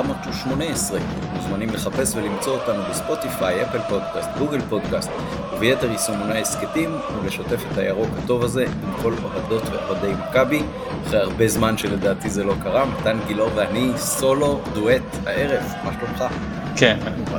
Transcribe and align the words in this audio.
418. 0.00 0.98
מוזמנים 1.32 1.70
לחפש 1.70 2.14
ולמצוא 2.14 2.52
אותנו 2.52 2.82
בספוטיפיי, 2.90 3.62
אפל 3.62 3.78
פודקאסט, 3.88 4.28
גוגל 4.38 4.60
פודקאסט 4.68 5.10
וביתר 5.54 5.90
יישומוני 5.90 6.38
ההסכתים, 6.38 6.96
ולשתף 7.22 7.62
את 7.72 7.78
הירוק 7.78 8.08
הטוב 8.24 8.44
הזה 8.44 8.62
עם 8.62 9.02
כל 9.02 9.14
אוהדות 9.22 9.62
ואוהדי 9.72 10.12
מכבי. 10.28 10.62
אחרי 11.06 11.20
הרבה 11.20 11.48
זמן 11.48 11.78
שלדעתי 11.78 12.30
זה 12.30 12.44
לא 12.44 12.54
קרה, 12.62 12.84
מתן 12.84 13.18
גילאור 13.26 13.50
ואני 13.54 13.92
סולו 13.96 14.60
דואט 14.74 15.02
הערב, 15.26 15.62
מה 15.84 15.90
שלומך? 15.92 16.24
כן, 16.76 16.98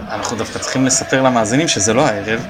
אנחנו 0.09 0.37
דווקא 0.37 0.59
צריכים 0.59 0.85
לספר 0.85 1.21
למאזינים 1.21 1.67
שזה 1.67 1.93
לא 1.93 2.05
הערב. 2.05 2.45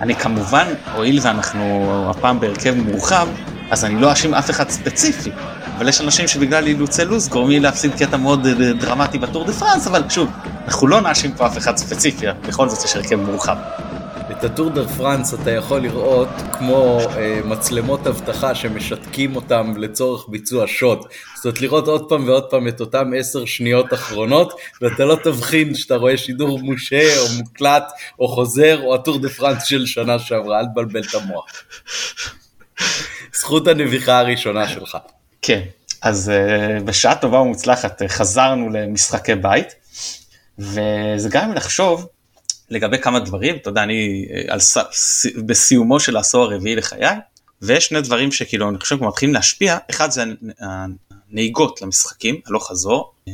אני 0.00 0.14
כמובן, 0.14 0.66
הואיל 0.94 1.18
ואנחנו 1.22 1.96
הפעם 2.10 2.40
בהרכב 2.40 2.74
מורחב, 2.74 3.28
אז 3.70 3.84
אני 3.84 4.00
לא 4.00 4.10
אאשים 4.10 4.34
אף 4.34 4.50
אחד 4.50 4.68
ספציפי. 4.68 5.30
אבל 5.76 5.88
יש 5.88 6.00
אנשים 6.00 6.28
שבגלל 6.28 6.66
אילוצי 6.66 7.04
לו"ז 7.04 7.28
גורמים 7.28 7.62
להפסיד 7.62 7.94
קטע 7.94 8.16
מאוד 8.16 8.46
אה, 8.46 8.72
דרמטי 8.72 9.18
בטור 9.18 9.44
דה 9.44 9.52
פרנס, 9.52 9.86
אבל 9.86 10.02
שוב, 10.08 10.30
אנחנו 10.66 10.86
לא 10.86 11.00
נאשים 11.00 11.32
פה 11.32 11.46
אף 11.46 11.58
אחד 11.58 11.76
ספציפי, 11.76 12.26
בכל 12.48 12.68
זאת 12.68 12.84
יש 12.84 12.96
הרכב 12.96 13.16
מורחב. 13.16 13.56
את 14.30 14.44
הטור 14.44 14.70
דה 14.70 14.88
פרנס 14.88 15.34
אתה 15.34 15.50
יכול 15.50 15.80
לראות 15.80 16.28
כמו 16.52 16.98
אה, 17.16 17.40
מצלמות 17.44 18.06
אבטחה 18.06 18.54
שמשתקים 18.54 19.36
אותם 19.36 19.72
לצורך 19.76 20.28
ביצוע 20.28 20.64
שוט. 20.66 20.98
זאת 21.34 21.44
אומרת 21.44 21.60
לראות 21.60 21.88
עוד 21.88 22.08
פעם 22.08 22.28
ועוד 22.28 22.44
פעם 22.44 22.68
את 22.68 22.80
אותם 22.80 23.12
עשר 23.18 23.44
שניות 23.44 23.94
אחרונות 23.94 24.52
ואתה 24.80 25.04
לא 25.04 25.16
תבחין 25.24 25.74
שאתה 25.74 25.96
רואה 25.96 26.16
שידור 26.16 26.58
מושהה 26.58 27.18
או 27.18 27.24
מוקלט 27.38 27.92
או 28.18 28.28
חוזר 28.28 28.80
או 28.82 28.94
הטור 28.94 29.18
דה 29.18 29.28
פרנס 29.28 29.64
של 29.64 29.86
שנה 29.86 30.18
שעברה, 30.18 30.60
אל 30.60 30.66
תבלבל 30.66 31.00
את 31.00 31.14
המוח. 31.14 31.46
זכות 33.34 33.68
הנביכה 33.68 34.18
הראשונה 34.18 34.68
שלך. 34.68 34.98
כן, 35.46 35.62
אז 36.02 36.32
uh, 36.34 36.82
בשעה 36.82 37.14
טובה 37.14 37.38
ומוצלחת 37.40 38.02
uh, 38.02 38.08
חזרנו 38.08 38.70
למשחקי 38.70 39.34
בית, 39.34 39.74
וזה 40.58 41.28
לי 41.32 41.54
לחשוב 41.54 42.06
לגבי 42.70 42.98
כמה 42.98 43.20
דברים, 43.20 43.56
אתה 43.56 43.70
יודע, 43.70 43.82
אני 43.82 44.26
uh, 44.28 44.52
על 44.52 44.60
ס... 44.60 44.76
בסיומו 45.46 46.00
של 46.00 46.16
העשור 46.16 46.44
הרביעי 46.44 46.76
לחיי, 46.76 47.16
ויש 47.62 47.86
שני 47.86 48.00
דברים 48.00 48.32
שכאילו 48.32 48.68
אני 48.68 48.78
חושב 48.78 49.04
מתחילים 49.04 49.34
להשפיע, 49.34 49.78
אחד 49.90 50.10
זה 50.10 50.24
הנהיגות 50.60 51.82
למשחקים, 51.82 52.40
הלוך 52.46 52.70
חזור, 52.70 53.12
uh, 53.28 53.32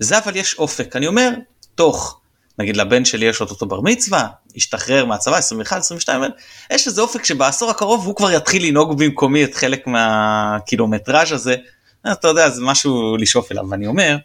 זה 0.00 0.18
אבל 0.18 0.36
יש 0.36 0.54
אופק, 0.54 0.96
אני 0.96 1.06
אומר, 1.06 1.30
תוך 1.74 2.20
נגיד 2.58 2.76
לבן 2.76 3.04
שלי 3.04 3.26
יש 3.26 3.40
אותו 3.40 3.66
בר 3.66 3.80
מצווה, 3.80 4.28
השתחרר 4.56 5.04
מהצבא 5.04 5.36
21 5.36 5.76
22 5.76 6.22
יש 6.70 6.86
איזה 6.86 7.00
אופק 7.00 7.24
שבעשור 7.24 7.70
הקרוב 7.70 8.06
הוא 8.06 8.16
כבר 8.16 8.32
יתחיל 8.32 8.66
לנהוג 8.66 8.98
במקומי 8.98 9.44
את 9.44 9.54
חלק 9.54 9.86
מהקילומטראז' 9.86 11.32
הזה. 11.32 11.56
אתה 12.12 12.28
יודע 12.28 12.50
זה 12.50 12.62
משהו 12.62 13.16
לשאוף 13.16 13.52
אליו 13.52 13.64
ואני 13.70 13.86
אומר 13.86 14.16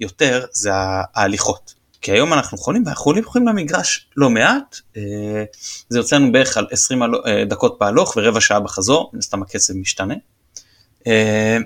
יותר 0.00 0.44
זה 0.52 0.70
ההליכות. 1.14 1.74
כי 2.00 2.12
היום 2.12 2.32
אנחנו 2.32 2.58
יכולים 2.58 2.86
ואנחנו 2.86 3.12
הולכים 3.12 3.48
למגרש 3.48 4.08
לא 4.16 4.30
מעט 4.30 4.76
אה, 4.96 5.44
זה 5.88 5.98
יוצא 5.98 6.16
לנו 6.16 6.32
בערך 6.32 6.56
על 6.56 6.66
20 6.70 7.02
אה, 7.02 7.08
דקות 7.44 7.78
בהלוך 7.80 8.14
ורבע 8.16 8.40
שעה 8.40 8.60
בחזור 8.60 9.10
מן 9.12 9.18
הסתם 9.18 9.42
הקצב 9.42 9.74
משתנה. 9.74 10.14
אה, 11.06 11.58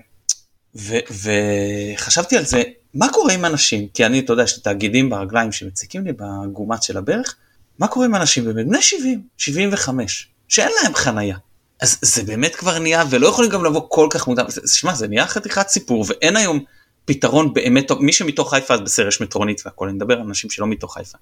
וחשבתי 0.75 2.37
על 2.37 2.45
זה 2.45 2.63
מה 2.95 3.07
קורה 3.13 3.33
עם 3.33 3.45
אנשים, 3.45 3.89
כי 3.95 4.07
אני, 4.07 4.19
אתה 4.19 4.33
יודע, 4.33 4.43
יש 4.43 4.57
לי 4.57 4.63
תאגידים 4.63 5.11
ברגליים 5.11 5.53
שמציקים 5.53 6.05
לי 6.05 6.13
בגומץ 6.13 6.85
של 6.85 6.97
הברך, 6.97 7.37
מה 7.79 7.89
קורה 7.89 8.07
עם 8.07 8.15
אנשים 8.15 8.45
באמת, 8.45 8.67
בני 8.67 8.83
70, 8.83 9.23
75, 9.39 10.29
שאין 10.49 10.71
להם 10.83 10.95
חנייה. 10.95 11.37
אז 11.81 11.99
זה 12.03 12.23
באמת 12.23 12.55
כבר 12.55 12.79
נהיה, 12.79 13.05
ולא 13.11 13.29
יכולים 13.29 13.51
גם 13.51 13.65
לבוא 13.65 13.83
כל 13.89 14.07
כך 14.11 14.27
מודע, 14.27 14.43
שמע, 14.67 14.95
זה 14.95 15.09
נהיה 15.09 15.27
חתיכת 15.27 15.69
סיפור, 15.69 16.05
ואין 16.09 16.37
היום 16.37 16.61
פתרון 17.05 17.53
באמת, 17.53 17.91
מי 17.91 18.13
שמתוך 18.13 18.51
חיפה 18.51 18.75
אז 18.75 18.81
בסדר, 18.81 19.09
יש 19.09 19.21
מטרונית 19.21 19.63
והכל, 19.67 19.89
אני 19.89 19.97
מדבר 19.97 20.15
על 20.15 20.21
אנשים 20.21 20.51
שלא 20.51 20.67
מתוך 20.67 20.95
חיפה. 20.95 21.19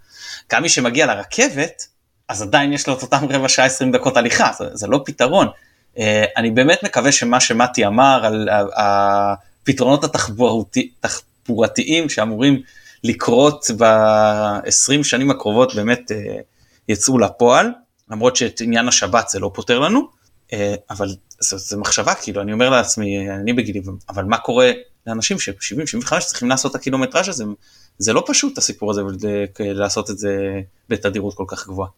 גם 0.52 0.62
מי 0.62 0.68
שמגיע 0.68 1.06
לרכבת, 1.06 1.86
אז 2.28 2.42
עדיין 2.42 2.72
יש 2.72 2.88
לו 2.88 2.94
את 2.94 3.02
אותם 3.02 3.26
רבע 3.30 3.48
שעה 3.48 3.64
20 3.64 3.92
דקות 3.92 4.16
הליכה, 4.16 4.50
זה, 4.58 4.64
זה 4.72 4.86
לא 4.86 5.00
פתרון. 5.04 5.46
Uh, 5.94 5.98
אני 6.36 6.50
באמת 6.50 6.82
מקווה 6.82 7.12
שמה 7.12 7.40
שמתי 7.40 7.86
אמר 7.86 8.26
על 8.26 8.48
הפתרונות 8.76 10.04
התחבורתיים, 10.04 10.88
תחבורתיים 11.00 12.08
שאמורים 12.08 12.62
לקרות 13.04 13.70
ב-20 13.78 15.02
שנים 15.02 15.30
הקרובות 15.30 15.74
באמת 15.74 16.12
אה, 16.12 16.16
יצאו 16.88 17.18
לפועל, 17.18 17.70
למרות 18.10 18.36
שאת 18.36 18.60
עניין 18.60 18.88
השבת 18.88 19.28
זה 19.28 19.38
לא 19.40 19.50
פותר 19.54 19.78
לנו, 19.78 20.08
אה, 20.52 20.74
אבל 20.90 21.08
זו 21.40 21.80
מחשבה, 21.80 22.14
כאילו, 22.14 22.42
אני 22.42 22.52
אומר 22.52 22.70
לעצמי, 22.70 23.30
אני 23.30 23.52
בגילי, 23.52 23.80
אבל 24.08 24.24
מה 24.24 24.38
קורה 24.38 24.72
לאנשים 25.06 25.38
ש-70-75 25.38 26.18
צריכים 26.20 26.48
לעשות 26.48 26.70
את 26.70 26.76
הקילומטראז' 26.76 27.28
הזה, 27.28 27.44
זה 27.98 28.12
לא 28.12 28.24
פשוט 28.26 28.58
הסיפור 28.58 28.90
הזה, 28.90 29.02
לעשות 29.60 30.10
את 30.10 30.18
זה 30.18 30.60
בתדירות 30.88 31.34
כל 31.34 31.44
כך 31.48 31.66
גבוהה. 31.66 31.88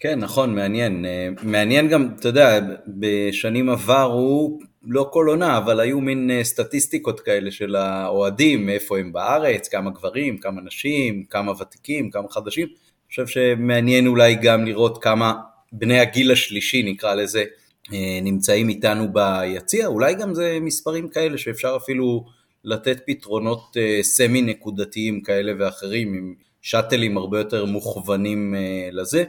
כן, 0.00 0.18
נכון, 0.18 0.54
מעניין. 0.54 1.04
אה, 1.04 1.28
מעניין 1.42 1.88
גם, 1.88 2.08
אתה 2.20 2.28
יודע, 2.28 2.60
בשנים 2.86 3.70
עברו 3.70 4.58
לא 4.82 5.08
כל 5.12 5.26
עונה, 5.28 5.58
אבל 5.58 5.80
היו 5.80 6.00
מין 6.00 6.30
אה, 6.30 6.44
סטטיסטיקות 6.44 7.20
כאלה 7.20 7.50
של 7.50 7.76
האוהדים, 7.76 8.66
מאיפה 8.66 8.98
הם 8.98 9.12
בארץ, 9.12 9.68
כמה 9.68 9.90
גברים, 9.90 10.38
כמה 10.38 10.60
נשים, 10.60 11.24
כמה 11.30 11.52
ותיקים, 11.52 12.10
כמה 12.10 12.28
חדשים. 12.28 12.68
חושב 13.08 13.26
שמעניין 13.26 14.06
אולי 14.06 14.34
גם 14.34 14.64
לראות 14.64 15.02
כמה 15.02 15.34
בני 15.72 16.00
הגיל 16.00 16.32
השלישי, 16.32 16.82
נקרא 16.82 17.14
לזה, 17.14 17.44
אה, 17.92 18.18
נמצאים 18.22 18.68
איתנו 18.68 19.12
ביציע, 19.12 19.86
אולי 19.86 20.14
גם 20.14 20.34
זה 20.34 20.58
מספרים 20.60 21.08
כאלה 21.08 21.38
שאפשר 21.38 21.76
אפילו 21.76 22.24
לתת 22.64 23.00
פתרונות 23.06 23.76
אה, 23.76 24.02
סמי 24.02 24.42
נקודתיים 24.42 25.20
כאלה 25.20 25.52
ואחרים, 25.58 26.14
עם 26.14 26.34
שאטלים 26.62 27.16
הרבה 27.16 27.38
יותר 27.38 27.64
מוכוונים 27.64 28.54
לזה. 28.92 29.24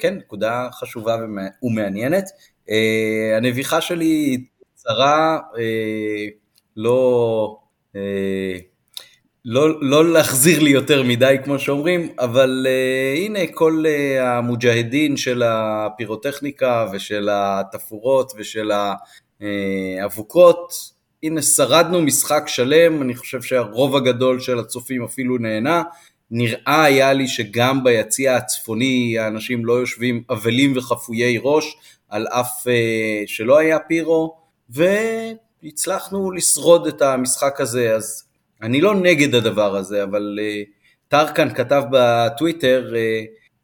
כן, 0.00 0.14
נקודה 0.14 0.68
חשובה 0.72 1.16
ומעניינת. 1.62 2.24
הנביכה 3.36 3.80
שלי 3.80 4.44
קצרה, 4.84 5.38
אה, 5.58 6.26
לא, 6.76 7.58
אה, 7.96 8.58
לא, 9.46 9.82
לא 9.82 10.12
להחזיר 10.12 10.60
לי 10.60 10.70
יותר 10.70 11.02
מדי 11.02 11.36
כמו 11.44 11.58
שאומרים, 11.58 12.08
אבל 12.18 12.66
אה, 12.68 13.14
הנה 13.16 13.38
כל 13.54 13.84
אה, 13.86 14.38
המוג'הדין 14.38 15.16
של 15.16 15.42
הפירוטכניקה 15.42 16.86
ושל 16.92 17.28
התפאורות 17.32 18.32
ושל 18.36 18.70
האבוקות, 19.40 20.72
הנה 21.22 21.42
שרדנו 21.42 22.02
משחק 22.02 22.44
שלם, 22.46 23.02
אני 23.02 23.14
חושב 23.14 23.42
שהרוב 23.42 23.96
הגדול 23.96 24.40
של 24.40 24.58
הצופים 24.58 25.04
אפילו 25.04 25.38
נהנה. 25.38 25.82
נראה 26.30 26.84
היה 26.84 27.12
לי 27.12 27.28
שגם 27.28 27.84
ביציע 27.84 28.36
הצפוני 28.36 29.18
האנשים 29.18 29.64
לא 29.64 29.72
יושבים 29.72 30.22
אבלים 30.30 30.76
וחפויי 30.76 31.38
ראש, 31.42 31.76
על 32.08 32.26
אף 32.26 32.68
אה, 32.68 33.22
שלא 33.26 33.58
היה 33.58 33.78
פירו. 33.78 34.36
והצלחנו 34.70 36.30
לשרוד 36.30 36.86
את 36.86 37.02
המשחק 37.02 37.60
הזה, 37.60 37.94
אז 37.94 38.24
אני 38.64 38.80
לא 38.80 38.94
נגד 38.94 39.34
הדבר 39.34 39.76
הזה, 39.76 40.02
אבל 40.02 40.38
uh, 40.40 40.70
טרקן 41.08 41.54
כתב 41.54 41.82
בטוויטר, 41.90 42.92
uh, 42.92 42.96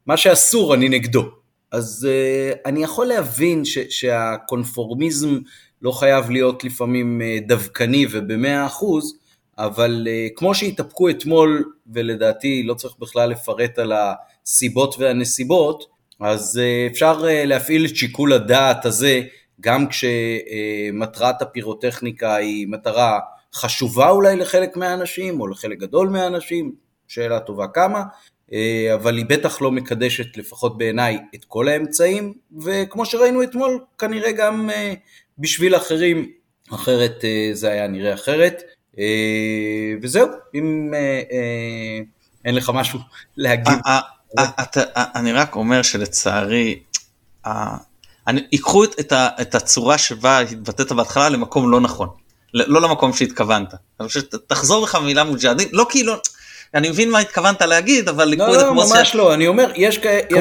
מה 0.06 0.16
שאסור 0.16 0.74
אני 0.74 0.88
נגדו. 0.88 1.24
אז 1.72 2.08
uh, 2.10 2.58
אני 2.66 2.82
יכול 2.82 3.06
להבין 3.06 3.64
ש- 3.64 3.78
שהקונפורמיזם 3.88 5.38
לא 5.82 5.92
חייב 5.92 6.30
להיות 6.30 6.64
לפעמים 6.64 7.20
uh, 7.20 7.48
דווקני 7.48 8.06
ובמאה 8.10 8.66
אחוז, 8.66 9.18
אבל 9.58 10.08
uh, 10.10 10.32
כמו 10.36 10.54
שהתאפקו 10.54 11.10
אתמול, 11.10 11.64
ולדעתי 11.94 12.62
לא 12.62 12.74
צריך 12.74 12.94
בכלל 12.98 13.30
לפרט 13.30 13.78
על 13.78 13.92
הסיבות 13.92 14.94
והנסיבות, 14.98 15.84
אז 16.20 16.60
uh, 16.62 16.92
אפשר 16.92 17.20
uh, 17.20 17.46
להפעיל 17.46 17.84
את 17.84 17.96
שיקול 17.96 18.32
הדעת 18.32 18.84
הזה 18.84 19.20
גם 19.60 19.86
כשמטרת 19.88 21.42
הפירוטכניקה 21.42 22.34
היא 22.34 22.66
מטרה 22.68 23.18
חשובה 23.54 24.08
אולי 24.08 24.36
לחלק 24.36 24.76
מהאנשים, 24.76 25.40
או 25.40 25.46
לחלק 25.46 25.78
גדול 25.78 26.08
מהאנשים, 26.08 26.72
שאלה 27.08 27.40
טובה 27.40 27.66
כמה, 27.66 28.02
אה, 28.52 28.94
אבל 28.94 29.16
היא 29.16 29.26
בטח 29.28 29.62
לא 29.62 29.70
מקדשת, 29.70 30.36
לפחות 30.36 30.78
בעיניי, 30.78 31.18
את 31.34 31.44
כל 31.44 31.68
האמצעים, 31.68 32.34
וכמו 32.64 33.06
שראינו 33.06 33.42
אתמול, 33.42 33.84
כנראה 33.98 34.32
גם 34.32 34.70
אה, 34.70 34.94
בשביל 35.38 35.76
אחרים, 35.76 36.30
אחרת 36.74 37.24
אה, 37.24 37.50
זה 37.52 37.70
היה 37.70 37.86
נראה 37.86 38.14
אחרת. 38.14 38.62
וזהו, 40.02 40.28
אם 40.54 40.90
אין 42.44 42.54
לך 42.54 42.70
משהו 42.74 42.98
להגיד. 43.36 43.78
אני 44.94 45.32
רק 45.32 45.56
אומר 45.56 45.82
שלצערי, 45.82 46.82
ייקחו 48.28 48.84
את 49.40 49.54
הצורה 49.54 49.98
שבה 49.98 50.38
התבטאת 50.38 50.92
בהתחלה 50.92 51.28
למקום 51.28 51.70
לא 51.70 51.80
נכון, 51.80 52.08
לא 52.54 52.80
למקום 52.80 53.12
שהתכוונת. 53.12 53.74
אני 54.00 54.08
חושב 54.08 54.20
שתחזור 54.20 54.84
לך 54.84 54.98
מילה 55.04 55.24
מוג'הדין, 55.24 55.68
לא 55.72 55.86
כאילו, 55.90 56.12
אני 56.74 56.90
מבין 56.90 57.10
מה 57.10 57.18
התכוונת 57.18 57.62
להגיד, 57.62 58.08
אבל 58.08 58.24
לא, 58.24 58.30
לקרוא 58.30 58.48
את 58.48 58.58
זה 58.60 58.64
כמו... 58.64 58.82
לא, 58.82 58.88
ממש 58.88 59.14
לא, 59.14 59.34
אני 59.34 59.46
אומר, 59.46 59.72
יש 59.76 59.98
כאלה, 59.98 60.40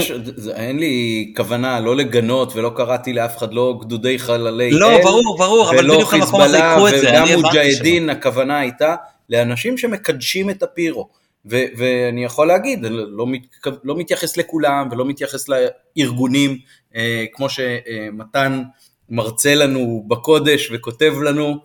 אין 0.56 0.80
לי 0.80 1.34
כוונה 1.38 1.80
לא 1.80 1.96
לגנות 1.96 2.56
ולא 2.56 2.72
קראתי 2.76 3.14
לאף 3.14 3.38
אחד 3.38 3.54
לא 3.54 3.80
גדודי 3.82 4.20
חללי 4.20 4.72
לא, 4.72 5.02
ברור, 5.04 5.38
ברור, 5.38 5.70
אבל 5.70 5.88
בדיוק 5.94 6.14
המקום 6.14 6.42
הזה 6.42 6.58
יקחו 6.58 6.88
את 6.88 6.94
זה, 7.02 7.10
וגם 7.10 7.28
מוג'הדין 7.42 8.10
הכוונה 8.10 8.60
הייתה, 8.60 8.96
לאנשים 9.30 9.78
שמקדשים 9.78 10.50
את 10.50 10.64
הפירו. 10.64 11.10
ו- 11.46 11.66
ואני 11.78 12.24
יכול 12.26 12.48
להגיד, 12.48 12.86
אני 12.86 12.96
לא, 12.98 13.28
מת- 13.28 13.68
לא 13.84 13.96
מתייחס 13.96 14.38
לכולם 14.38 14.88
ולא 14.92 15.06
מתייחס 15.06 15.46
לארגונים, 15.50 16.58
אה, 16.96 17.26
כמו 17.34 17.48
שמתן 17.50 18.62
מרצה 19.10 19.56
לנו 19.56 20.04
בקודש 20.08 20.70
וכותב 20.74 21.14
לנו, 21.24 21.58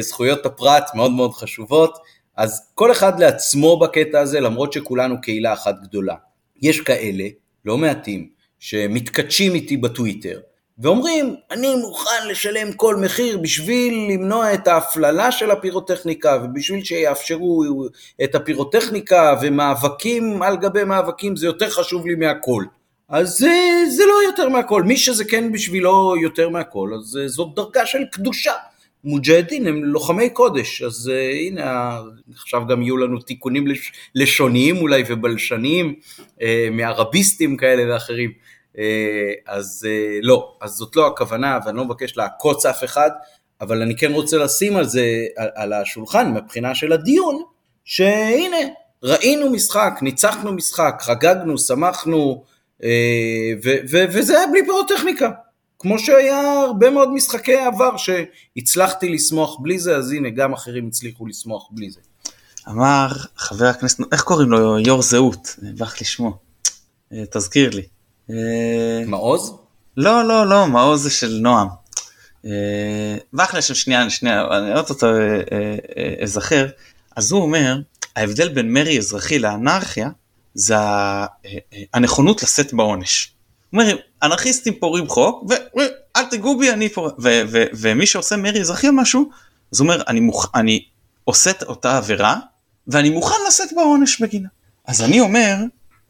זכויות 0.00 0.46
הפרט 0.46 0.90
מאוד 0.94 1.12
מאוד 1.12 1.34
חשובות, 1.34 1.98
אז 2.36 2.70
כל 2.74 2.92
אחד 2.92 3.20
לעצמו 3.20 3.78
בקטע 3.78 4.20
הזה, 4.20 4.40
למרות 4.40 4.72
שכולנו 4.72 5.20
קהילה 5.20 5.52
אחת 5.52 5.74
גדולה. 5.82 6.14
יש 6.62 6.80
כאלה, 6.80 7.24
לא 7.64 7.78
מעטים, 7.78 8.28
שמתכתשים 8.58 9.54
איתי 9.54 9.76
בטוויטר, 9.76 10.40
ואומרים, 10.78 11.36
אני 11.50 11.76
מוכן 11.76 12.28
לשלם 12.28 12.72
כל 12.72 12.96
מחיר 12.96 13.38
בשביל 13.38 13.94
למנוע 14.12 14.54
את 14.54 14.66
ההפללה 14.68 15.32
של 15.32 15.50
הפירוטכניקה, 15.50 16.38
ובשביל 16.44 16.84
שיאפשרו 16.84 17.64
את 18.24 18.34
הפירוטכניקה, 18.34 19.34
ומאבקים 19.42 20.42
על 20.42 20.56
גבי 20.56 20.84
מאבקים, 20.84 21.36
זה 21.36 21.46
יותר 21.46 21.70
חשוב 21.70 22.06
לי 22.06 22.14
מהכל. 22.14 22.64
אז 23.08 23.28
זה, 23.28 23.84
זה 23.90 24.02
לא 24.06 24.22
יותר 24.26 24.48
מהכל, 24.48 24.82
מי 24.82 24.96
שזה 24.96 25.24
כן 25.24 25.52
בשבילו 25.52 26.14
יותר 26.22 26.48
מהכל, 26.48 26.90
אז 26.94 27.18
זאת 27.26 27.48
דרגה 27.56 27.86
של 27.86 28.04
קדושה. 28.12 28.52
מוג'הדין 29.04 29.66
הם 29.66 29.84
לוחמי 29.84 30.30
קודש, 30.30 30.82
אז 30.82 31.10
uh, 31.14 31.34
הנה, 31.34 31.98
עכשיו 32.34 32.66
גם 32.66 32.82
יהיו 32.82 32.96
לנו 32.96 33.18
תיקונים 33.18 33.66
לש, 33.66 33.92
לשוניים 34.14 34.76
אולי 34.76 35.02
ובלשניים, 35.08 35.94
uh, 36.18 36.42
מערביסטים 36.70 37.56
כאלה 37.56 37.94
ואחרים, 37.94 38.30
uh, 38.74 38.78
אז 39.46 39.86
uh, 39.88 40.18
לא, 40.22 40.56
אז 40.60 40.70
זאת 40.70 40.96
לא 40.96 41.06
הכוונה 41.06 41.58
ואני 41.66 41.76
לא 41.76 41.84
מבקש 41.84 42.16
לעקוץ 42.16 42.66
אף 42.66 42.84
אחד, 42.84 43.10
אבל 43.60 43.82
אני 43.82 43.96
כן 43.96 44.12
רוצה 44.12 44.38
לשים 44.38 44.76
על 44.76 44.84
זה, 44.84 45.26
על, 45.36 45.48
על 45.54 45.72
השולחן 45.72 46.34
מבחינה 46.34 46.74
של 46.74 46.92
הדיון, 46.92 47.42
שהנה, 47.84 48.56
ראינו 49.02 49.50
משחק, 49.50 49.98
ניצחנו 50.02 50.52
משחק, 50.52 50.94
חגגנו, 51.00 51.58
שמחנו, 51.58 52.44
uh, 52.80 52.84
ו, 53.64 53.70
ו, 53.90 54.04
וזה 54.12 54.38
היה 54.38 54.46
בלי 54.46 54.64
פירוטכניקה. 54.64 55.30
כמו 55.82 55.98
שהיה 55.98 56.60
הרבה 56.60 56.90
מאוד 56.90 57.12
משחקי 57.12 57.56
עבר 57.56 57.96
שהצלחתי 57.96 59.08
לשמוח 59.08 59.60
בלי 59.60 59.78
זה, 59.78 59.96
אז 59.96 60.10
הנה, 60.12 60.30
גם 60.30 60.52
אחרים 60.52 60.88
הצליחו 60.88 61.26
לשמוח 61.26 61.68
בלי 61.70 61.90
זה. 61.90 62.00
אמר 62.68 63.08
חבר 63.36 63.66
הכנסת, 63.66 64.12
איך 64.12 64.22
קוראים 64.22 64.50
לו? 64.50 64.78
יו"ר 64.78 65.02
זהות, 65.02 65.56
נבח 65.62 66.00
לשמו. 66.00 66.38
אה, 67.12 67.22
תזכיר 67.30 67.70
לי. 67.70 67.82
אה, 68.30 69.06
מעוז? 69.06 69.54
לא, 69.96 70.24
לא, 70.24 70.46
לא, 70.46 70.66
מעוז 70.66 71.02
זה 71.02 71.10
של 71.10 71.38
נועם. 71.40 71.68
ואחלה 73.32 73.56
אה, 73.56 73.62
של 73.62 73.74
שנייה, 73.74 74.10
שנייה, 74.10 74.44
אני 74.58 74.72
עוד 74.74 74.90
אותו 74.90 75.06
אזכר. 76.22 76.66
אז 77.16 77.32
הוא 77.32 77.42
אומר, 77.42 77.78
ההבדל 78.16 78.48
בין 78.48 78.72
מרי 78.72 78.98
אזרחי 78.98 79.38
לאנרכיה 79.38 80.08
זה 80.54 80.74
הנכונות 81.94 82.42
לשאת 82.42 82.74
בעונש. 82.74 83.32
אומרים, 83.72 83.96
אנרכיסטים 84.22 84.74
פורעים 84.74 85.08
חוק, 85.08 85.44
ואל 85.48 86.24
תיגעו 86.30 86.58
בי, 86.58 86.70
אני 86.70 86.88
פורע, 86.88 87.10
ומי 87.72 88.06
שעושה 88.06 88.36
מרי 88.36 88.60
אזרחי 88.60 88.88
או 88.88 88.92
משהו, 88.92 89.30
אז 89.72 89.80
הוא 89.80 89.88
אומר, 89.88 90.02
אני, 90.08 90.20
מוכ... 90.20 90.50
אני 90.54 90.84
עושה 91.24 91.50
את 91.50 91.62
אותה 91.62 91.96
עבירה, 91.96 92.36
ואני 92.86 93.10
מוכן 93.10 93.36
לשאת 93.48 93.72
בעונש 93.76 94.20
בגינה. 94.20 94.48
אז 94.86 95.02
אני 95.02 95.20
אומר, 95.20 95.56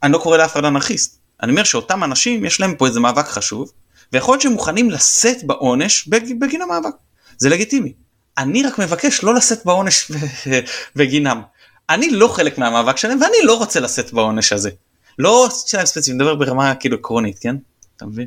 אני 0.03 0.13
לא 0.13 0.19
קורא 0.19 0.37
לאף 0.37 0.53
אחד 0.53 0.65
אנרכיסט. 0.65 1.19
אני 1.43 1.51
אומר 1.51 1.65
שאותם 1.65 2.05
אנשים, 2.05 2.45
יש 2.45 2.61
להם 2.61 2.75
פה 2.75 2.87
איזה 2.87 3.01
מאבק 3.01 3.27
חשוב, 3.27 3.73
ויכול 4.13 4.33
להיות 4.33 4.43
שהם 4.43 4.53
מוכנים 4.53 4.91
לשאת 4.91 5.45
בעונש 5.45 6.09
בגין 6.09 6.63
המאבק. 6.63 6.95
זה 7.39 7.49
לגיטימי. 7.49 7.93
אני 8.39 8.63
רק 8.63 8.79
מבקש 8.79 9.25
לא 9.25 9.35
לשאת 9.35 9.65
בעונש 9.65 10.11
בגינם. 10.97 11.43
אני 11.91 12.11
לא 12.11 12.29
חלק 12.29 12.59
מהמאבק 12.59 12.97
שלהם, 12.97 13.21
ואני 13.21 13.37
לא 13.45 13.59
רוצה 13.59 13.81
לשאת 13.81 14.13
בעונש 14.13 14.53
הזה. 14.53 14.71
לא 15.19 15.49
שלהם 15.67 15.87
ספציפית, 15.87 16.21
מדבר 16.21 16.35
ברמה 16.35 16.75
כאילו 16.75 16.97
עקרונית, 16.97 17.39
כן? 17.39 17.57
אתה 17.97 18.07
מבין? 18.07 18.27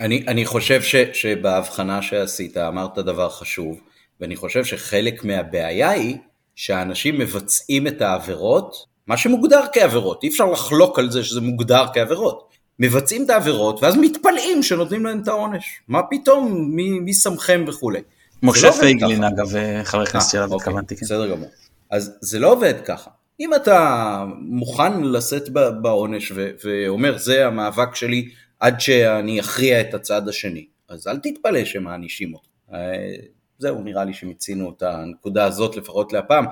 אני, 0.00 0.24
אני 0.28 0.46
חושב 0.46 0.82
ש, 0.82 0.96
שבהבחנה 1.12 2.02
שעשית 2.02 2.56
אמרת 2.56 2.98
דבר 2.98 3.28
חשוב, 3.28 3.80
ואני 4.20 4.36
חושב 4.36 4.64
שחלק 4.64 5.24
מהבעיה 5.24 5.90
היא 5.90 6.16
שאנשים 6.54 7.18
מבצעים 7.18 7.86
את 7.86 8.02
העבירות, 8.02 8.76
מה 9.06 9.16
שמוגדר 9.16 9.60
כעבירות, 9.72 10.22
אי 10.22 10.28
אפשר 10.28 10.46
לחלוק 10.46 10.98
על 10.98 11.10
זה 11.10 11.24
שזה 11.24 11.40
מוגדר 11.40 11.84
כעבירות. 11.94 12.46
מבצעים 12.78 13.24
את 13.24 13.30
העבירות 13.30 13.82
ואז 13.82 13.96
מתפלאים 13.96 14.62
שנותנים 14.62 15.06
להם 15.06 15.20
את 15.22 15.28
העונש. 15.28 15.80
מה 15.88 16.00
פתאום, 16.10 16.70
מי, 16.76 17.00
מי 17.00 17.14
שמכם 17.14 17.64
וכולי. 17.68 18.00
משה 18.42 18.66
לא 18.66 18.72
פייגלין 18.72 19.24
אגב, 19.24 19.46
חבר 19.84 20.02
הכנסת 20.02 20.30
שלנו 20.30 20.52
אוקיי, 20.52 20.56
התכוונתי. 20.56 20.96
כן. 20.96 21.06
בסדר 21.06 21.30
גמור. 21.30 21.48
אז 21.90 22.12
זה 22.20 22.38
לא 22.38 22.52
עובד 22.52 22.74
ככה. 22.84 23.10
אם 23.40 23.54
אתה 23.54 24.24
מוכן 24.38 25.02
לשאת 25.02 25.48
בעונש 25.82 26.32
ואומר 26.64 27.18
זה 27.18 27.46
המאבק 27.46 27.94
שלי 27.94 28.28
עד 28.60 28.80
שאני 28.80 29.40
אכריע 29.40 29.80
את 29.80 29.94
הצד 29.94 30.28
השני, 30.28 30.66
אז 30.88 31.08
אל 31.08 31.16
תתפלא 31.16 31.64
שמענישים 31.64 32.34
אותו. 32.34 32.48
אה, 32.72 33.14
זהו, 33.58 33.82
נראה 33.82 34.04
לי 34.04 34.14
שמיצינו 34.14 34.72
את 34.76 34.82
הנקודה 34.82 35.44
הזאת 35.44 35.76
לפחות 35.76 36.12
להפעם. 36.12 36.44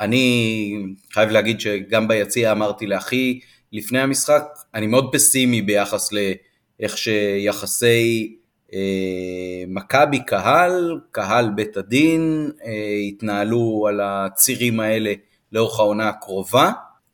אני 0.00 0.72
חייב 1.12 1.30
להגיד 1.30 1.60
שגם 1.60 2.08
ביציע 2.08 2.52
אמרתי 2.52 2.86
לאחי 2.86 3.40
לפני 3.72 4.00
המשחק, 4.00 4.44
אני 4.74 4.86
מאוד 4.86 5.10
פסימי 5.12 5.62
ביחס 5.62 6.10
לאיך 6.12 6.98
שיחסי 6.98 8.36
אה, 8.74 9.64
מכבי 9.68 10.24
קהל, 10.24 11.00
קהל 11.10 11.50
בית 11.50 11.76
הדין, 11.76 12.50
אה, 12.64 12.98
התנהלו 13.08 13.86
על 13.88 14.00
הצירים 14.02 14.80
האלה 14.80 15.12
לאורך 15.52 15.78
העונה 15.78 16.08
הקרובה. 16.08 16.72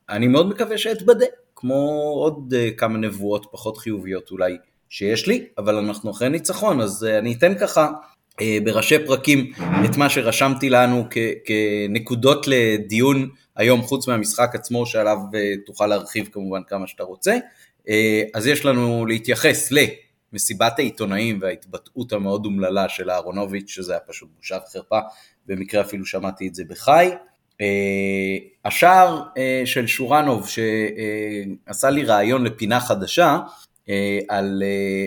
אני 0.09 0.29
מאוד 0.29 0.49
מקווה 0.49 0.79
שאתבדה, 0.79 1.27
כמו 1.56 2.00
עוד 2.15 2.55
uh, 2.55 2.75
כמה 2.79 2.99
נבואות 2.99 3.47
פחות 3.50 3.79
חיוביות 3.79 4.31
אולי 4.31 4.56
שיש 4.88 5.27
לי, 5.27 5.47
אבל 5.59 5.75
אנחנו 5.75 6.11
אחרי 6.11 6.29
ניצחון, 6.29 6.81
אז 6.81 7.06
uh, 7.09 7.19
אני 7.19 7.35
אתן 7.35 7.59
ככה 7.59 7.88
uh, 8.33 8.44
בראשי 8.65 9.06
פרקים 9.06 9.53
את 9.85 9.97
מה 9.97 10.09
שרשמתי 10.09 10.71
לנו 10.71 11.05
כנקודות 11.44 12.47
לדיון 12.49 13.29
היום, 13.56 13.83
חוץ 13.83 14.09
מהמשחק 14.09 14.55
עצמו, 14.55 14.87
שעליו 14.87 15.19
תוכל 15.67 15.87
להרחיב 15.87 16.29
כמובן 16.33 16.61
כמה 16.69 16.87
שאתה 16.87 17.03
רוצה. 17.03 17.37
אז 18.35 18.47
יש 18.47 18.64
לנו 18.64 19.07
להתייחס 19.07 19.73
למסיבת 20.33 20.78
העיתונאים 20.78 21.38
וההתבטאות 21.43 22.12
המאוד 22.12 22.47
אומללה 22.47 22.88
של 22.88 23.11
אהרונוביץ', 23.11 23.71
שזה 23.71 23.93
היה 23.93 24.00
פשוט 24.00 24.28
בושה 24.37 24.59
וחרפה, 24.69 24.99
במקרה 25.47 25.81
אפילו 25.81 26.07
שמעתי 26.07 26.49
את 26.49 26.55
זה 26.55 26.64
בחי. 26.69 27.11
אה, 27.61 28.37
השער 28.65 29.23
אה, 29.39 29.63
של 29.65 29.87
שורנוב 29.87 30.49
שעשה 30.49 31.91
לי 31.91 32.05
רעיון 32.05 32.45
לפינה 32.45 32.81
חדשה 32.81 33.39
אה, 33.89 34.19
על 34.29 34.63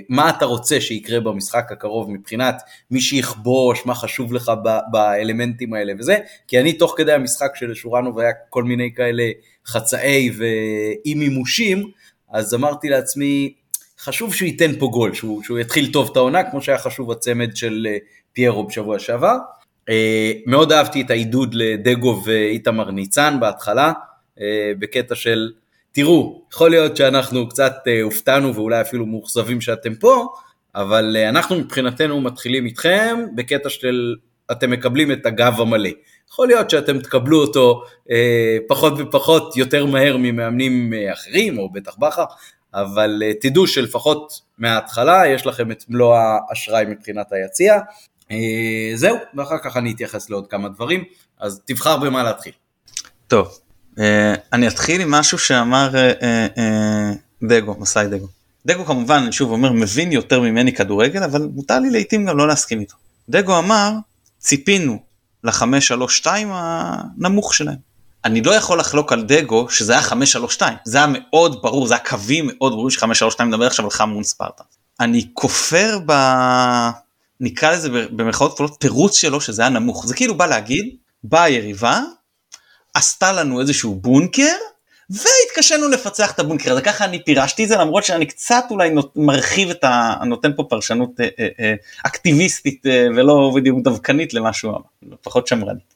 מה 0.09 0.29
אתה 0.29 0.45
רוצה 0.45 0.81
שיקרה 0.81 1.19
במשחק 1.19 1.71
הקרוב 1.71 2.11
מבחינת 2.11 2.61
מי 2.91 3.01
שיכבוש, 3.01 3.85
מה 3.85 3.95
חשוב 3.95 4.33
לך 4.33 4.51
באלמנטים 4.91 5.73
האלה 5.73 5.93
וזה, 5.99 6.17
כי 6.47 6.59
אני 6.59 6.73
תוך 6.73 6.93
כדי 6.97 7.13
המשחק 7.13 7.55
של 7.55 7.73
שורנוב 7.73 8.19
היה 8.19 8.31
כל 8.49 8.63
מיני 8.63 8.93
כאלה 8.95 9.23
חצאי 9.67 10.29
ואי 10.37 11.13
מימושים, 11.13 11.91
אז 12.31 12.53
אמרתי 12.53 12.89
לעצמי, 12.89 13.53
חשוב 13.99 14.33
שהוא 14.33 14.47
ייתן 14.47 14.79
פה 14.79 14.87
גול, 14.87 15.13
שהוא, 15.13 15.43
שהוא 15.43 15.59
יתחיל 15.59 15.91
טוב 15.91 16.09
את 16.11 16.17
העונה, 16.17 16.51
כמו 16.51 16.61
שהיה 16.61 16.77
חשוב 16.77 17.11
הצמד 17.11 17.55
של 17.55 17.87
פיירו 18.33 18.67
בשבוע 18.67 18.99
שעבר. 18.99 19.37
אה, 19.89 20.31
מאוד 20.45 20.71
אהבתי 20.71 21.01
את 21.01 21.09
העידוד 21.09 21.53
לדגו 21.53 22.21
ואיתמר 22.25 22.91
ניצן 22.91 23.37
בהתחלה, 23.39 23.91
אה, 24.41 24.71
בקטע 24.79 25.15
של, 25.15 25.51
תראו, 25.91 26.41
יכול 26.53 26.69
להיות 26.69 26.97
שאנחנו 26.97 27.49
קצת 27.49 27.75
אה, 27.87 28.01
הופתענו 28.01 28.55
ואולי 28.55 28.81
אפילו 28.81 29.05
מאוכזבים 29.05 29.61
שאתם 29.61 29.95
פה, 29.95 30.27
אבל 30.75 31.17
אנחנו 31.29 31.55
מבחינתנו 31.55 32.21
מתחילים 32.21 32.65
איתכם 32.65 33.19
בקטע 33.35 33.69
של 33.69 34.15
אתם 34.51 34.71
מקבלים 34.71 35.11
את 35.11 35.25
הגב 35.25 35.61
המלא. 35.61 35.89
יכול 36.31 36.47
להיות 36.47 36.69
שאתם 36.69 36.99
תקבלו 36.99 37.41
אותו 37.41 37.83
אה, 38.11 38.57
פחות 38.67 38.93
ופחות 38.97 39.57
יותר 39.57 39.85
מהר 39.85 40.17
ממאמנים 40.17 40.93
אחרים, 41.13 41.57
או 41.57 41.71
בטח 41.71 41.95
בכר, 41.97 42.23
אבל 42.73 43.21
אה, 43.25 43.33
תדעו 43.41 43.67
שלפחות 43.67 44.33
מההתחלה 44.57 45.27
יש 45.27 45.45
לכם 45.45 45.71
את 45.71 45.83
מלוא 45.89 46.15
האשראי 46.17 46.85
מבחינת 46.85 47.31
היציע. 47.31 47.79
אה, 48.31 48.91
זהו, 48.95 49.17
ואחר 49.35 49.57
כך 49.63 49.77
אני 49.77 49.91
אתייחס 49.91 50.29
לעוד 50.29 50.47
כמה 50.47 50.69
דברים, 50.69 51.03
אז 51.39 51.61
תבחר 51.65 51.97
במה 51.97 52.23
להתחיל. 52.23 52.53
טוב, 53.27 53.59
אה, 53.99 54.33
אני 54.53 54.67
אתחיל 54.67 55.01
עם 55.01 55.11
משהו 55.11 55.37
שאמר 55.37 55.95
אה, 55.95 57.11
דגו, 57.43 57.75
מסאי 57.79 58.07
דגו. 58.07 58.27
דגו 58.65 58.85
כמובן, 58.85 59.15
אני 59.23 59.31
שוב 59.31 59.51
אומר, 59.51 59.71
מבין 59.71 60.11
יותר 60.11 60.41
ממני 60.41 60.73
כדורגל, 60.73 61.23
אבל 61.23 61.41
מותר 61.41 61.79
לי 61.79 61.89
לעיתים 61.89 62.25
גם 62.25 62.37
לא 62.37 62.47
להסכים 62.47 62.79
איתו. 62.79 62.95
דגו 63.29 63.59
אמר, 63.59 63.91
ציפינו 64.39 64.99
ל-532 65.43 66.27
הנמוך 66.27 67.53
שלהם. 67.53 67.89
אני 68.25 68.41
לא 68.41 68.51
יכול 68.51 68.79
לחלוק 68.79 69.11
על 69.11 69.23
דגו 69.23 69.69
שזה 69.69 69.93
היה 69.93 70.01
532, 70.01 70.77
זה 70.85 70.97
היה 70.97 71.07
מאוד 71.09 71.61
ברור, 71.61 71.87
זה 71.87 71.93
היה 71.93 72.03
קווים 72.03 72.49
מאוד 72.53 72.71
ברורים 72.71 72.89
ש-532 72.89 73.43
מדבר 73.43 73.67
עכשיו 73.67 73.85
על 73.85 73.91
חמון 73.91 74.23
ספרטה. 74.23 74.63
אני 74.99 75.29
כופר 75.33 75.99
ב... 76.05 76.11
נקרא 77.39 77.71
לזה 77.71 77.89
במרכאות 77.89 78.53
כפולות 78.53 78.79
תירוץ 78.79 79.17
שלו 79.17 79.41
שזה 79.41 79.61
היה 79.61 79.69
נמוך 79.69 80.05
זה 80.07 80.15
כאילו 80.15 80.37
בא 80.37 80.45
להגיד 80.45 80.95
באה 81.23 81.43
היריבה 81.43 82.01
עשתה 82.93 83.31
לנו 83.31 83.61
איזשהו 83.61 83.95
בונקר, 83.95 84.55
והתקשינו 85.09 85.87
לפצח 85.87 86.31
את 86.31 86.39
הבונקר 86.39 86.71
הזה, 86.71 86.81
ככה 86.81 87.05
אני 87.05 87.23
פירשתי 87.23 87.63
את 87.63 87.69
זה, 87.69 87.77
למרות 87.77 88.03
שאני 88.03 88.25
קצת 88.25 88.63
אולי 88.69 88.89
נות, 88.89 89.13
מרחיב 89.15 89.69
את 89.69 89.83
ה... 89.83 90.15
נותן 90.25 90.51
פה 90.55 90.63
פרשנות 90.69 91.19
אה, 91.19 91.27
אה, 91.39 91.47
אה, 91.59 91.73
אקטיביסטית 92.03 92.85
אה, 92.85 93.07
ולא 93.15 93.51
בדיוק 93.55 93.79
דווקנית 93.83 94.33
למשהו, 94.33 94.71
לפחות 95.11 95.47
שמרנית. 95.47 95.93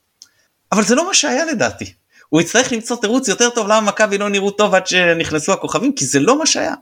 אבל 0.71 0.83
זה 0.83 0.95
לא 0.95 1.07
מה 1.07 1.13
שהיה 1.13 1.45
לדעתי. 1.45 1.93
הוא 2.29 2.41
יצטרך 2.41 2.71
למצוא 2.71 2.97
תירוץ 3.01 3.27
יותר 3.27 3.49
טוב 3.49 3.67
למה 3.67 3.81
מכבי 3.81 4.17
לא 4.17 4.29
נראו 4.29 4.51
טוב 4.51 4.75
עד 4.75 4.87
שנכנסו 4.87 5.53
הכוכבים, 5.53 5.95
כי 5.95 6.05
זה 6.05 6.19
לא 6.19 6.39
מה 6.39 6.45
שהיה. 6.45 6.73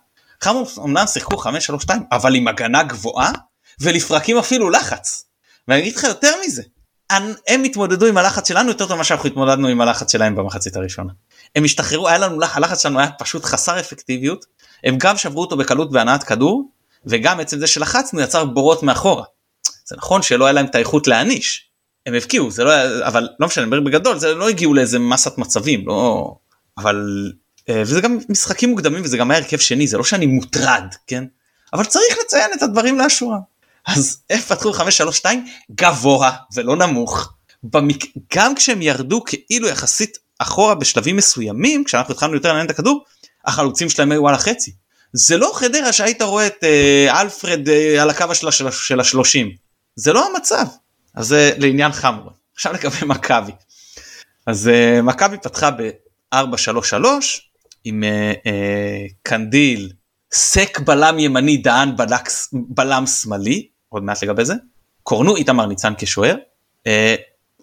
חמור 0.41 0.67
אמנם 0.83 1.07
שיחקו 1.07 1.35
5-3-2, 1.43 1.47
אבל 2.11 2.35
עם 2.35 2.47
הגנה 2.47 2.83
גבוהה, 2.83 3.31
ולפרקים 3.81 4.37
אפילו 4.37 4.69
לחץ. 4.69 5.25
ואני 5.67 5.81
אגיד 5.81 5.95
לך 5.95 6.03
יותר 6.03 6.33
מזה, 6.45 6.61
הם 7.47 7.63
התמודדו 7.63 8.05
עם 8.05 8.17
הלחץ 8.17 8.47
שלנו 8.47 8.69
יותר 8.69 8.87
טוב 8.87 8.95
ממה 8.95 9.03
שאנחנו 9.03 9.29
התמודדנו 9.29 9.67
עם 9.67 9.81
הלחץ 9.81 10.11
שלהם 10.11 10.35
במחצית 10.35 10.75
הראשונה. 10.75 11.13
הם 11.55 11.63
השתחררו, 11.63 12.07
היה 12.07 12.17
לנו, 12.17 12.39
הלחץ 12.53 12.83
שלנו 12.83 12.99
היה 12.99 13.11
פשוט 13.11 13.45
חסר 13.45 13.79
אפקטיביות, 13.79 14.45
הם 14.83 14.97
גם 14.97 15.17
שברו 15.17 15.41
אותו 15.41 15.57
בקלות 15.57 15.91
בהנעת 15.91 16.23
כדור, 16.23 16.71
וגם 17.05 17.39
עצם 17.39 17.59
זה 17.59 17.67
שלחצנו 17.67 18.21
יצר 18.21 18.45
בורות 18.45 18.83
מאחורה. 18.83 19.23
זה 19.85 19.95
נכון 19.97 20.21
שלא 20.21 20.45
היה 20.45 20.53
להם 20.53 20.65
את 20.65 20.75
האיכות 20.75 21.07
להעניש, 21.07 21.69
הם 22.05 22.13
הבקיעו, 22.13 22.51
זה 22.51 22.63
לא 22.63 22.71
היה, 22.71 23.07
אבל 23.07 23.29
לא 23.39 23.47
משנה, 23.47 23.79
בגדול 23.81 24.17
זה 24.17 24.33
לא 24.33 24.49
הגיעו 24.49 24.73
לאיזה 24.73 24.99
מסת 24.99 25.37
מצבים, 25.37 25.87
לא, 25.87 26.35
אבל, 26.77 27.31
אה, 27.69 27.81
וזה 27.81 28.01
גם 28.01 28.17
משחקים 28.29 28.69
מוקדמים 28.69 29.03
וזה 29.03 29.17
גם 29.17 29.31
היה 29.31 29.39
הרכב 29.39 29.57
שני, 29.57 29.87
זה 29.87 29.97
לא 29.97 30.03
שאני 30.03 30.25
מוטרד, 30.25 30.85
כן? 31.07 31.23
אבל 31.73 31.85
צריך 31.85 32.17
לציין 32.25 32.51
את 32.57 32.63
הדברים 32.63 32.99
לאשורה. 32.99 33.37
אז 33.87 34.21
הם 34.29 34.39
פתחו 34.39 34.71
5-3-2 34.71 35.25
גבוה 35.71 36.31
ולא 36.53 36.75
נמוך. 36.75 37.33
במק... 37.63 38.03
גם 38.35 38.55
כשהם 38.55 38.81
ירדו 38.81 39.23
כאילו 39.23 39.67
יחסית 39.67 40.17
אחורה 40.39 40.75
בשלבים 40.75 41.15
מסוימים, 41.15 41.83
כשאנחנו 41.83 42.13
התחלנו 42.13 42.33
יותר 42.33 42.47
לעניין 42.47 42.65
את 42.65 42.71
הכדור, 42.71 43.03
החלוצים 43.45 43.89
שלהם 43.89 44.11
היו 44.11 44.27
על 44.27 44.35
החצי. 44.35 44.71
זה 45.13 45.37
לא 45.37 45.51
חדרה 45.55 45.93
שהיית 45.93 46.21
רואה 46.21 46.47
את 46.47 46.63
אה, 46.63 47.21
אלפרד 47.21 47.69
אה, 47.69 48.01
על 48.01 48.09
הקו 48.09 48.35
של, 48.35 48.51
של, 48.51 48.71
של 48.71 48.99
השלושים. 48.99 49.51
זה 49.95 50.13
לא 50.13 50.29
המצב. 50.29 50.65
אז 51.15 51.27
זה 51.27 51.51
לעניין 51.57 51.91
חמור. 51.91 52.31
עכשיו 52.53 52.73
לגבי 52.73 53.05
מכבי. 53.05 53.51
אז 54.47 54.67
אה, 54.67 55.01
מכבי 55.01 55.37
פתחה 55.37 55.71
ב-4-3-3 55.71 57.05
עם 57.83 58.03
אה, 58.03 58.33
אה, 58.45 59.05
קנדיל, 59.23 59.91
סק 60.33 60.79
בלם 60.79 61.19
ימני, 61.19 61.57
דהן 61.57 61.95
בלקס, 61.97 62.49
בלם 62.53 63.05
שמאלי, 63.05 63.67
עוד 63.91 64.03
מעט 64.03 64.23
לגבי 64.23 64.45
זה, 64.45 64.53
קורנו 65.03 65.35
איתמר 65.35 65.65
ניצן 65.65 65.93
כשוער. 65.97 66.35
אה, 66.87 67.15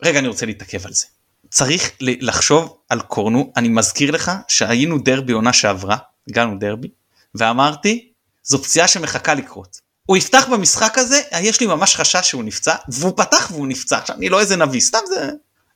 רגע 0.03 0.19
אני 0.19 0.29
רוצה 0.29 0.47
להתעכב 0.47 0.87
על 0.87 0.93
זה. 0.93 1.07
צריך 1.51 1.93
לחשוב 2.01 2.79
על 2.89 3.01
קורנו, 3.01 3.53
אני 3.57 3.69
מזכיר 3.69 4.11
לך 4.11 4.33
שהיינו 4.49 4.99
דרבי 4.99 5.33
עונה 5.33 5.53
שעברה, 5.53 5.97
הגענו 6.29 6.59
דרבי, 6.59 6.89
ואמרתי, 7.35 8.13
זו 8.43 8.63
פציעה 8.63 8.89
שמחכה 8.89 9.35
לקרות. 9.35 9.81
הוא 10.07 10.17
יפתח 10.17 10.47
במשחק 10.53 10.99
הזה, 10.99 11.21
יש 11.41 11.61
לי 11.61 11.67
ממש 11.67 11.97
חשש 11.97 12.29
שהוא 12.29 12.45
נפצע, 12.45 12.75
והוא 12.89 13.13
פתח 13.17 13.49
והוא 13.53 13.67
נפצע. 13.67 13.99
עכשיו, 13.99 14.17
אני 14.17 14.29
לא 14.29 14.41
איזה 14.41 14.57
נביא, 14.57 14.81
סתם 14.81 14.99
זה 15.09 15.31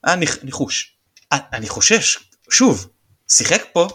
היה 0.05 0.17
ניחוש. 0.43 0.97
אני 1.33 1.69
חושש, 1.69 2.19
שוב, 2.51 2.87
שיחק 3.29 3.63
פה, 3.73 3.89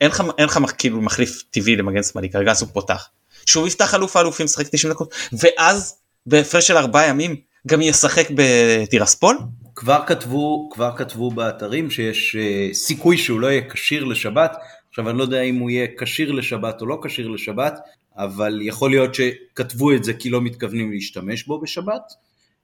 אין 0.00 0.10
לך, 0.10 0.22
אין 0.38 0.46
לך 0.46 0.58
כאילו 0.78 1.00
מחליף 1.00 1.42
טבעי 1.50 1.76
למגן 1.76 2.02
שמאלי, 2.02 2.30
כרגע 2.30 2.50
אז 2.50 2.62
הוא 2.62 2.70
פותח. 2.72 3.08
שהוא 3.46 3.68
יפתח 3.68 3.94
אלוף 3.94 4.16
האלופים, 4.16 4.48
שחק 4.48 4.68
90 4.68 4.92
דקות, 4.92 5.14
ואז 5.32 5.94
בהפרש 6.26 6.66
של 6.66 6.76
ארבעה 6.76 7.08
ימים 7.08 7.36
גם 7.66 7.80
ישחק 7.82 8.28
בטירספול? 8.34 9.38
כבר 9.74 10.02
כתבו, 10.06 10.68
כבר 10.72 10.96
כתבו 10.96 11.30
באתרים 11.30 11.90
שיש 11.90 12.36
uh, 12.36 12.74
סיכוי 12.74 13.16
שהוא 13.18 13.40
לא 13.40 13.46
יהיה 13.46 13.70
כשיר 13.70 14.04
לשבת. 14.04 14.56
עכשיו 14.88 15.10
אני 15.10 15.18
לא 15.18 15.22
יודע 15.22 15.40
אם 15.40 15.58
הוא 15.58 15.70
יהיה 15.70 15.86
כשיר 15.98 16.32
לשבת 16.32 16.80
או 16.80 16.86
לא 16.86 17.00
כשיר 17.04 17.28
לשבת, 17.28 17.78
אבל 18.16 18.58
יכול 18.62 18.90
להיות 18.90 19.14
שכתבו 19.14 19.92
את 19.92 20.04
זה 20.04 20.12
כי 20.14 20.30
לא 20.30 20.40
מתכוונים 20.40 20.92
להשתמש 20.92 21.46
בו 21.46 21.60
בשבת. 21.60 22.12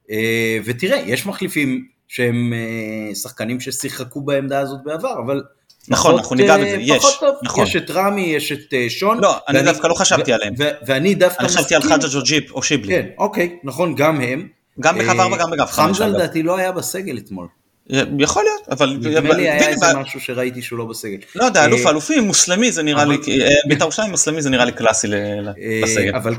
Uh, 0.07 0.13
ותראה, 0.65 0.97
יש 0.97 1.25
מחליפים 1.25 1.87
שהם 2.07 2.53
uh, 2.53 3.15
שחקנים 3.15 3.59
ששיחקו 3.59 4.21
בעמדה 4.21 4.59
הזאת 4.59 4.79
בעבר, 4.83 5.19
אבל 5.25 5.41
נכון, 5.87 6.17
אנחנו 6.17 6.35
ניגע 6.35 6.57
בזה, 6.57 6.77
יש, 6.79 7.05
נכון. 7.43 7.67
יש 7.67 7.75
את 7.75 7.91
רמי, 7.91 8.21
יש 8.21 8.51
את 8.51 8.73
שון. 8.89 9.21
לא, 9.21 9.35
אני 9.47 9.61
דווקא 9.63 9.87
לא 9.87 9.93
חשבתי 9.93 10.33
עליהם. 10.33 10.53
ואני 10.85 11.15
דווקא 11.15 11.43
מסכים. 11.43 11.57
אני 11.57 11.65
חשבתי 11.65 11.75
על 11.75 11.81
חג'ג' 11.81 12.15
או 12.15 12.21
ג'יפ 12.21 12.51
או 12.51 12.63
שיבלי. 12.63 12.93
כן, 12.93 13.05
אוקיי, 13.17 13.57
נכון, 13.63 13.95
גם 13.95 14.21
הם. 14.21 14.47
גם 14.79 14.97
בקו 14.97 15.11
4 15.21 15.37
גם 15.37 15.51
בקו 15.51 15.65
5. 15.65 15.97
חמזה 15.97 16.07
לדעתי 16.07 16.43
לא 16.43 16.57
היה 16.57 16.71
בסגל 16.71 17.17
אתמול. 17.17 17.47
יכול 18.19 18.43
להיות, 18.43 18.67
אבל... 18.71 18.97
נדמה 19.01 19.33
לי 19.33 19.49
היה 19.49 19.67
איזה 19.67 19.85
משהו 19.97 20.19
שראיתי 20.19 20.61
שהוא 20.61 20.79
לא 20.79 20.85
בסגל. 20.85 21.17
לא 21.35 21.45
יודע, 21.45 21.65
אלוף 21.65 21.85
האלופים, 21.85 22.23
מוסלמי 22.23 22.71
זה 22.71 22.83
נראה 22.83 23.05
לי, 23.05 23.17
בית"ר 23.67 23.83
ירושלים 23.83 24.11
מוסלמי 24.11 24.41
זה 24.41 24.49
נראה 24.49 24.65
לי 24.65 24.71
קלאסי 24.71 25.07
בסגל. 25.83 26.15
אבל 26.15 26.35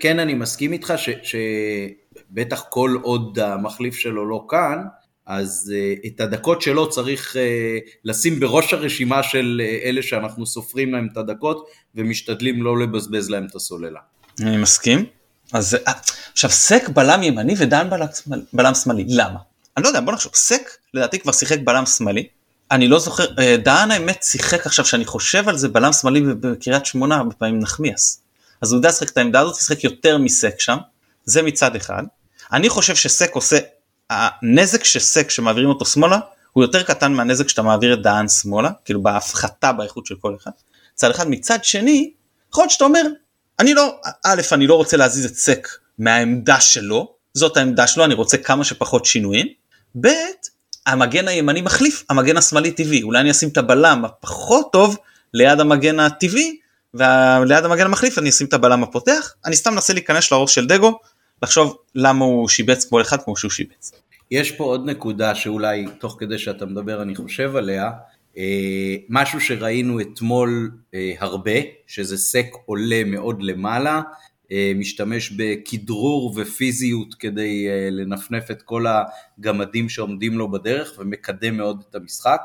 כן 0.00 0.18
אני 0.18 0.34
מסכים 0.34 0.72
איתך 0.72 0.94
שבטח 1.22 2.64
כל 2.68 2.96
עוד 3.02 3.38
המחליף 3.38 3.94
שלו 3.94 4.28
לא 4.28 4.44
כאן, 4.48 4.84
אז 5.28 5.72
uh, 5.74 6.06
את 6.06 6.20
הדקות 6.20 6.62
שלו 6.62 6.90
צריך 6.90 7.36
uh, 7.36 7.38
לשים 8.04 8.40
בראש 8.40 8.72
הרשימה 8.72 9.22
של 9.22 9.62
uh, 9.64 9.86
אלה 9.86 10.02
שאנחנו 10.02 10.46
סופרים 10.46 10.92
להם 10.92 11.08
את 11.12 11.16
הדקות 11.16 11.66
ומשתדלים 11.94 12.62
לא 12.62 12.78
לבזבז 12.78 13.30
להם 13.30 13.46
את 13.50 13.54
הסוללה. 13.54 14.00
אני 14.40 14.56
מסכים. 14.56 15.04
אז 15.52 15.76
עכשיו 16.32 16.50
סק 16.50 16.88
בלם 16.88 17.22
ימני 17.22 17.54
ודן 17.58 17.88
בלם, 18.52 18.74
שמאלי, 18.74 19.04
למה? 19.08 19.38
אני 19.76 19.82
לא 19.82 19.88
יודע, 19.88 20.00
בוא 20.00 20.12
נחשוב, 20.12 20.32
סק 20.34 20.70
לדעתי 20.94 21.18
כבר 21.18 21.32
שיחק 21.32 21.58
בלם 21.64 21.86
שמאלי, 21.86 22.26
אני 22.70 22.88
לא 22.88 22.98
זוכר, 22.98 23.24
דהן 23.56 23.90
האמת 23.90 24.22
שיחק 24.22 24.66
עכשיו 24.66 24.84
שאני 24.84 25.04
חושב 25.04 25.48
על 25.48 25.58
זה 25.58 25.68
בלם 25.68 25.92
שמאלי 25.92 26.20
בקריית 26.20 26.86
שמונה 26.86 27.16
הרבה 27.16 27.34
פעמים 27.34 27.60
נחמיאס. 27.60 28.20
אז 28.60 28.72
הוא 28.72 28.78
יודע 28.78 28.88
לשחק 28.88 29.10
את 29.10 29.16
העמדה 29.16 29.40
הזאת, 29.40 29.54
שיחק 29.54 29.84
יותר 29.84 30.18
מסק 30.18 30.60
שם, 30.60 30.76
זה 31.24 31.42
מצד 31.42 31.76
אחד. 31.76 32.02
אני 32.52 32.68
חושב 32.68 32.94
שסק 32.94 33.34
עושה 33.34 33.58
הנזק 34.10 34.84
שסק 34.84 35.30
שמעבירים 35.30 35.68
אותו 35.68 35.84
שמאלה 35.84 36.18
הוא 36.52 36.64
יותר 36.64 36.82
קטן 36.82 37.12
מהנזק 37.12 37.48
שאתה 37.48 37.62
מעביר 37.62 37.94
את 37.94 38.02
דהן 38.02 38.28
שמאלה, 38.28 38.70
כאילו 38.84 39.02
בהפחתה 39.02 39.72
באיכות 39.72 40.06
של 40.06 40.14
כל 40.20 40.34
אחד. 40.42 40.50
צד 40.94 41.10
אחד. 41.10 41.28
מצד 41.28 41.64
שני, 41.64 42.10
יכול 42.52 42.62
להיות 42.62 42.70
שאתה 42.70 42.84
אומר, 42.84 43.02
אני 43.58 43.74
לא, 43.74 44.00
א', 44.24 44.40
אני 44.52 44.66
לא 44.66 44.74
רוצה 44.74 44.96
להזיז 44.96 45.24
את 45.24 45.34
סק 45.34 45.68
מהעמדה 45.98 46.60
שלו, 46.60 47.14
זאת 47.34 47.56
העמדה 47.56 47.86
שלו, 47.86 48.04
אני 48.04 48.14
רוצה 48.14 48.36
כמה 48.36 48.64
שפחות 48.64 49.04
שינויים. 49.04 49.46
ב', 50.00 50.08
המגן 50.86 51.28
הימני 51.28 51.60
מחליף, 51.60 52.04
המגן 52.10 52.36
השמאלי 52.36 52.70
טבעי, 52.70 53.02
אולי 53.02 53.20
אני 53.20 53.30
אשים 53.30 53.48
את 53.48 53.56
הבלם 53.56 54.04
הפחות 54.04 54.72
טוב 54.72 54.96
ליד 55.34 55.60
המגן 55.60 56.00
הטבעי, 56.00 56.56
וליד 56.94 57.64
המגן 57.64 57.84
המחליף 57.86 58.18
אני 58.18 58.28
אשים 58.30 58.46
את 58.46 58.52
הבלם 58.52 58.82
הפותח, 58.82 59.34
אני 59.44 59.56
סתם 59.56 59.72
מנסה 59.72 59.92
להיכנס 59.92 60.32
לראש 60.32 60.54
של 60.54 60.66
דגו, 60.66 60.98
לחשוב 61.42 61.76
למה 61.94 62.24
הוא 62.24 62.48
שיבץ 62.48 62.84
כל 62.84 63.02
אחד 63.02 63.22
כמו 63.22 63.36
שהוא 63.36 63.50
שיבץ. 63.50 63.92
יש 64.30 64.52
פה 64.52 64.64
עוד 64.64 64.86
נקודה 64.86 65.34
שאולי 65.34 65.84
תוך 66.00 66.16
כדי 66.18 66.38
שאתה 66.38 66.66
מדבר 66.66 67.02
אני 67.02 67.14
חושב 67.14 67.56
עליה, 67.56 67.90
אה, 68.38 68.96
משהו 69.08 69.40
שראינו 69.40 70.00
אתמול 70.00 70.70
אה, 70.94 71.14
הרבה, 71.18 71.52
שזה 71.86 72.16
סק 72.16 72.46
עולה 72.66 73.04
מאוד 73.04 73.42
למעלה, 73.42 74.00
אה, 74.52 74.72
משתמש 74.76 75.30
בכדרור 75.30 76.34
ופיזיות 76.36 77.14
כדי 77.14 77.66
לנפנף 77.90 78.50
את 78.50 78.62
כל 78.62 78.84
הגמדים 78.88 79.88
שעומדים 79.88 80.38
לו 80.38 80.50
בדרך 80.50 80.92
ומקדם 80.98 81.56
מאוד 81.56 81.82
את 81.90 81.94
המשחק. 81.94 82.40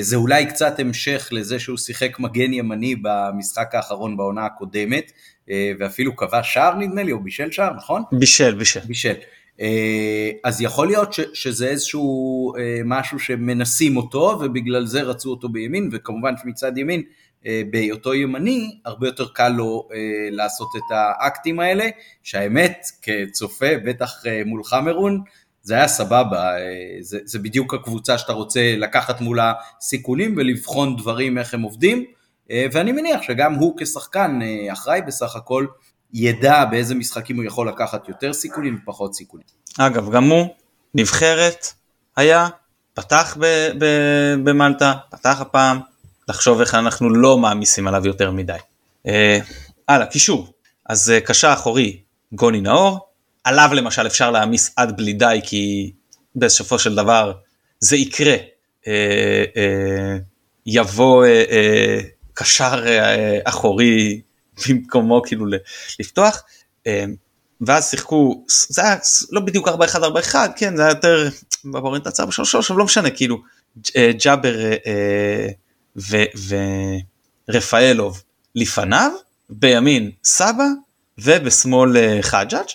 זה 0.00 0.16
אולי 0.16 0.46
קצת 0.46 0.80
המשך 0.80 1.28
לזה 1.32 1.58
שהוא 1.58 1.76
שיחק 1.76 2.20
מגן 2.20 2.52
ימני 2.52 2.94
במשחק 3.02 3.74
האחרון 3.74 4.16
בעונה 4.16 4.46
הקודמת, 4.46 5.12
ואפילו 5.78 6.16
קבע 6.16 6.42
שער 6.42 6.74
נדמה 6.74 7.02
לי, 7.02 7.12
או 7.12 7.20
בישל 7.20 7.50
שער, 7.50 7.74
נכון? 7.76 8.02
בישל, 8.12 8.54
בישל. 8.54 8.80
בישל. 8.80 9.14
אה, 9.60 10.30
אז 10.44 10.60
יכול 10.60 10.86
להיות 10.86 11.12
ש, 11.12 11.20
שזה 11.34 11.68
איזשהו 11.68 12.52
אה, 12.58 12.80
משהו 12.84 13.18
שמנסים 13.18 13.96
אותו 13.96 14.38
ובגלל 14.40 14.86
זה 14.86 15.02
רצו 15.02 15.30
אותו 15.30 15.48
בימין 15.48 15.90
וכמובן 15.92 16.34
שמצד 16.42 16.78
ימין 16.78 17.02
אה, 17.46 17.62
בהיותו 17.70 18.14
ימני 18.14 18.78
הרבה 18.84 19.06
יותר 19.08 19.28
קל 19.28 19.48
לו 19.48 19.88
לעשות 20.30 20.68
את 20.76 20.82
האקטים 20.90 21.60
האלה 21.60 21.88
שהאמת 22.22 22.86
כצופה 23.02 23.78
בטח 23.84 24.22
מול 24.46 24.64
חמרון 24.64 25.22
זה 25.62 25.74
היה 25.74 25.88
סבבה, 25.88 26.52
זה, 27.00 27.18
זה 27.24 27.38
בדיוק 27.38 27.74
הקבוצה 27.74 28.18
שאתה 28.18 28.32
רוצה 28.32 28.74
לקחת 28.76 29.20
מול 29.20 29.38
הסיכונים 29.40 30.34
ולבחון 30.36 30.96
דברים 30.96 31.38
איך 31.38 31.54
הם 31.54 31.62
עובדים 31.62 32.04
ואני 32.72 32.92
מניח 32.92 33.22
שגם 33.22 33.54
הוא 33.54 33.74
כשחקן 33.78 34.38
אחראי 34.72 35.02
בסך 35.02 35.36
הכל 35.36 35.66
ידע 36.12 36.64
באיזה 36.64 36.94
משחקים 36.94 37.36
הוא 37.36 37.44
יכול 37.44 37.68
לקחת 37.68 38.08
יותר 38.08 38.32
סיכונים 38.32 38.78
ופחות 38.82 39.14
סיכונים. 39.14 39.46
אגב, 39.78 40.10
גם 40.10 40.24
הוא 40.24 40.46
נבחרת 40.94 41.66
היה, 42.16 42.48
פתח 42.94 43.36
במלטה, 44.44 44.94
פתח 45.10 45.40
הפעם, 45.40 45.78
לחשוב 46.28 46.60
איך 46.60 46.74
אנחנו 46.74 47.10
לא 47.10 47.38
מעמיסים 47.38 47.88
עליו 47.88 48.06
יותר 48.06 48.30
מדי. 48.30 48.56
אה, 49.06 49.38
הלאה, 49.88 50.06
קישור. 50.06 50.52
אז 50.86 51.10
אה, 51.10 51.20
קשה 51.20 51.52
אחורי, 51.52 52.00
גוני 52.32 52.60
נאור, 52.60 53.08
עליו 53.44 53.70
למשל 53.72 54.06
אפשר 54.06 54.30
להעמיס 54.30 54.72
עד 54.76 54.96
בלי 54.96 55.12
די 55.12 55.40
כי 55.44 55.92
בסופו 56.36 56.78
של 56.78 56.94
דבר 56.94 57.32
זה 57.80 57.96
יקרה 57.96 58.36
אה, 58.86 59.44
אה, 59.56 60.16
יבוא 60.66 61.24
אה, 61.24 61.44
אה, 61.50 62.00
קשר 62.38 62.84
אה, 62.86 63.38
אחורי 63.44 64.20
במקומו 64.68 65.22
כאילו 65.26 65.46
לפתוח. 66.00 66.42
אה, 66.86 67.04
ואז 67.60 67.90
שיחקו 67.90 68.44
זה 68.48 68.82
היה 68.82 68.96
לא 69.30 69.40
בדיוק 69.40 69.68
4-1 69.68 69.70
4-1 69.70 70.34
כן 70.56 70.76
זה 70.76 70.82
היה 70.82 70.90
יותר 70.90 71.28
באוריינטציה 71.64 72.24
4-3 72.24 72.28
אבל 72.70 72.78
לא 72.78 72.84
משנה 72.84 73.10
כאילו 73.10 73.42
אה, 73.96 74.10
ג'אבר 74.24 74.54
ורפאלוב 77.48 78.22
לפניו 78.54 79.10
בימין 79.50 80.10
סבא 80.24 80.64
ובשמאל 81.18 82.22
חג'אג' 82.22 82.66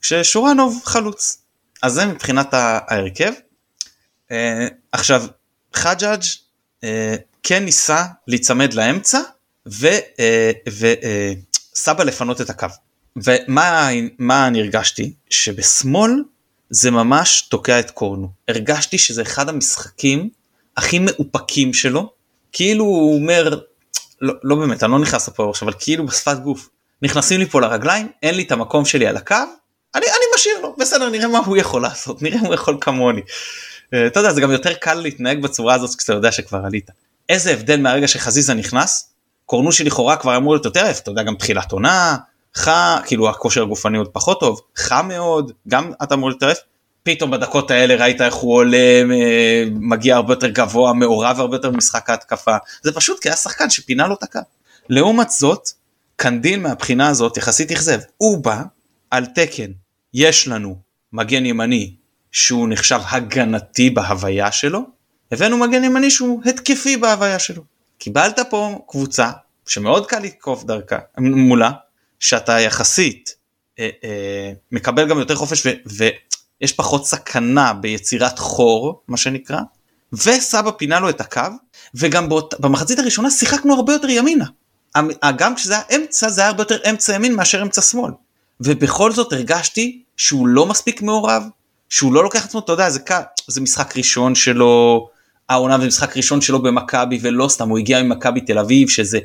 כששורנוב 0.00 0.82
חלוץ 0.84 1.42
אז 1.82 1.92
זה 1.92 2.06
מבחינת 2.06 2.54
ההרכב. 2.54 3.32
עכשיו 4.92 5.24
חג'אג' 5.74 6.22
כן 7.42 7.64
ניסה 7.64 8.04
להיצמד 8.26 8.74
לאמצע 8.74 9.20
וסבא 10.66 12.04
לפנות 12.04 12.40
את 12.40 12.50
הקו. 12.50 12.66
ומה 13.16 13.88
אני 14.46 14.60
הרגשתי? 14.60 15.12
שבשמאל 15.30 16.22
זה 16.70 16.90
ממש 16.90 17.42
תוקע 17.50 17.80
את 17.80 17.90
קורנו. 17.90 18.30
הרגשתי 18.48 18.98
שזה 18.98 19.22
אחד 19.22 19.48
המשחקים 19.48 20.30
הכי 20.76 20.98
מאופקים 20.98 21.74
שלו, 21.74 22.12
כאילו 22.52 22.84
הוא 22.84 23.14
אומר, 23.14 23.60
לא, 24.20 24.34
לא 24.42 24.56
באמת, 24.56 24.82
אני 24.82 24.92
לא 24.92 24.98
נכנס 24.98 25.28
לפה 25.28 25.50
עכשיו, 25.50 25.68
אבל 25.68 25.76
כאילו 25.80 26.06
בשפת 26.06 26.38
גוף, 26.38 26.68
נכנסים 27.02 27.40
לי 27.40 27.46
פה 27.46 27.60
לרגליים, 27.60 28.08
אין 28.22 28.34
לי 28.34 28.42
את 28.42 28.52
המקום 28.52 28.84
שלי 28.84 29.06
על 29.06 29.16
הקו, 29.16 29.34
אני, 29.94 30.06
אני 30.06 30.24
משאיר 30.34 30.60
לו, 30.62 30.76
בסדר, 30.78 31.08
נראה 31.08 31.28
מה 31.28 31.38
הוא 31.38 31.56
יכול 31.56 31.82
לעשות, 31.82 32.22
נראה 32.22 32.40
מה 32.40 32.46
הוא 32.46 32.54
יכול 32.54 32.78
כמוני. 32.80 33.20
אה, 33.94 34.06
אתה 34.06 34.20
יודע, 34.20 34.32
זה 34.32 34.40
גם 34.40 34.50
יותר 34.50 34.74
קל 34.74 34.94
להתנהג 34.94 35.42
בצורה 35.42 35.74
הזאת 35.74 35.94
כשאתה 35.98 36.12
יודע 36.12 36.32
שכבר 36.32 36.60
עלית. 36.66 36.90
איזה 37.30 37.52
הבדל 37.52 37.80
מהרגע 37.80 38.08
שחזיזה 38.08 38.54
נכנס, 38.54 39.12
קורנושי 39.46 39.84
לכאורה 39.84 40.16
כבר 40.16 40.36
אמור 40.36 40.54
להיות 40.54 40.64
יותר 40.64 40.90
אתה 40.90 41.10
יודע, 41.10 41.22
גם 41.22 41.34
תחילת 41.34 41.72
עונה, 41.72 42.16
חם, 42.54 42.96
כאילו 43.06 43.30
הכושר 43.30 43.62
הגופני 43.62 43.98
עוד 43.98 44.08
פחות 44.08 44.40
טוב, 44.40 44.60
חם 44.76 45.08
מאוד, 45.08 45.52
גם 45.68 45.92
אתה 46.02 46.14
אמור 46.14 46.30
להתערף, 46.30 46.58
פתאום 47.02 47.30
בדקות 47.30 47.70
האלה 47.70 47.94
ראית 47.94 48.20
איך 48.20 48.34
הוא 48.34 48.54
עולה, 48.54 49.02
מגיע 49.70 50.16
הרבה 50.16 50.32
יותר 50.32 50.48
גבוה, 50.48 50.92
מעורב 50.92 51.40
הרבה 51.40 51.56
יותר 51.56 51.70
במשחק 51.70 52.10
ההתקפה, 52.10 52.56
זה 52.82 52.92
פשוט 52.92 53.20
כי 53.20 53.28
היה 53.28 53.36
שחקן 53.36 53.70
שפינה 53.70 54.06
לו 54.06 54.14
את 54.14 54.22
הקו. 54.22 54.40
לעומת 54.88 55.30
זאת, 55.30 55.68
קנדיל 56.16 56.60
מהבחינה 56.60 57.08
הזאת 57.08 57.36
יחסית 57.36 57.70
אכזב, 57.72 57.98
הוא 58.16 58.44
בא 58.44 58.62
על 59.10 59.26
תקן, 59.26 59.70
יש 60.14 60.48
לנו 60.48 60.76
מגן 61.12 61.46
ימני 61.46 61.94
שהוא 62.32 62.68
נחשב 62.68 63.00
הגנתי 63.10 63.90
בהוויה 63.90 64.52
שלו, 64.52 64.99
הבאנו 65.32 65.56
מגן 65.56 65.84
ימני 65.84 66.10
שהוא 66.10 66.42
התקפי 66.44 66.96
בהוויה 66.96 67.38
שלו. 67.38 67.62
קיבלת 67.98 68.38
פה 68.50 68.78
קבוצה 68.88 69.30
שמאוד 69.66 70.06
קל 70.06 70.18
לתקוף 70.18 70.64
דרכה 70.64 70.98
מולה, 71.18 71.70
שאתה 72.20 72.60
יחסית 72.60 73.34
אה, 73.78 73.88
אה, 74.04 74.52
מקבל 74.72 75.08
גם 75.08 75.18
יותר 75.18 75.34
חופש 75.34 75.66
ו, 75.66 75.70
ויש 75.86 76.72
פחות 76.72 77.06
סכנה 77.06 77.72
ביצירת 77.72 78.38
חור 78.38 79.02
מה 79.08 79.16
שנקרא 79.16 79.60
וסבא 80.12 80.70
פינה 80.70 81.00
לו 81.00 81.08
את 81.10 81.20
הקו 81.20 81.40
וגם 81.94 82.28
באות, 82.28 82.54
במחצית 82.60 82.98
הראשונה 82.98 83.30
שיחקנו 83.30 83.74
הרבה 83.74 83.92
יותר 83.92 84.08
ימינה. 84.08 84.44
גם 85.36 85.54
כשזה 85.54 85.74
היה 85.74 85.82
אמצע 85.96 86.28
זה 86.28 86.40
היה 86.40 86.48
הרבה 86.48 86.62
יותר 86.62 86.90
אמצע 86.90 87.14
ימין 87.14 87.34
מאשר 87.34 87.62
אמצע 87.62 87.82
שמאל. 87.82 88.12
ובכל 88.60 89.12
זאת 89.12 89.32
הרגשתי 89.32 90.02
שהוא 90.16 90.48
לא 90.48 90.66
מספיק 90.66 91.02
מעורב, 91.02 91.42
שהוא 91.88 92.12
לא 92.12 92.22
לוקח 92.22 92.44
את 92.44 92.48
עצמו, 92.48 92.60
אתה 92.60 92.72
יודע, 92.72 92.90
זה, 92.90 93.00
זה 93.46 93.60
משחק 93.60 93.96
ראשון 93.96 94.34
שלו, 94.34 95.08
העונה 95.50 95.78
זה 95.78 95.86
משחק 95.86 96.16
ראשון 96.16 96.40
שלו 96.40 96.62
במכבי 96.62 97.18
ולא 97.22 97.48
סתם, 97.48 97.68
הוא 97.68 97.78
הגיע 97.78 98.02
ממכבי 98.02 98.40
תל 98.40 98.58
אביב 98.58 98.88
שזה 98.88 99.18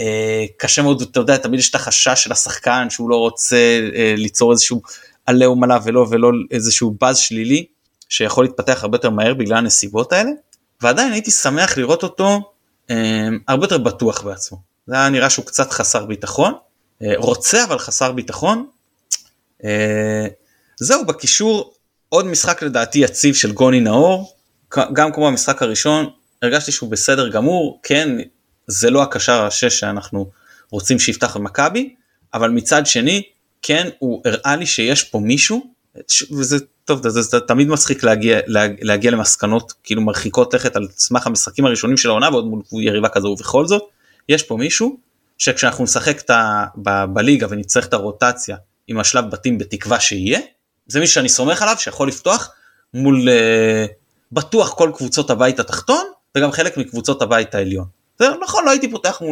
אה, 0.00 0.44
קשה 0.56 0.82
מאוד, 0.82 1.02
אתה 1.02 1.20
יודע, 1.20 1.36
תמיד 1.36 1.60
יש 1.60 1.70
את 1.70 1.74
החשש 1.74 2.24
של 2.24 2.32
השחקן 2.32 2.90
שהוא 2.90 3.10
לא 3.10 3.16
רוצה 3.16 3.56
אה, 3.94 4.14
ליצור 4.16 4.52
איזשהו 4.52 4.82
עליהום 5.26 5.64
עליו 5.64 5.82
ולא 5.84 6.06
ולא 6.10 6.30
איזשהו 6.50 6.96
באז 7.00 7.18
שלילי 7.18 7.66
שיכול 8.08 8.44
להתפתח 8.44 8.78
הרבה 8.82 8.96
יותר 8.96 9.10
מהר 9.10 9.34
בגלל 9.34 9.58
הנסיבות 9.58 10.12
האלה 10.12 10.30
ועדיין 10.80 11.12
הייתי 11.12 11.30
שמח 11.30 11.78
לראות 11.78 12.02
אותו 12.02 12.52
אה, 12.90 13.28
הרבה 13.48 13.64
יותר 13.64 13.78
בטוח 13.78 14.22
בעצמו. 14.22 14.58
זה 14.86 14.94
היה 14.94 15.08
נראה 15.08 15.30
שהוא 15.30 15.44
קצת 15.44 15.70
חסר 15.72 16.06
ביטחון, 16.06 16.54
אה, 17.02 17.12
רוצה 17.16 17.64
אבל 17.64 17.78
חסר 17.78 18.12
ביטחון. 18.12 18.66
אה, 19.64 20.26
זהו 20.80 21.06
בקישור 21.06 21.74
עוד 22.08 22.26
משחק 22.26 22.62
לדעתי 22.62 22.98
יציב 22.98 23.34
של 23.34 23.52
גוני 23.52 23.80
נאור, 23.80 24.34
גם 24.92 25.12
כמו 25.12 25.28
המשחק 25.28 25.62
הראשון 25.62 26.10
הרגשתי 26.42 26.72
שהוא 26.72 26.90
בסדר 26.90 27.28
גמור, 27.28 27.80
כן 27.82 28.08
זה 28.66 28.90
לא 28.90 29.02
הקשר 29.02 29.42
השש 29.42 29.80
שאנחנו 29.80 30.30
רוצים 30.70 30.98
שיפתח 30.98 31.36
במכבי, 31.36 31.94
אבל 32.34 32.50
מצד 32.50 32.86
שני, 32.86 33.22
כן, 33.62 33.88
הוא 33.98 34.22
הראה 34.24 34.56
לי 34.56 34.66
שיש 34.66 35.04
פה 35.04 35.18
מישהו, 35.18 35.74
וזה 36.38 36.56
טוב, 36.84 37.02
זה, 37.02 37.10
זה, 37.10 37.22
זה 37.22 37.40
תמיד 37.40 37.68
מצחיק 37.68 38.04
להגיע, 38.04 38.40
להגיע, 38.46 38.76
להגיע 38.82 39.10
למסקנות 39.10 39.72
כאילו 39.84 40.02
מרחיקות 40.02 40.54
לכת 40.54 40.76
על 40.76 40.88
סמך 40.90 41.26
המשחקים 41.26 41.64
הראשונים 41.64 41.96
של 41.96 42.08
העונה 42.08 42.28
ועוד 42.30 42.46
מול 42.46 42.62
יריבה 42.72 43.08
כזו 43.08 43.28
ובכל 43.28 43.66
זאת, 43.66 43.82
יש 44.28 44.42
פה 44.42 44.56
מישהו 44.56 44.98
שכשאנחנו 45.38 45.84
נשחק 45.84 46.22
בליגה 47.12 47.46
ונצטרך 47.50 47.86
את 47.86 47.92
הרוטציה 47.92 48.56
עם 48.88 49.00
השלב 49.00 49.30
בתים 49.30 49.58
בתקווה 49.58 50.00
שיהיה, 50.00 50.40
זה 50.86 51.00
מישהו 51.00 51.14
שאני 51.14 51.28
סומך 51.28 51.62
עליו 51.62 51.76
שיכול 51.78 52.08
לפתוח 52.08 52.50
מול 52.94 53.28
uh, 53.28 53.99
בטוח 54.32 54.74
כל 54.74 54.90
קבוצות 54.94 55.30
הבית 55.30 55.60
התחתון 55.60 56.04
וגם 56.36 56.52
חלק 56.52 56.76
מקבוצות 56.76 57.22
הבית 57.22 57.54
העליון. 57.54 57.86
זה 58.18 58.26
נכון 58.42 58.64
לא 58.64 58.70
הייתי 58.70 58.90
פותח 58.90 59.22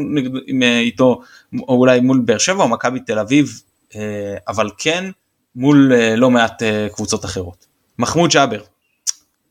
אה, 0.62 0.78
איתו 0.78 1.20
או 1.58 1.74
אולי 1.74 2.00
מול 2.00 2.22
באר 2.24 2.38
שבע 2.38 2.62
או 2.62 2.68
מכבי 2.68 3.00
תל 3.00 3.18
אביב 3.18 3.62
אה, 3.94 4.36
אבל 4.48 4.70
כן 4.78 5.10
מול 5.56 5.92
אה, 5.92 6.16
לא 6.16 6.30
מעט 6.30 6.62
קבוצות 6.94 7.24
אחרות. 7.24 7.66
מחמוד 7.98 8.30
ג'אבר, 8.30 8.60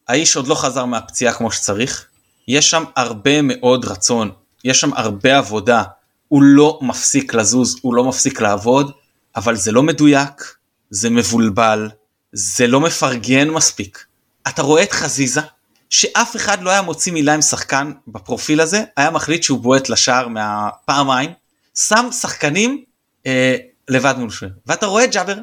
האיש 0.07 0.35
עוד 0.35 0.47
לא 0.47 0.55
חזר 0.55 0.85
מהפציעה 0.85 1.33
כמו 1.33 1.51
שצריך, 1.51 2.05
יש 2.47 2.69
שם 2.69 2.83
הרבה 2.95 3.41
מאוד 3.41 3.85
רצון, 3.85 4.31
יש 4.63 4.81
שם 4.81 4.93
הרבה 4.93 5.37
עבודה, 5.37 5.83
הוא 6.27 6.43
לא 6.43 6.79
מפסיק 6.81 7.33
לזוז, 7.33 7.79
הוא 7.81 7.93
לא 7.93 8.03
מפסיק 8.03 8.41
לעבוד, 8.41 8.91
אבל 9.35 9.55
זה 9.55 9.71
לא 9.71 9.83
מדויק, 9.83 10.55
זה 10.89 11.09
מבולבל, 11.09 11.89
זה 12.33 12.67
לא 12.67 12.79
מפרגן 12.81 13.49
מספיק. 13.49 14.05
אתה 14.47 14.61
רואה 14.61 14.83
את 14.83 14.91
חזיזה, 14.91 15.41
שאף 15.89 16.35
אחד 16.35 16.61
לא 16.61 16.69
היה 16.69 16.81
מוציא 16.81 17.13
מילה 17.13 17.33
עם 17.33 17.41
שחקן 17.41 17.91
בפרופיל 18.07 18.61
הזה, 18.61 18.83
היה 18.97 19.11
מחליט 19.11 19.43
שהוא 19.43 19.59
בועט 19.59 19.89
לשער 19.89 20.27
מהפעמיים, 20.27 21.29
שם 21.75 22.09
שחקנים 22.11 22.83
אה, 23.25 23.55
לבד 23.87 24.15
מול 24.17 24.29
שוער. 24.29 24.51
ואתה 24.65 24.85
רואה 24.85 25.03
את 25.03 25.13
ג'אבר, 25.13 25.37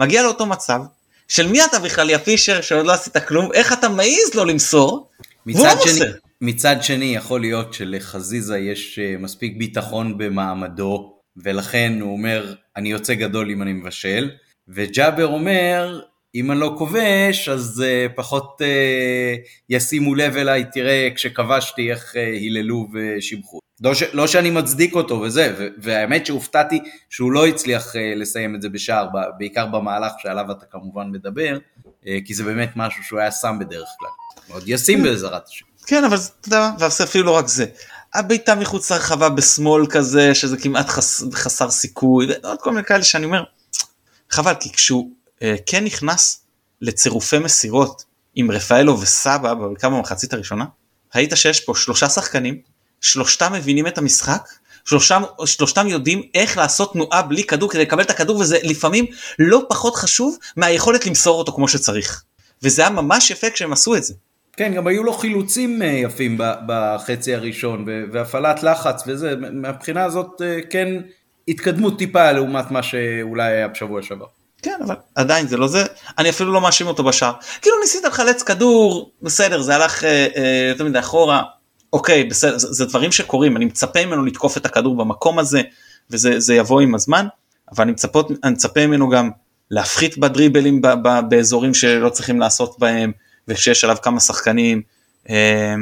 מגיע 0.00 0.22
לאותו 0.22 0.46
מצב, 0.46 0.80
של 1.28 1.46
מי 1.46 1.64
אתה 1.64 1.78
בכלל, 1.78 2.10
יא 2.10 2.18
פישר, 2.18 2.60
שעוד 2.60 2.86
לא 2.86 2.92
עשית 2.92 3.16
כלום, 3.16 3.52
איך 3.52 3.72
אתה 3.72 3.88
מעז 3.88 4.34
לו 4.34 4.44
למסור, 4.44 5.10
והוא 5.46 5.66
לא 5.66 5.74
מוסר. 5.74 6.12
מצד 6.40 6.76
שני 6.82 7.14
יכול 7.16 7.40
להיות 7.40 7.74
שלחזיזה 7.74 8.58
יש 8.58 8.98
אה, 8.98 9.14
מספיק 9.18 9.56
ביטחון 9.58 10.18
במעמדו, 10.18 11.14
ולכן 11.36 11.98
הוא 12.00 12.12
אומר, 12.12 12.54
אני 12.76 12.90
יוצא 12.90 13.14
גדול 13.14 13.50
אם 13.50 13.62
אני 13.62 13.72
מבשל, 13.72 14.30
וג'אבר 14.68 15.26
אומר, 15.26 16.00
אם 16.34 16.50
אני 16.50 16.60
לא 16.60 16.74
כובש, 16.78 17.48
אז 17.48 17.84
uh, 17.86 18.12
פחות 18.16 18.60
uh, 18.60 19.48
ישימו 19.68 20.14
לב 20.14 20.36
אליי, 20.36 20.64
תראה 20.72 21.08
כשכבשתי 21.14 21.90
איך 21.90 22.14
uh, 22.14 22.18
היללו 22.18 22.88
ושיבחו. 22.92 23.60
לא, 23.80 23.94
ש, 23.94 24.02
לא 24.12 24.26
שאני 24.26 24.50
מצדיק 24.50 24.94
אותו 24.94 25.20
וזה, 25.20 25.70
והאמת 25.78 26.26
שהופתעתי 26.26 26.80
שהוא 27.10 27.32
לא 27.32 27.46
הצליח 27.46 27.92
לסיים 28.16 28.54
את 28.54 28.62
זה 28.62 28.68
בשער, 28.68 29.08
בעיקר 29.38 29.66
במהלך 29.66 30.12
שעליו 30.18 30.50
אתה 30.50 30.66
כמובן 30.70 31.10
מדבר, 31.10 31.58
כי 32.24 32.34
זה 32.34 32.44
באמת 32.44 32.70
משהו 32.76 33.02
שהוא 33.02 33.20
היה 33.20 33.32
שם 33.32 33.56
בדרך 33.60 33.88
כלל. 33.98 34.10
מאוד 34.48 34.62
ישים 34.66 35.02
בעזרת 35.02 35.48
השם. 35.48 35.64
כן, 35.86 36.04
אבל 36.04 36.16
אתה 36.16 36.48
יודע, 36.48 36.70
ואפילו 36.78 37.24
לא 37.24 37.36
רק 37.36 37.48
זה. 37.48 37.66
הבעיטה 38.14 38.54
מחוץ 38.54 38.92
לרחבה 38.92 39.28
בשמאל 39.28 39.86
כזה, 39.86 40.34
שזה 40.34 40.56
כמעט 40.56 40.88
חס, 40.88 41.22
חסר 41.34 41.70
סיכוי, 41.70 42.26
ועוד 42.26 42.58
כל 42.60 42.70
מיני 42.70 42.84
כאלה 42.84 43.02
שאני 43.02 43.24
אומר, 43.24 43.44
חבל, 44.30 44.54
כי 44.60 44.72
כשהוא 44.72 45.10
אה, 45.10 45.19
כן 45.66 45.84
נכנס 45.84 46.44
לצירופי 46.80 47.38
מסירות 47.38 48.04
עם 48.34 48.50
רפאלו 48.50 49.00
וסבא 49.00 49.54
בעיקר 49.54 49.88
במחצית 49.88 50.32
הראשונה, 50.32 50.64
ראית 51.14 51.32
שיש 51.34 51.60
פה 51.60 51.74
שלושה 51.74 52.08
שחקנים, 52.08 52.60
שלושתם 53.00 53.52
מבינים 53.52 53.86
את 53.86 53.98
המשחק, 53.98 54.48
שלושתם, 54.84 55.22
שלושתם 55.44 55.88
יודעים 55.88 56.22
איך 56.34 56.56
לעשות 56.56 56.92
תנועה 56.92 57.22
בלי 57.22 57.44
כדור 57.44 57.70
כדי 57.70 57.82
לקבל 57.82 58.02
את 58.02 58.10
הכדור 58.10 58.36
וזה 58.36 58.58
לפעמים 58.62 59.06
לא 59.38 59.62
פחות 59.68 59.96
חשוב 59.96 60.38
מהיכולת 60.56 61.06
למסור 61.06 61.38
אותו 61.38 61.52
כמו 61.52 61.68
שצריך. 61.68 62.22
וזה 62.62 62.82
היה 62.82 62.90
ממש 62.90 63.30
יפה 63.30 63.50
כשהם 63.50 63.72
עשו 63.72 63.96
את 63.96 64.04
זה. 64.04 64.14
כן, 64.52 64.74
גם 64.74 64.86
היו 64.86 65.04
לו 65.04 65.12
חילוצים 65.12 65.82
אה, 65.82 65.86
יפים 65.86 66.38
בחצי 66.66 67.34
הראשון 67.34 67.86
והפעלת 68.12 68.62
לחץ 68.62 69.02
וזה, 69.06 69.34
מהבחינה 69.36 70.04
הזאת 70.04 70.42
אה, 70.42 70.58
כן 70.70 70.88
התקדמות 71.48 71.98
טיפה 71.98 72.32
לעומת 72.32 72.70
מה 72.70 72.82
שאולי 72.82 73.52
היה 73.52 73.68
בשבוע 73.68 74.02
שעבר. 74.02 74.26
כן 74.62 74.80
אבל 74.84 74.94
עדיין 75.14 75.48
זה 75.48 75.56
לא 75.56 75.68
זה. 75.68 75.84
אני 76.18 76.30
אפילו 76.30 76.52
לא 76.52 76.60
מאשים 76.60 76.86
אותו 76.86 77.04
בשער. 77.04 77.32
כאילו 77.62 77.76
ניסית 77.80 78.04
לחלץ 78.04 78.42
כדור 78.42 79.12
בסדר 79.22 79.62
זה 79.62 79.74
הלך 79.74 80.04
אה, 80.04 80.26
אה, 80.36 80.68
יותר 80.70 80.84
מדי 80.84 80.98
אחורה. 80.98 81.42
אוקיי 81.92 82.24
בסדר 82.24 82.58
זה, 82.58 82.72
זה 82.72 82.84
דברים 82.84 83.12
שקורים 83.12 83.56
אני 83.56 83.64
מצפה 83.64 84.06
ממנו 84.06 84.24
לתקוף 84.24 84.56
את 84.56 84.66
הכדור 84.66 84.96
במקום 84.96 85.38
הזה 85.38 85.62
וזה 86.10 86.54
יבוא 86.54 86.80
עם 86.80 86.94
הזמן 86.94 87.26
אבל 87.72 87.84
אני, 87.84 87.92
מצפות, 87.92 88.30
אני 88.44 88.52
מצפה 88.52 88.86
ממנו 88.86 89.08
גם 89.08 89.30
להפחית 89.70 90.18
בדריבלים 90.18 90.82
ב, 90.82 90.86
ב, 90.86 91.20
באזורים 91.28 91.74
שלא 91.74 92.08
צריכים 92.08 92.40
לעשות 92.40 92.78
בהם 92.78 93.12
וכשיש 93.48 93.84
עליו 93.84 93.96
כמה 94.02 94.20
שחקנים. 94.20 94.82
אה, 95.30 95.74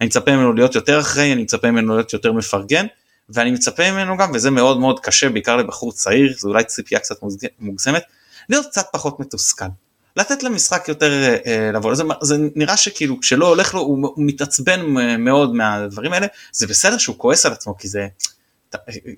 אני 0.00 0.06
מצפה 0.06 0.36
ממנו 0.36 0.52
להיות 0.52 0.74
יותר 0.74 1.00
אחראי 1.00 1.32
אני 1.32 1.42
מצפה 1.42 1.70
ממנו 1.70 1.94
להיות 1.94 2.12
יותר 2.12 2.32
מפרגן 2.32 2.86
ואני 3.28 3.50
מצפה 3.50 3.92
ממנו 3.92 4.16
גם 4.16 4.30
וזה 4.34 4.50
מאוד 4.50 4.80
מאוד 4.80 5.00
קשה 5.00 5.28
בעיקר 5.28 5.56
לבחור 5.56 5.92
צעיר 5.92 6.34
זה 6.38 6.48
אולי 6.48 6.64
ציפייה 6.64 7.00
קצת 7.00 7.16
מוגזמת 7.60 8.02
להיות 8.50 8.66
קצת 8.66 8.86
פחות 8.92 9.20
מתוסכל. 9.20 9.64
לתת 10.16 10.42
למשחק 10.42 10.88
יותר 10.88 11.12
אה, 11.12 11.36
אה, 11.46 11.72
לבוא, 11.72 11.94
זה, 11.94 12.04
זה 12.22 12.36
נראה 12.54 12.76
שכאילו 12.76 13.20
כשלא 13.20 13.48
הולך 13.48 13.74
לו 13.74 13.80
הוא, 13.80 14.08
הוא 14.14 14.24
מתעצבן 14.26 14.80
מאוד 15.18 15.54
מהדברים 15.54 16.12
האלה, 16.12 16.26
זה 16.52 16.66
בסדר 16.66 16.98
שהוא 16.98 17.18
כועס 17.18 17.46
על 17.46 17.52
עצמו 17.52 17.76
כי 17.76 17.88
זה, 17.88 18.08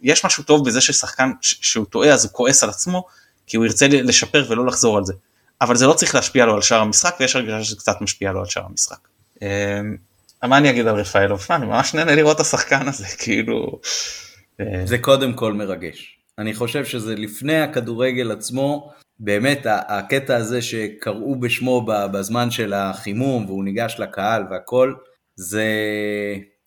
יש 0.02 0.24
משהו 0.24 0.42
טוב 0.42 0.68
בזה 0.68 0.80
ששחקן 0.80 1.30
שהוא 1.40 1.86
טועה 1.86 2.12
אז 2.12 2.24
הוא 2.24 2.32
כועס 2.32 2.62
על 2.62 2.70
עצמו 2.70 3.04
כי 3.46 3.56
הוא 3.56 3.66
ירצה 3.66 3.88
לשפר 3.88 4.46
ולא 4.48 4.66
לחזור 4.66 4.98
על 4.98 5.04
זה, 5.04 5.12
אבל 5.60 5.76
זה 5.76 5.86
לא 5.86 5.92
צריך 5.92 6.14
להשפיע 6.14 6.46
לו 6.46 6.54
על 6.54 6.62
שאר 6.62 6.80
המשחק 6.80 7.16
ויש 7.20 7.36
הרגשה 7.36 7.64
שזה 7.64 7.76
קצת 7.76 8.00
משפיע 8.00 8.32
לו 8.32 8.40
על 8.40 8.46
שאר 8.46 8.64
המשחק. 8.64 9.08
אה, 9.42 9.80
מה 10.42 10.58
אני 10.58 10.70
אגיד 10.70 10.86
על 10.86 10.94
רפאלוב? 10.94 11.46
אני 11.50 11.66
ממש 11.66 11.94
נהנה 11.94 12.14
לראות 12.14 12.36
את 12.36 12.40
השחקן 12.40 12.88
הזה 12.88 13.06
כאילו. 13.22 13.80
אה, 14.60 14.82
זה 14.86 14.98
קודם 14.98 15.32
כל 15.32 15.52
מרגש. 15.52 16.16
אני 16.38 16.54
חושב 16.54 16.84
שזה 16.84 17.14
לפני 17.14 17.60
הכדורגל 17.60 18.32
עצמו, 18.32 18.92
באמת 19.24 19.66
הקטע 19.66 20.36
הזה 20.36 20.62
שקראו 20.62 21.40
בשמו 21.40 21.86
בזמן 21.86 22.50
של 22.50 22.72
החימום 22.72 23.46
והוא 23.46 23.64
ניגש 23.64 23.96
לקהל 23.98 24.44
והכל, 24.50 24.94
זה... 25.36 25.66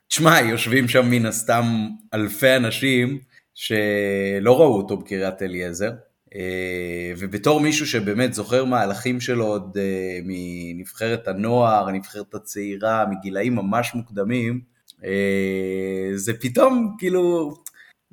תשמע, 0.07 0.41
יושבים 0.41 0.87
שם 0.87 1.09
מן 1.09 1.25
הסתם 1.25 1.65
אלפי 2.13 2.55
אנשים 2.55 3.19
שלא 3.55 4.59
ראו 4.59 4.77
אותו 4.77 4.97
בקריית 4.97 5.41
אליעזר, 5.41 5.91
אה, 6.35 7.11
ובתור 7.17 7.59
מישהו 7.59 7.87
שבאמת 7.87 8.33
זוכר 8.33 8.65
מהלכים 8.65 9.21
שלו 9.21 9.45
עוד 9.45 9.77
אה, 9.77 10.19
מנבחרת 10.23 11.27
הנוער, 11.27 11.87
הנבחרת 11.87 12.33
הצעירה, 12.33 13.05
מגילאים 13.11 13.55
ממש 13.55 13.91
מוקדמים, 13.95 14.61
אה, 15.05 16.09
זה 16.15 16.33
פתאום 16.33 16.95
כאילו, 16.99 17.53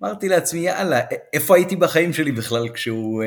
אמרתי 0.00 0.28
לעצמי 0.28 0.60
יאללה, 0.60 1.00
איפה 1.32 1.56
הייתי 1.56 1.76
בחיים 1.76 2.12
שלי 2.12 2.32
בכלל 2.32 2.68
כשהוא 2.68 3.22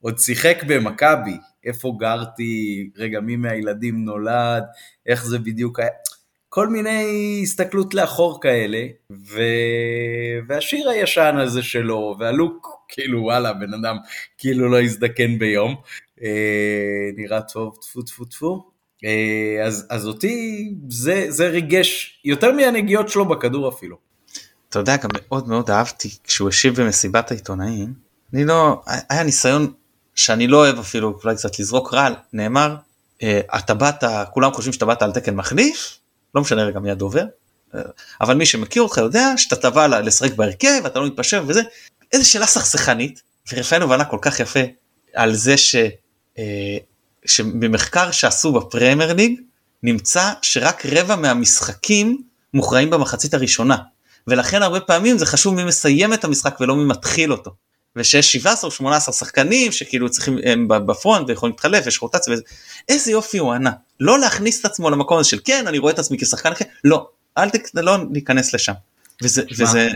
עוד 0.00 0.18
שיחק 0.18 0.62
במכבי, 0.68 1.36
איפה 1.64 1.96
גרתי, 1.98 2.90
רגע 2.96 3.20
מי 3.20 3.36
מהילדים 3.36 4.04
נולד, 4.04 4.64
איך 5.06 5.26
זה 5.26 5.38
בדיוק 5.38 5.80
היה, 5.80 5.90
כל 6.48 6.68
מיני 6.68 7.40
הסתכלות 7.42 7.94
לאחור 7.94 8.40
כאלה, 8.40 8.86
ו... 9.12 9.42
והשיר 10.48 10.88
הישן 10.88 11.36
הזה 11.38 11.62
שלו, 11.62 12.16
והלוק, 12.18 12.68
כאילו 12.88 13.22
וואלה, 13.22 13.52
בן 13.52 13.74
אדם 13.74 13.96
כאילו 14.38 14.68
לא 14.68 14.82
הזדקן 14.82 15.38
ביום, 15.38 15.74
אה, 16.22 17.10
נראה 17.16 17.40
טוב, 17.40 17.76
טפו 17.80 18.02
טפו 18.02 18.24
טפו. 18.24 18.70
אה, 19.04 19.66
אז, 19.66 19.86
אז 19.90 20.06
אותי 20.06 20.68
זה, 20.88 21.26
זה 21.28 21.48
ריגש 21.48 22.20
יותר 22.24 22.52
מהנגיעות 22.52 23.08
שלו 23.08 23.28
בכדור 23.28 23.68
אפילו. 23.68 23.96
אתה 24.68 24.78
יודע, 24.78 24.96
גם 24.96 25.10
מאוד 25.28 25.48
מאוד 25.48 25.70
אהבתי 25.70 26.08
כשהוא 26.24 26.48
השיב 26.48 26.80
במסיבת 26.80 27.30
העיתונאים, 27.30 27.94
אני 28.34 28.44
לא, 28.44 28.82
היה 29.10 29.22
ניסיון 29.22 29.72
שאני 30.16 30.46
לא 30.46 30.56
אוהב 30.56 30.78
אפילו, 30.78 31.18
אולי 31.24 31.36
קצת 31.36 31.58
לזרוק 31.58 31.94
רעל, 31.94 32.14
נאמר, 32.32 32.76
אה, 33.22 33.40
אתה 33.58 33.74
באת, 33.74 34.04
כולם 34.30 34.52
חושבים 34.52 34.72
שאתה 34.72 34.86
באת 34.86 35.02
על 35.02 35.12
תקן 35.12 35.34
מחליף, 35.34 35.98
לא 36.34 36.40
משנה 36.40 36.64
רגע 36.64 36.80
מי 36.80 36.90
הדובר, 36.90 37.24
אבל 38.20 38.34
מי 38.34 38.46
שמכיר 38.46 38.82
אותך 38.82 38.96
יודע 38.96 39.32
שאתה 39.36 39.56
תבע 39.56 40.00
לשחק 40.00 40.32
בהרכב, 40.32 40.86
אתה 40.86 41.00
לא 41.00 41.06
מתפשר 41.06 41.44
וזה, 41.46 41.62
איזה 42.12 42.24
שאלה 42.24 42.46
סכסכנית, 42.46 43.22
ורפאלוב 43.52 43.92
ענה 43.92 44.04
כל 44.04 44.18
כך 44.22 44.40
יפה 44.40 44.60
על 45.14 45.34
זה 45.34 45.56
ש, 45.56 45.76
אה, 46.38 46.76
שבמחקר 47.24 48.10
שעשו 48.10 48.52
בפרמייר 48.52 49.12
ליג, 49.12 49.40
נמצא 49.82 50.32
שרק 50.42 50.86
רבע 50.86 51.16
מהמשחקים 51.16 52.22
מוכרעים 52.54 52.90
במחצית 52.90 53.34
הראשונה, 53.34 53.76
ולכן 54.26 54.62
הרבה 54.62 54.80
פעמים 54.80 55.18
זה 55.18 55.26
חשוב 55.26 55.54
מי 55.54 55.64
מסיים 55.64 56.12
את 56.12 56.24
המשחק 56.24 56.56
ולא 56.60 56.76
מי 56.76 56.84
מתחיל 56.84 57.32
אותו. 57.32 57.50
ושיש 57.96 58.32
17 58.32 58.68
או 58.68 58.74
18 58.74 59.14
שחקנים 59.14 59.72
שכאילו 59.72 60.10
צריכים 60.10 60.38
הם 60.44 60.68
בפרונט 60.68 61.28
ויכולים 61.28 61.52
להתחלף 61.52 61.86
יש 61.86 62.02
רוטציה 62.02 62.32
וזה 62.32 62.42
איזה 62.88 63.10
יופי 63.10 63.38
הוא 63.38 63.52
ענה. 63.52 63.70
לא 64.00 64.18
להכניס 64.18 64.60
את 64.60 64.64
עצמו 64.64 64.90
למקום 64.90 65.18
הזה 65.18 65.28
של 65.28 65.38
כן 65.44 65.64
אני 65.66 65.78
רואה 65.78 65.92
את 65.92 65.98
עצמי 65.98 66.18
כשחקן 66.18 66.52
אחר. 66.52 66.64
לא 66.84 67.08
אל 67.38 67.50
תק... 67.50 67.68
לא 67.74 67.96
ניכנס 68.10 68.54
לשם. 68.54 68.72
וזה, 69.22 69.42
שמה, 69.48 69.68
וזה... 69.68 69.88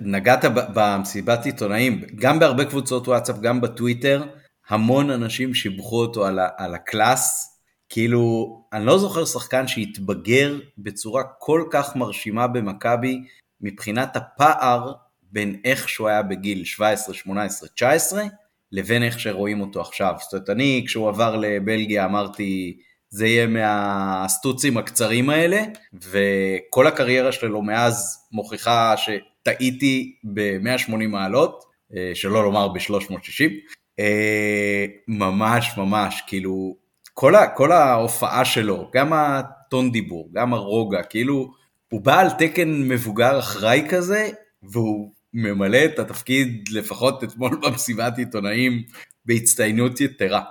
נגעת 0.00 0.44
במסיבת 0.74 1.46
עיתונאים. 1.46 2.02
גם 2.14 2.38
בהרבה 2.38 2.64
קבוצות 2.64 3.08
וואטסאפ 3.08 3.38
גם 3.38 3.60
בטוויטר 3.60 4.24
המון 4.68 5.10
אנשים 5.10 5.54
שיבחו 5.54 6.00
אותו 6.00 6.26
על, 6.26 6.38
ה, 6.38 6.48
על 6.56 6.74
הקלאס. 6.74 7.54
כאילו 7.88 8.56
אני 8.72 8.86
לא 8.86 8.98
זוכר 8.98 9.24
שחקן 9.24 9.68
שהתבגר 9.68 10.58
בצורה 10.78 11.22
כל 11.38 11.64
כך 11.70 11.96
מרשימה 11.96 12.46
במכבי 12.46 13.24
מבחינת 13.60 14.16
הפער 14.16 14.92
בין 15.32 15.60
איך 15.64 15.88
שהוא 15.88 16.08
היה 16.08 16.22
בגיל 16.22 16.64
17, 16.64 17.14
18, 17.14 17.68
19, 17.68 18.24
לבין 18.72 19.02
איך 19.02 19.20
שרואים 19.20 19.60
אותו 19.60 19.80
עכשיו. 19.80 20.14
זאת 20.18 20.32
אומרת, 20.32 20.50
אני, 20.50 20.84
כשהוא 20.86 21.08
עבר 21.08 21.36
לבלגיה, 21.36 22.04
אמרתי, 22.04 22.78
זה 23.10 23.26
יהיה 23.26 23.46
מהסטוצים 23.46 24.76
הקצרים 24.76 25.30
האלה, 25.30 25.62
וכל 25.94 26.86
הקריירה 26.86 27.32
שלו 27.32 27.62
מאז 27.62 28.26
מוכיחה 28.32 28.94
שטעיתי 28.96 30.16
ב-180 30.34 31.06
מעלות, 31.08 31.64
אה, 31.96 32.10
שלא 32.14 32.44
לומר 32.44 32.68
ב-360. 32.68 33.50
אה, 33.98 34.86
ממש 35.08 35.74
ממש, 35.76 36.22
כאילו, 36.26 36.76
כל, 37.14 37.34
ה, 37.34 37.46
כל 37.46 37.72
ההופעה 37.72 38.44
שלו, 38.44 38.90
גם 38.94 39.12
הטון 39.12 39.92
דיבור, 39.92 40.30
גם 40.32 40.54
הרוגע, 40.54 41.02
כאילו, 41.02 41.52
הוא 41.90 42.00
בא 42.00 42.20
על 42.20 42.30
תקן 42.30 42.88
מבוגר 42.88 43.38
אחראי 43.38 43.86
כזה, 43.90 44.28
והוא 44.62 45.12
ממלא 45.34 45.84
את 45.84 45.98
התפקיד 45.98 46.68
לפחות 46.70 47.24
אתמול 47.24 47.58
במסיבת 47.62 48.18
עיתונאים 48.18 48.82
בהצטיינות 49.24 50.00
יתרה. 50.00 50.42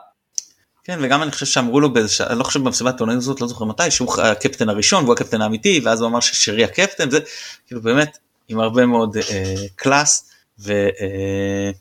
כן 0.84 1.00
וגם 1.02 1.24
אני 1.24 1.32
חושב 1.32 1.46
שאמרו 1.46 1.80
לו 1.80 1.94
באיזה 1.94 2.28
אני 2.28 2.40
לא 2.40 2.44
חושב 2.44 2.64
במסיבת 2.64 2.94
עיתונאים 2.94 3.18
הזאת 3.18 3.42
לא 3.42 3.48
זוכר 3.48 3.66
מתי 3.66 3.92
שהוא 3.92 4.22
הקפטן 4.22 4.70
הראשון 4.70 5.04
והוא 5.04 5.14
הקפטן 5.14 5.42
האמיתי 5.42 5.82
ואז 5.84 6.02
הוא 6.02 6.10
אמר 6.10 6.20
ששרי 6.20 6.64
הקפטן 6.64 7.10
זה 7.10 7.20
כאילו 7.68 7.82
באמת 7.82 8.18
עם 8.48 8.60
הרבה 8.60 8.86
מאוד 8.86 9.18
אה, 9.18 9.56
קלאס 9.76 10.30
ו, 10.60 10.72
אה, 10.74 11.72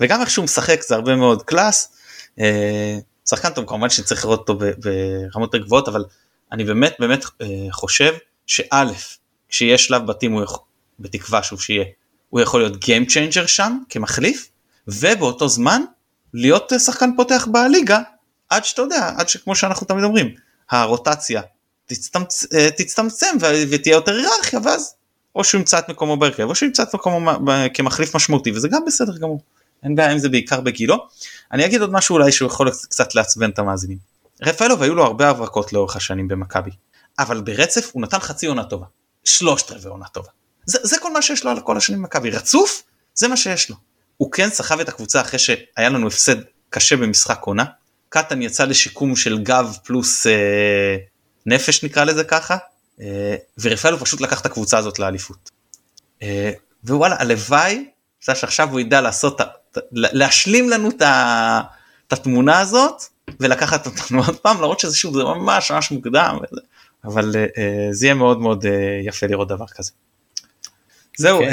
וגם 0.00 0.20
איך 0.20 0.30
שהוא 0.30 0.44
משחק 0.44 0.82
זה 0.82 0.94
הרבה 0.94 1.16
מאוד 1.16 1.42
קלאס. 1.42 1.92
אה, 2.40 2.98
שחקן 3.28 3.50
טוב 3.50 3.68
כמובן 3.68 3.90
שצריך 3.90 4.24
לראות 4.24 4.48
אותו 4.48 4.58
ברמות 4.78 5.54
גבוהות 5.54 5.88
אבל 5.88 6.04
אני 6.52 6.64
באמת 6.64 6.96
באמת 6.98 7.24
אה, 7.40 7.46
חושב 7.70 8.14
שא' 8.46 8.84
כשיש 9.48 9.86
שלב 9.86 10.06
בתים 10.06 10.32
הוא 10.32 10.42
יכול, 10.42 10.64
בתקווה 10.98 11.42
שהוא 11.42 11.58
שיהיה 11.58 11.84
הוא 12.30 12.40
יכול 12.40 12.60
להיות 12.60 12.74
Game 12.74 13.10
Changer 13.10 13.46
שם 13.46 13.78
כמחליף, 13.88 14.48
ובאותו 14.88 15.48
זמן 15.48 15.82
להיות 16.34 16.72
שחקן 16.78 17.10
פותח 17.16 17.48
בליגה, 17.52 18.00
עד 18.48 18.64
שאתה 18.64 18.82
יודע, 18.82 19.10
עד 19.16 19.28
שכמו 19.28 19.56
שאנחנו 19.56 19.86
תמיד 19.86 20.04
אומרים, 20.04 20.34
הרוטציה 20.70 21.42
תצטמצ... 21.86 22.46
אה, 22.54 22.68
תצטמצם 22.76 23.36
ותהיה 23.70 23.94
יותר 23.94 24.12
היררכיה, 24.12 24.60
ואז 24.64 24.94
או 25.34 25.44
שהוא 25.44 25.58
ימצא 25.58 25.78
את 25.78 25.88
מקומו 25.88 26.16
בהרכב, 26.16 26.42
או 26.42 26.54
שהוא 26.54 26.66
ימצא 26.66 26.82
את 26.82 26.94
מקומו 26.94 27.30
כמחליף 27.74 28.16
משמעותי, 28.16 28.50
וזה 28.50 28.68
גם 28.68 28.84
בסדר 28.86 29.18
גמור. 29.18 29.40
אין 29.82 29.94
בעיה 29.94 30.10
עם 30.10 30.18
זה 30.18 30.28
בעיקר 30.28 30.60
בגילו. 30.60 31.06
אני 31.52 31.64
אגיד 31.64 31.80
עוד 31.80 31.92
משהו 31.92 32.14
אולי 32.14 32.32
שהוא 32.32 32.46
יכול 32.46 32.70
קצת 32.70 33.14
לעצבן 33.14 33.50
את 33.50 33.58
המאזינים. 33.58 33.98
רפאלוב 34.42 34.82
היו 34.82 34.94
לו 34.94 35.04
הרבה 35.04 35.28
הברקות 35.28 35.72
לאורך 35.72 35.96
השנים 35.96 36.28
במכבי, 36.28 36.70
אבל 37.18 37.40
ברצף 37.40 37.90
הוא 37.92 38.02
נתן 38.02 38.18
חצי 38.18 38.46
עונה 38.46 38.64
טובה, 38.64 38.86
שלושת 39.24 39.70
רבעי 39.70 39.90
עונה 39.90 40.06
טובה. 40.08 40.28
זה, 40.66 40.78
זה 40.82 40.96
כל 41.02 41.12
מה 41.12 41.22
שיש 41.22 41.44
לו 41.44 41.50
על 41.50 41.60
כל 41.60 41.76
השנים 41.76 42.02
במכבי, 42.02 42.30
רצוף, 42.30 42.82
זה 43.14 43.28
מה 43.28 43.36
שיש 43.36 43.70
לו. 43.70 43.76
הוא 44.16 44.32
כן 44.32 44.50
סחב 44.50 44.80
את 44.80 44.88
הקבוצה 44.88 45.20
אחרי 45.20 45.38
שהיה 45.38 45.88
לנו 45.88 46.06
הפסד 46.06 46.36
קשה 46.70 46.96
במשחק 46.96 47.40
עונה. 47.42 47.64
קטן 48.08 48.42
יצא 48.42 48.64
לשיקום 48.64 49.16
של 49.16 49.38
גב 49.38 49.76
פלוס 49.84 50.26
אה, 50.26 50.96
נפש 51.46 51.84
נקרא 51.84 52.04
לזה 52.04 52.24
ככה, 52.24 52.56
אה, 53.00 53.36
ורפאלו 53.58 53.98
פשוט 53.98 54.20
לקח 54.20 54.40
את 54.40 54.46
הקבוצה 54.46 54.78
הזאת 54.78 54.98
לאליפות. 54.98 55.50
אה, 56.22 56.50
ווואלה, 56.84 57.16
הלוואי 57.18 57.84
שעכשיו 58.20 58.70
הוא 58.70 58.80
ידע 58.80 59.00
לעשות, 59.00 59.40
להשלים 59.92 60.68
לנו 60.68 60.90
את 60.90 62.12
התמונה 62.12 62.60
הזאת 62.60 63.02
ולקחת 63.40 63.86
אותנו 63.86 64.24
עוד 64.26 64.36
פעם, 64.36 64.56
למרות 64.56 64.80
שזה 64.80 64.96
שוב, 64.96 65.14
זה 65.14 65.24
ממש 65.24 65.70
ממש 65.70 65.90
מוקדם, 65.90 66.38
אבל 67.04 67.36
אה, 67.36 67.88
זה 67.90 68.06
יהיה 68.06 68.14
מאוד 68.14 68.40
מאוד 68.40 68.66
אה, 68.66 69.00
יפה 69.04 69.26
לראות 69.26 69.48
דבר 69.48 69.66
כזה. 69.66 69.90
זהו. 71.20 71.38
כן. 71.38 71.48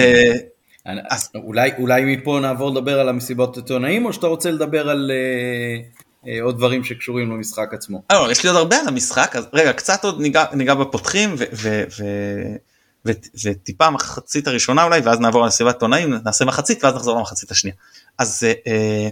אה, 0.88 0.94
אז... 1.10 1.30
אולי, 1.36 1.72
אולי 1.80 2.16
מפה 2.16 2.40
נעבור 2.42 2.70
לדבר 2.72 3.00
על 3.00 3.10
המסיבות 3.10 3.58
עיתונאים, 3.58 4.06
או 4.06 4.14
שאתה 4.14 4.28
רוצה 4.28 4.52
לדבר 4.52 4.90
על 4.90 5.12
אה, 5.14 5.82
אה, 6.28 6.42
עוד 6.42 6.58
דברים 6.58 6.84
שקשורים 6.84 7.32
למשחק 7.32 7.74
עצמו? 7.74 8.02
אה, 8.12 8.20
לא, 8.20 8.32
יש 8.32 8.44
לי 8.44 8.50
עוד 8.50 8.58
הרבה 8.58 8.80
על 8.80 8.88
המשחק, 8.88 9.36
אז 9.36 9.48
רגע, 9.54 9.74
קצת 9.74 10.04
עוד 10.04 10.22
ניגע, 10.22 10.46
ניגע 10.54 10.74
בפותחים, 10.74 11.36
ו, 11.38 11.44
ו, 11.54 11.84
ו, 12.00 12.04
ו, 13.06 13.12
וטיפה 13.44 13.90
מחצית 13.90 14.48
הראשונה 14.48 14.84
אולי, 14.84 15.00
ואז 15.00 15.20
נעבור 15.20 15.42
על 15.42 15.48
מסיבת 15.48 15.74
עיתונאים, 15.74 16.14
נעשה 16.26 16.46
מחצית, 16.46 16.84
ואז 16.84 16.96
נחזור 16.96 17.18
למחצית 17.18 17.52
השנייה. 17.52 17.76
אז 18.18 18.44
אה, 18.68 19.10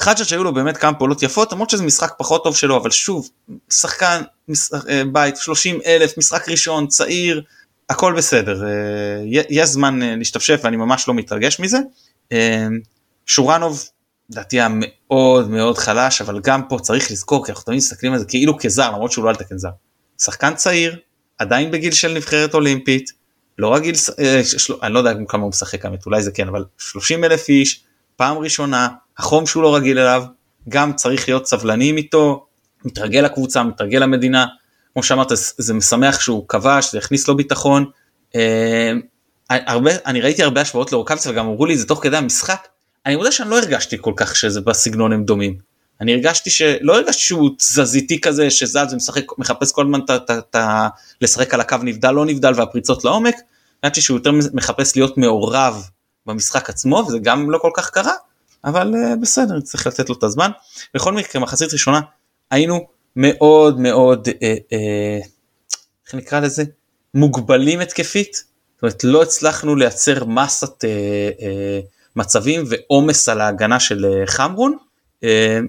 חג'ג' 0.00 0.22
שהיו 0.22 0.44
לו 0.44 0.54
באמת 0.54 0.76
כמה 0.76 0.94
פעולות 0.94 1.22
יפות, 1.22 1.52
למרות 1.52 1.70
שזה 1.70 1.82
משחק 1.82 2.14
פחות 2.18 2.44
טוב 2.44 2.56
שלו, 2.56 2.76
אבל 2.76 2.90
שוב, 2.90 3.28
שחקן, 3.70 4.22
משחק, 4.48 4.88
אה, 4.88 5.02
בית, 5.12 5.36
30 5.36 5.80
אלף, 5.86 6.18
משחק 6.18 6.48
ראשון, 6.48 6.86
צעיר, 6.86 7.42
הכל 7.88 8.14
בסדר, 8.16 8.64
אה, 8.64 9.22
יש 9.50 9.68
זמן 9.68 10.02
אה, 10.02 10.16
להשתפשף 10.16 10.60
ואני 10.64 10.76
ממש 10.76 11.08
לא 11.08 11.14
מתרגש 11.14 11.60
מזה. 11.60 11.78
אה, 12.32 12.66
שורנוב 13.26 13.84
לדעתי 14.30 14.56
היה 14.56 14.68
מאוד 14.70 15.50
מאוד 15.50 15.78
חלש 15.78 16.20
אבל 16.20 16.40
גם 16.40 16.62
פה 16.68 16.78
צריך 16.78 17.10
לזכור 17.10 17.44
כי 17.44 17.52
אנחנו 17.52 17.64
תמיד 17.64 17.76
מסתכלים 17.76 18.12
על 18.12 18.18
זה 18.18 18.24
כאילו 18.24 18.58
כזר 18.58 18.90
למרות 18.90 19.12
שהוא 19.12 19.24
לא 19.24 19.30
על 19.30 19.36
תקן 19.36 19.58
זר. 19.58 19.68
שחקן 20.18 20.54
צעיר 20.54 20.96
עדיין 21.38 21.70
בגיל 21.70 21.92
של 21.92 22.14
נבחרת 22.14 22.54
אולימפית 22.54 23.10
לא 23.58 23.74
רגיל 23.74 23.94
אני 24.82 24.92
לא 24.92 24.98
יודע 24.98 25.12
כמה 25.28 25.42
הוא 25.42 25.48
משחק 25.48 25.84
האמת 25.84 26.06
אולי 26.06 26.22
זה 26.22 26.30
כן 26.30 26.48
אבל 26.48 26.64
30 26.78 27.24
אלף 27.24 27.48
איש 27.48 27.84
פעם 28.16 28.38
ראשונה 28.38 28.88
החום 29.18 29.46
שהוא 29.46 29.62
לא 29.62 29.76
רגיל 29.76 29.98
אליו 29.98 30.24
גם 30.68 30.92
צריך 30.92 31.28
להיות 31.28 31.46
סבלניים 31.46 31.96
איתו 31.96 32.46
מתרגל 32.84 33.20
לקבוצה 33.20 33.62
מתרגל 33.62 33.98
למדינה 33.98 34.46
כמו 34.92 35.02
שאמרת 35.02 35.28
זה 35.58 35.74
משמח 35.74 36.20
שהוא 36.20 36.48
כבש 36.48 36.92
זה 36.92 36.98
הכניס 36.98 37.28
לו 37.28 37.36
ביטחון. 37.36 37.84
אה, 38.36 38.92
הרבה 39.50 39.90
אני 40.06 40.20
ראיתי 40.20 40.42
הרבה 40.42 40.60
השוואות 40.60 40.92
לרוקאביצה 40.92 41.30
וגם 41.30 41.46
אמרו 41.46 41.66
לי 41.66 41.78
זה 41.78 41.86
תוך 41.86 42.02
כדי 42.02 42.16
המשחק. 42.16 42.68
אני 43.06 43.16
מודה 43.16 43.32
שאני 43.32 43.50
לא 43.50 43.58
הרגשתי 43.58 43.96
כל 44.00 44.12
כך 44.16 44.36
שזה 44.36 44.60
בסגנון 44.60 45.12
הם 45.12 45.24
דומים. 45.24 45.56
אני 46.00 46.14
הרגשתי 46.14 46.50
שלא 46.50 46.94
הרגשתי 46.96 47.22
שהוא 47.22 47.50
תזזיתי 47.58 48.20
כזה 48.20 48.50
שזז 48.50 48.92
ומשחק 48.92 49.38
מחפש 49.38 49.72
כל 49.72 49.84
הזמן 49.84 50.00
לשחק 51.20 51.54
על 51.54 51.60
הקו 51.60 51.76
נבדל 51.82 52.10
לא 52.10 52.26
נבדל 52.26 52.52
והפריצות 52.56 53.04
לעומק. 53.04 53.34
הרגשתי 53.82 54.00
שהוא 54.00 54.18
יותר 54.18 54.30
מחפש 54.52 54.96
להיות 54.96 55.18
מעורב 55.18 55.88
במשחק 56.26 56.70
עצמו 56.70 56.96
וזה 57.08 57.18
גם 57.18 57.50
לא 57.50 57.58
כל 57.58 57.70
כך 57.74 57.90
קרה 57.90 58.12
אבל 58.64 58.94
uh, 58.94 59.16
בסדר 59.20 59.60
צריך 59.60 59.86
לתת 59.86 60.08
לו 60.08 60.14
את 60.18 60.22
הזמן. 60.22 60.50
בכל 60.94 61.12
מקרה 61.12 61.42
מחצית 61.42 61.72
ראשונה 61.72 62.00
היינו 62.50 62.86
מאוד 63.16 63.80
מאוד, 63.80 64.28
אה, 64.42 64.54
אה, 64.72 65.18
איך 66.06 66.14
נקרא 66.14 66.40
לזה, 66.40 66.64
מוגבלים 67.14 67.80
התקפית, 67.80 68.34
זאת 68.34 68.82
אומרת 68.82 69.04
לא 69.04 69.22
הצלחנו 69.22 69.76
לייצר 69.76 70.24
מסת 70.24 70.84
אה, 70.84 71.80
מצבים 72.16 72.64
ועומס 72.68 73.28
על 73.28 73.40
ההגנה 73.40 73.80
של 73.80 74.22
חמרון, 74.26 74.76
אה, 75.24 75.60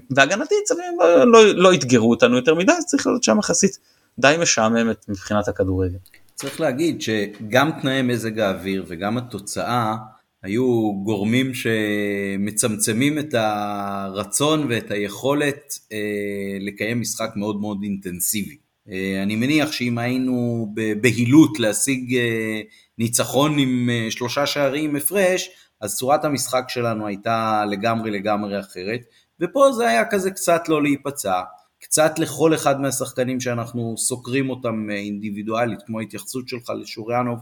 צווים 0.64 0.98
לא, 1.00 1.24
לא, 1.24 1.54
לא 1.54 1.74
אתגרו 1.74 2.10
אותנו 2.10 2.36
יותר 2.36 2.54
מדי, 2.54 2.72
אז 2.72 2.86
צריך 2.86 3.06
להיות 3.06 3.22
שם 3.22 3.38
יחסית 3.38 3.78
די 4.18 4.36
משעממת 4.40 5.08
מבחינת 5.08 5.48
הכדורגל. 5.48 5.98
צריך 6.34 6.60
להגיד 6.60 7.02
שגם 7.02 7.70
תנאי 7.80 8.02
מזג 8.02 8.38
האוויר 8.38 8.84
וגם 8.88 9.18
התוצאה 9.18 9.96
היו 10.42 10.92
גורמים 11.04 11.52
שמצמצמים 11.54 13.18
את 13.18 13.34
הרצון 13.34 14.66
ואת 14.68 14.90
היכולת 14.90 15.78
אה, 15.92 15.98
לקיים 16.60 17.00
משחק 17.00 17.30
מאוד 17.36 17.60
מאוד 17.60 17.78
אינטנסיבי. 17.82 18.56
אה, 18.90 19.22
אני 19.22 19.36
מניח 19.36 19.72
שאם 19.72 19.98
היינו 19.98 20.66
בבהילות 20.74 21.60
להשיג 21.60 22.16
אה, 22.16 22.60
ניצחון 22.98 23.58
עם 23.58 23.88
שלושה 24.10 24.46
שערים 24.46 24.96
הפרש, 24.96 25.50
אז 25.80 25.96
צורת 25.96 26.24
המשחק 26.24 26.64
שלנו 26.68 27.06
הייתה 27.06 27.64
לגמרי 27.70 28.10
לגמרי 28.10 28.60
אחרת, 28.60 29.00
ופה 29.40 29.72
זה 29.72 29.88
היה 29.88 30.04
כזה 30.10 30.30
קצת 30.30 30.68
לא 30.68 30.82
להיפצע, 30.82 31.40
קצת 31.80 32.18
לכל 32.18 32.54
אחד 32.54 32.80
מהשחקנים 32.80 33.40
שאנחנו 33.40 33.94
סוקרים 33.98 34.50
אותם 34.50 34.90
אינדיבידואלית, 34.90 35.78
כמו 35.86 36.00
ההתייחסות 36.00 36.48
שלך 36.48 36.72
לשוריאנוב, 36.80 37.38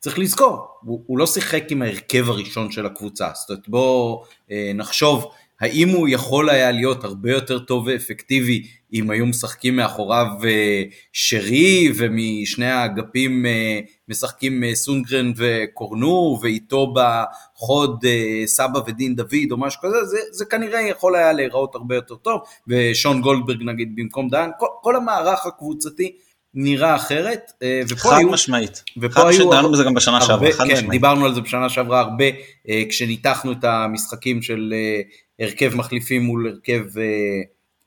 צריך 0.00 0.18
לזכור, 0.18 0.66
הוא, 0.80 1.02
הוא 1.06 1.18
לא 1.18 1.26
שיחק 1.26 1.64
עם 1.70 1.82
ההרכב 1.82 2.30
הראשון 2.30 2.70
של 2.70 2.86
הקבוצה, 2.86 3.30
זאת 3.34 3.50
אומרת 3.50 3.68
בואו 3.68 4.24
אה, 4.50 4.72
נחשוב 4.74 5.30
האם 5.60 5.88
הוא 5.88 6.08
יכול 6.08 6.50
היה 6.50 6.70
להיות 6.70 7.04
הרבה 7.04 7.30
יותר 7.30 7.58
טוב 7.58 7.86
ואפקטיבי 7.86 8.66
אם 8.92 9.10
היו 9.10 9.26
משחקים 9.26 9.76
מאחוריו 9.76 10.26
אה, 10.44 10.82
שרי 11.12 11.92
ומשני 11.96 12.66
האגפים 12.66 13.46
אה, 13.46 13.80
משחקים 14.08 14.64
אה, 14.64 14.74
סונגרן 14.74 15.32
וקורנו 15.36 16.38
ואיתו 16.42 16.94
בחוד 16.94 18.04
אה, 18.04 18.42
סבא 18.46 18.78
ודין 18.86 19.16
דוד 19.16 19.50
או 19.50 19.56
משהו 19.56 19.80
כזה, 19.82 20.04
זה, 20.04 20.18
זה 20.30 20.44
כנראה 20.44 20.80
יכול 20.80 21.16
היה 21.16 21.32
להיראות 21.32 21.74
הרבה 21.74 21.94
יותר 21.94 22.14
טוב. 22.14 22.40
ושון 22.68 23.20
גולדברג 23.20 23.62
נגיד 23.62 23.92
במקום 23.94 24.28
דן, 24.28 24.50
כל, 24.58 24.66
כל 24.82 24.96
המערך 24.96 25.46
הקבוצתי 25.46 26.16
נראה 26.54 26.96
אחרת. 26.96 27.52
אה, 27.62 27.82
ופה 27.88 27.96
חד 27.96 28.16
היו, 28.18 28.30
משמעית. 28.30 28.82
ופה 28.96 29.14
חד 29.14 29.26
היו 29.26 29.32
שדנו 29.32 29.72
בזה 29.72 29.84
גם 29.84 29.94
בשנה 29.94 30.20
שעברה, 30.20 30.52
חד 30.52 30.64
כן, 30.66 30.72
משמעית. 30.72 30.90
דיברנו 30.90 31.26
על 31.26 31.34
זה 31.34 31.40
בשנה 31.40 31.68
שעברה 31.68 32.00
הרבה, 32.00 32.24
אה, 32.68 32.82
כשניתחנו 32.88 33.52
את 33.52 33.64
המשחקים 33.64 34.42
של 34.42 34.74
אה, 34.76 35.00
הרכב 35.46 35.74
מחליפים 35.74 36.22
מול 36.22 36.48
הרכב 36.48 36.84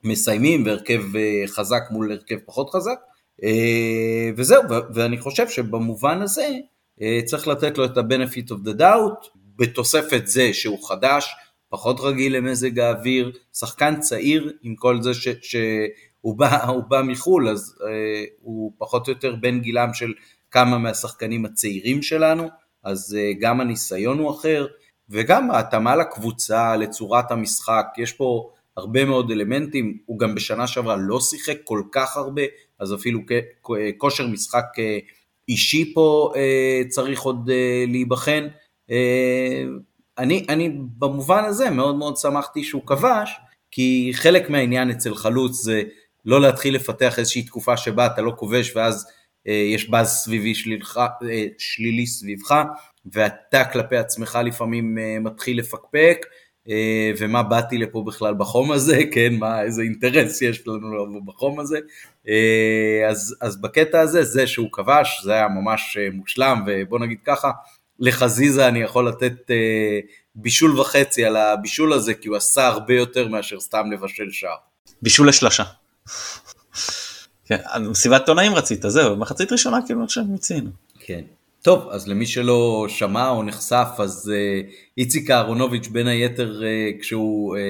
מסיימים, 0.04 0.66
והרכב 0.66 1.02
חזק 1.46 1.82
מול 1.90 2.12
הרכב 2.12 2.36
פחות 2.46 2.70
חזק. 2.70 2.98
וזהו, 4.36 4.62
ואני 4.94 5.18
חושב 5.18 5.48
שבמובן 5.48 6.22
הזה 6.22 6.48
צריך 7.24 7.48
לתת 7.48 7.78
לו 7.78 7.84
את 7.84 7.96
ה-benefit 7.96 8.48
of 8.50 8.68
the 8.68 8.80
doubt, 8.80 9.28
בתוספת 9.56 10.26
זה 10.26 10.52
שהוא 10.52 10.88
חדש, 10.88 11.34
פחות 11.68 12.00
רגיל 12.00 12.36
למזג 12.36 12.78
האוויר, 12.78 13.32
שחקן 13.54 14.00
צעיר 14.00 14.52
עם 14.62 14.74
כל 14.74 15.02
זה 15.02 15.14
ש... 15.14 15.56
הוא 16.24 16.38
בא, 16.38 16.64
הוא 16.64 16.82
בא 16.88 17.02
מחו"ל, 17.02 17.48
אז 17.48 17.78
אה, 17.82 18.24
הוא 18.40 18.72
פחות 18.78 19.08
או 19.08 19.12
יותר 19.12 19.34
בין 19.34 19.60
גילם 19.60 19.94
של 19.94 20.12
כמה 20.50 20.78
מהשחקנים 20.78 21.44
הצעירים 21.44 22.02
שלנו, 22.02 22.48
אז 22.84 23.16
אה, 23.18 23.32
גם 23.40 23.60
הניסיון 23.60 24.18
הוא 24.18 24.30
אחר, 24.30 24.66
וגם 25.08 25.50
ההתאמה 25.50 25.96
לקבוצה, 25.96 26.76
לצורת 26.76 27.30
המשחק, 27.30 27.86
יש 27.98 28.12
פה 28.12 28.50
הרבה 28.76 29.04
מאוד 29.04 29.30
אלמנטים, 29.30 29.98
הוא 30.06 30.18
גם 30.18 30.34
בשנה 30.34 30.66
שעברה 30.66 30.96
לא 30.96 31.20
שיחק 31.20 31.56
כל 31.64 31.82
כך 31.92 32.16
הרבה, 32.16 32.42
אז 32.78 32.94
אפילו 32.94 33.20
כושר 33.98 34.26
משחק 34.26 34.64
אה, 34.78 34.98
אישי 35.48 35.94
פה 35.94 36.32
אה, 36.36 36.82
צריך 36.88 37.22
עוד 37.22 37.50
אה, 37.50 37.84
להיבחן. 37.88 38.48
אה, 38.90 39.64
אני, 40.18 40.46
אני 40.48 40.76
במובן 40.98 41.44
הזה 41.44 41.70
מאוד 41.70 41.96
מאוד 41.96 42.16
שמחתי 42.16 42.64
שהוא 42.64 42.86
כבש, 42.86 43.30
כי 43.70 44.10
חלק 44.14 44.50
מהעניין 44.50 44.90
אצל 44.90 45.14
חלוץ 45.14 45.62
זה 45.62 45.82
לא 46.24 46.40
להתחיל 46.40 46.74
לפתח 46.74 47.18
איזושהי 47.18 47.42
תקופה 47.42 47.76
שבה 47.76 48.06
אתה 48.06 48.22
לא 48.22 48.32
כובש 48.36 48.76
ואז 48.76 49.06
אה, 49.48 49.52
יש 49.52 49.90
באז 49.90 50.08
סביבי 50.08 50.54
שלילך, 50.54 51.00
אה, 51.30 51.46
שלילי 51.58 52.06
סביבך 52.06 52.54
ואתה 53.12 53.64
כלפי 53.64 53.96
עצמך 53.96 54.38
לפעמים 54.44 54.98
אה, 54.98 55.18
מתחיל 55.20 55.58
לפקפק 55.58 56.26
אה, 56.68 57.10
ומה 57.18 57.42
באתי 57.42 57.78
לפה 57.78 58.04
בכלל 58.06 58.34
בחום 58.34 58.72
הזה, 58.72 58.98
כן, 59.14 59.34
מה, 59.34 59.62
איזה 59.62 59.82
אינטרס 59.82 60.42
יש 60.42 60.68
לנו 60.68 60.94
לבוא 60.94 61.20
בחום 61.24 61.60
הזה, 61.60 61.78
אה, 62.28 63.08
אז, 63.10 63.36
אז 63.40 63.60
בקטע 63.60 64.00
הזה, 64.00 64.22
זה 64.22 64.46
שהוא 64.46 64.68
כבש, 64.72 65.20
זה 65.24 65.32
היה 65.32 65.48
ממש 65.48 65.96
אה, 66.00 66.08
מושלם 66.12 66.64
ובוא 66.66 66.98
נגיד 66.98 67.18
ככה, 67.24 67.50
לחזיזה 67.98 68.68
אני 68.68 68.80
יכול 68.80 69.08
לתת 69.08 69.50
אה, 69.50 70.00
בישול 70.34 70.80
וחצי 70.80 71.24
על 71.24 71.36
הבישול 71.36 71.92
הזה 71.92 72.14
כי 72.14 72.28
הוא 72.28 72.36
עשה 72.36 72.66
הרבה 72.66 72.94
יותר 72.94 73.28
מאשר 73.28 73.60
סתם 73.60 73.92
לבשל 73.92 74.30
שער. 74.30 74.56
בישול 75.02 75.28
לשלושה. 75.28 75.62
כן, 77.44 77.56
מסיבת 77.90 78.20
עיתונאים 78.20 78.54
רצית, 78.54 78.82
זהו, 78.86 79.16
מחצית 79.16 79.52
ראשונה 79.52 79.78
כאילו 79.86 80.04
עכשיו 80.04 80.24
מיצינו. 80.24 80.70
כן. 80.98 81.20
טוב, 81.62 81.88
אז 81.90 82.08
למי 82.08 82.26
שלא 82.26 82.86
שמע 82.88 83.30
או 83.30 83.42
נחשף, 83.42 83.88
אז 83.98 84.32
uh, 84.34 84.70
איציק 84.98 85.30
אהרונוביץ' 85.30 85.88
בין 85.88 86.06
היתר 86.06 86.60
uh, 86.60 87.00
כשהוא, 87.00 87.56
uh, 87.56 87.60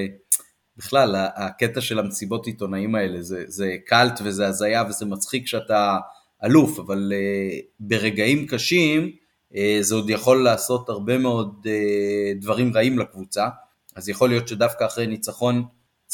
בכלל 0.77 1.15
הקטע 1.35 1.81
של 1.81 1.99
המסיבות 1.99 2.47
עיתונאים 2.47 2.95
האלה 2.95 3.21
זה, 3.21 3.43
זה 3.47 3.75
קאלט 3.85 4.19
וזה 4.23 4.47
הזיה 4.47 4.83
וזה 4.89 5.05
מצחיק 5.05 5.47
שאתה 5.47 5.97
אלוף, 6.43 6.79
אבל 6.79 7.13
uh, 7.15 7.63
ברגעים 7.79 8.47
קשים 8.47 9.11
uh, 9.51 9.55
זה 9.81 9.95
עוד 9.95 10.09
יכול 10.09 10.43
לעשות 10.43 10.89
הרבה 10.89 11.17
מאוד 11.17 11.67
uh, 11.67 12.41
דברים 12.41 12.73
רעים 12.73 12.99
לקבוצה, 12.99 13.47
אז 13.95 14.09
יכול 14.09 14.29
להיות 14.29 14.47
שדווקא 14.47 14.85
אחרי 14.85 15.07
ניצחון 15.07 15.63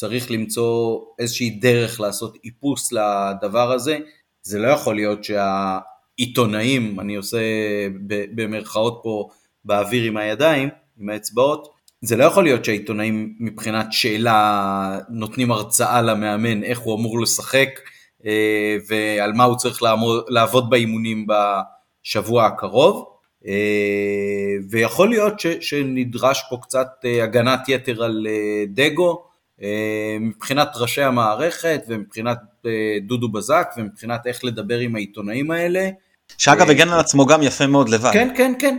צריך 0.01 0.31
למצוא 0.31 0.99
איזושהי 1.19 1.49
דרך 1.49 1.99
לעשות 1.99 2.37
איפוס 2.45 2.93
לדבר 2.93 3.71
הזה. 3.71 3.97
זה 4.41 4.59
לא 4.59 4.67
יכול 4.67 4.95
להיות 4.95 5.19
שהעיתונאים, 5.23 6.99
אני 6.99 7.15
עושה 7.15 7.39
במרכאות 8.07 8.99
פה 9.03 9.29
באוויר 9.65 10.03
עם 10.03 10.17
הידיים, 10.17 10.69
עם 10.99 11.09
האצבעות, 11.09 11.73
זה 12.01 12.15
לא 12.15 12.23
יכול 12.23 12.43
להיות 12.43 12.65
שהעיתונאים 12.65 13.35
מבחינת 13.39 13.87
שאלה 13.91 14.99
נותנים 15.09 15.51
הרצאה 15.51 16.01
למאמן 16.01 16.63
איך 16.63 16.79
הוא 16.79 16.99
אמור 16.99 17.21
לשחק 17.21 17.69
אה, 18.25 18.77
ועל 18.87 19.33
מה 19.33 19.43
הוא 19.43 19.57
צריך 19.57 19.83
לעמוד, 19.83 20.23
לעבוד 20.27 20.69
באימונים 20.69 21.27
בשבוע 21.27 22.45
הקרוב. 22.45 23.05
אה, 23.47 24.55
ויכול 24.69 25.09
להיות 25.09 25.39
ש, 25.39 25.47
שנדרש 25.47 26.43
פה 26.49 26.57
קצת 26.61 26.87
הגנת 27.23 27.69
יתר 27.69 28.03
על 28.03 28.27
דגו, 28.67 29.30
מבחינת 30.19 30.69
ראשי 30.75 31.01
המערכת 31.01 31.81
ומבחינת 31.87 32.37
דודו 33.07 33.29
בזק 33.29 33.73
ומבחינת 33.77 34.27
איך 34.27 34.45
לדבר 34.45 34.77
עם 34.79 34.95
העיתונאים 34.95 35.51
האלה. 35.51 35.89
שאגב 36.37 36.69
הגן 36.69 36.89
על 36.89 36.99
עצמו 36.99 37.25
גם 37.25 37.43
יפה 37.43 37.67
מאוד 37.67 37.89
לבד. 37.89 38.11
כן, 38.13 38.29
כן, 38.37 38.53
כן. 38.59 38.77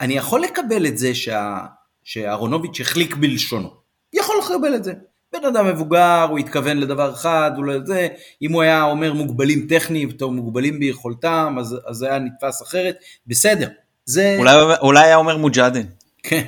אני 0.00 0.14
יכול 0.14 0.40
לקבל 0.40 0.86
את 0.86 0.98
זה 0.98 1.14
שה, 1.14 1.58
שאהרונוביץ' 2.04 2.80
החליק 2.80 3.16
בלשונו. 3.16 3.70
יכול 4.12 4.36
לקבל 4.44 4.74
את 4.74 4.84
זה. 4.84 4.92
בן 5.32 5.44
אדם 5.44 5.66
מבוגר, 5.66 6.26
הוא 6.30 6.38
התכוון 6.38 6.76
לדבר 6.76 7.12
אחד, 7.12 7.50
הוא 7.56 7.64
לא 7.64 7.74
זה, 7.84 8.08
אם 8.42 8.52
הוא 8.52 8.62
היה 8.62 8.82
אומר 8.82 9.12
מוגבלים 9.12 9.66
טכניים, 9.68 10.08
או 10.22 10.30
מוגבלים 10.30 10.80
ביכולתם, 10.80 11.56
אז, 11.60 11.76
אז 11.86 11.96
זה 11.96 12.06
היה 12.06 12.18
נתפס 12.18 12.62
אחרת, 12.62 12.96
בסדר. 13.26 13.68
זה... 14.04 14.36
אולי, 14.38 14.56
אולי 14.80 15.04
היה 15.04 15.16
אומר 15.16 15.36
מוג'אדין. 15.36 15.86
כן, 16.22 16.44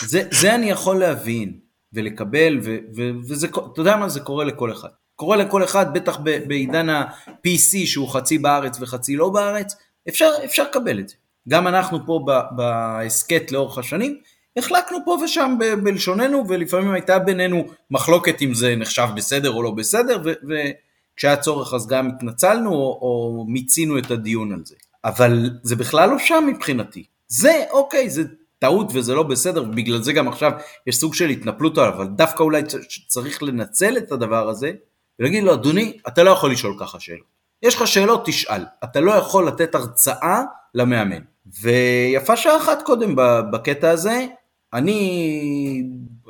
זה, 0.00 0.22
זה 0.30 0.54
אני 0.54 0.70
יכול 0.70 0.98
להבין 0.98 1.58
ולקבל, 1.92 2.58
ו, 2.62 2.76
ו, 2.96 3.10
וזה, 3.28 3.46
אתה 3.46 3.80
יודע 3.80 3.96
מה, 3.96 4.08
זה 4.08 4.20
קורה 4.20 4.44
לכל 4.44 4.72
אחד. 4.72 4.88
קורה 5.16 5.36
לכל 5.36 5.64
אחד, 5.64 5.94
בטח 5.94 6.18
בעידן 6.46 6.88
ה-PC 6.88 7.86
שהוא 7.86 8.08
חצי 8.08 8.38
בארץ 8.38 8.80
וחצי 8.80 9.16
לא 9.16 9.28
בארץ, 9.28 9.74
אפשר, 10.08 10.30
אפשר 10.44 10.62
לקבל 10.62 11.00
את 11.00 11.08
זה. 11.08 11.14
גם 11.48 11.66
אנחנו 11.66 11.98
פה 12.06 12.26
בהסכת 12.56 13.52
לאורך 13.52 13.78
השנים, 13.78 14.18
החלקנו 14.56 14.98
פה 15.04 15.18
ושם 15.24 15.56
בלשוננו, 15.82 16.44
ולפעמים 16.48 16.92
הייתה 16.92 17.18
בינינו 17.18 17.64
מחלוקת 17.90 18.42
אם 18.42 18.54
זה 18.54 18.76
נחשב 18.76 19.08
בסדר 19.16 19.50
או 19.50 19.62
לא 19.62 19.70
בסדר, 19.70 20.22
וכשהיה 20.24 21.36
צורך 21.36 21.74
אז 21.74 21.86
גם 21.86 22.08
התנצלנו 22.08 22.70
או, 22.70 22.98
או 23.02 23.44
מיצינו 23.48 23.98
את 23.98 24.10
הדיון 24.10 24.52
על 24.52 24.60
זה. 24.64 24.74
אבל 25.04 25.50
זה 25.62 25.76
בכלל 25.76 26.10
לא 26.10 26.18
שם 26.18 26.44
מבחינתי. 26.48 27.04
זה, 27.28 27.64
אוקיי, 27.70 28.10
זה 28.10 28.22
טעות 28.64 28.86
וזה 28.94 29.14
לא 29.14 29.22
בסדר, 29.22 29.62
בגלל 29.62 30.02
זה 30.02 30.12
גם 30.12 30.28
עכשיו 30.28 30.52
יש 30.86 30.96
סוג 30.96 31.14
של 31.14 31.28
התנפלות 31.28 31.78
עליו, 31.78 31.94
אבל 31.94 32.06
דווקא 32.06 32.42
אולי 32.42 32.62
צריך 33.06 33.42
לנצל 33.42 33.98
את 33.98 34.12
הדבר 34.12 34.48
הזה, 34.48 34.72
ולהגיד 35.18 35.44
לו, 35.44 35.54
אדוני, 35.54 35.98
אתה 36.08 36.22
לא 36.22 36.30
יכול 36.30 36.52
לשאול 36.52 36.76
ככה 36.80 37.00
שאלות. 37.00 37.26
יש 37.62 37.74
לך 37.74 37.86
שאלות, 37.86 38.26
תשאל. 38.26 38.64
אתה 38.84 39.00
לא 39.00 39.12
יכול 39.12 39.46
לתת 39.46 39.74
הרצאה 39.74 40.42
למאמן. 40.74 41.22
ויפה 41.60 42.36
שעה 42.36 42.56
אחת 42.56 42.82
קודם 42.82 43.14
בקטע 43.52 43.90
הזה, 43.90 44.26
אני 44.72 45.82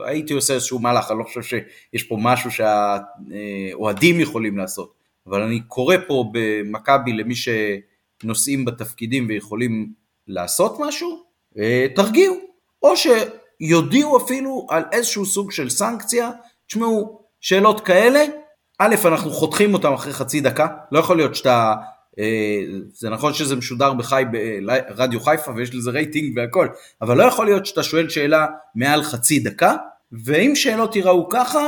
הייתי 0.05 0.33
עושה 0.33 0.55
איזשהו 0.55 0.79
מהלך, 0.79 1.11
אני 1.11 1.19
לא 1.19 1.25
חושב 1.25 1.43
שיש 1.43 2.03
פה 2.03 2.17
משהו 2.21 2.51
שהאוהדים 2.51 4.21
יכולים 4.21 4.59
לעשות, 4.59 4.95
אבל 5.27 5.43
אני 5.43 5.61
קורא 5.61 5.97
פה 6.07 6.31
במכבי 6.33 7.13
למי 7.13 7.35
שנושאים 7.35 8.65
בתפקידים 8.65 9.27
ויכולים 9.29 9.93
לעשות 10.27 10.77
משהו, 10.81 11.11
אה, 11.11 11.24
תרגיעו, 11.95 12.37
או 12.83 12.95
שיודיעו 12.97 14.17
אפילו 14.17 14.67
על 14.71 14.83
איזשהו 14.93 15.27
סוג 15.27 15.53
של 15.53 15.71
סנקציה, 15.71 16.31
תשמעו, 16.67 17.21
שאלות 17.41 17.81
כאלה, 17.81 18.25
א', 18.79 18.95
אנחנו 19.05 19.31
חותכים 19.31 19.75
אותם 19.75 19.93
אחרי 19.93 20.13
חצי 20.13 20.41
דקה, 20.41 20.67
לא 20.93 20.99
יכול 20.99 21.17
להיות 21.17 21.35
שאתה 21.35 21.75
אה, 22.19 22.63
זה 22.93 23.11
נכון 23.11 23.35
שזה 23.35 23.57
משודר 23.57 23.93
בחי 23.93 24.25
ברדיו 24.31 25.21
חיפה 25.21 25.53
ויש 25.57 25.75
לזה 25.75 25.91
רייטינג 25.91 26.37
והכל, 26.37 26.69
אבל 27.03 27.17
לא 27.17 27.23
יכול 27.25 27.47
להיות 27.47 27.67
שאתה 27.67 27.83
שואל 27.83 28.09
שאלה 28.09 28.47
מעל 28.75 29.03
חצי 29.03 29.39
דקה, 29.41 29.77
ואם 30.25 30.53
שאלות 30.55 30.97
ייראו 30.97 31.29
ככה, 31.29 31.61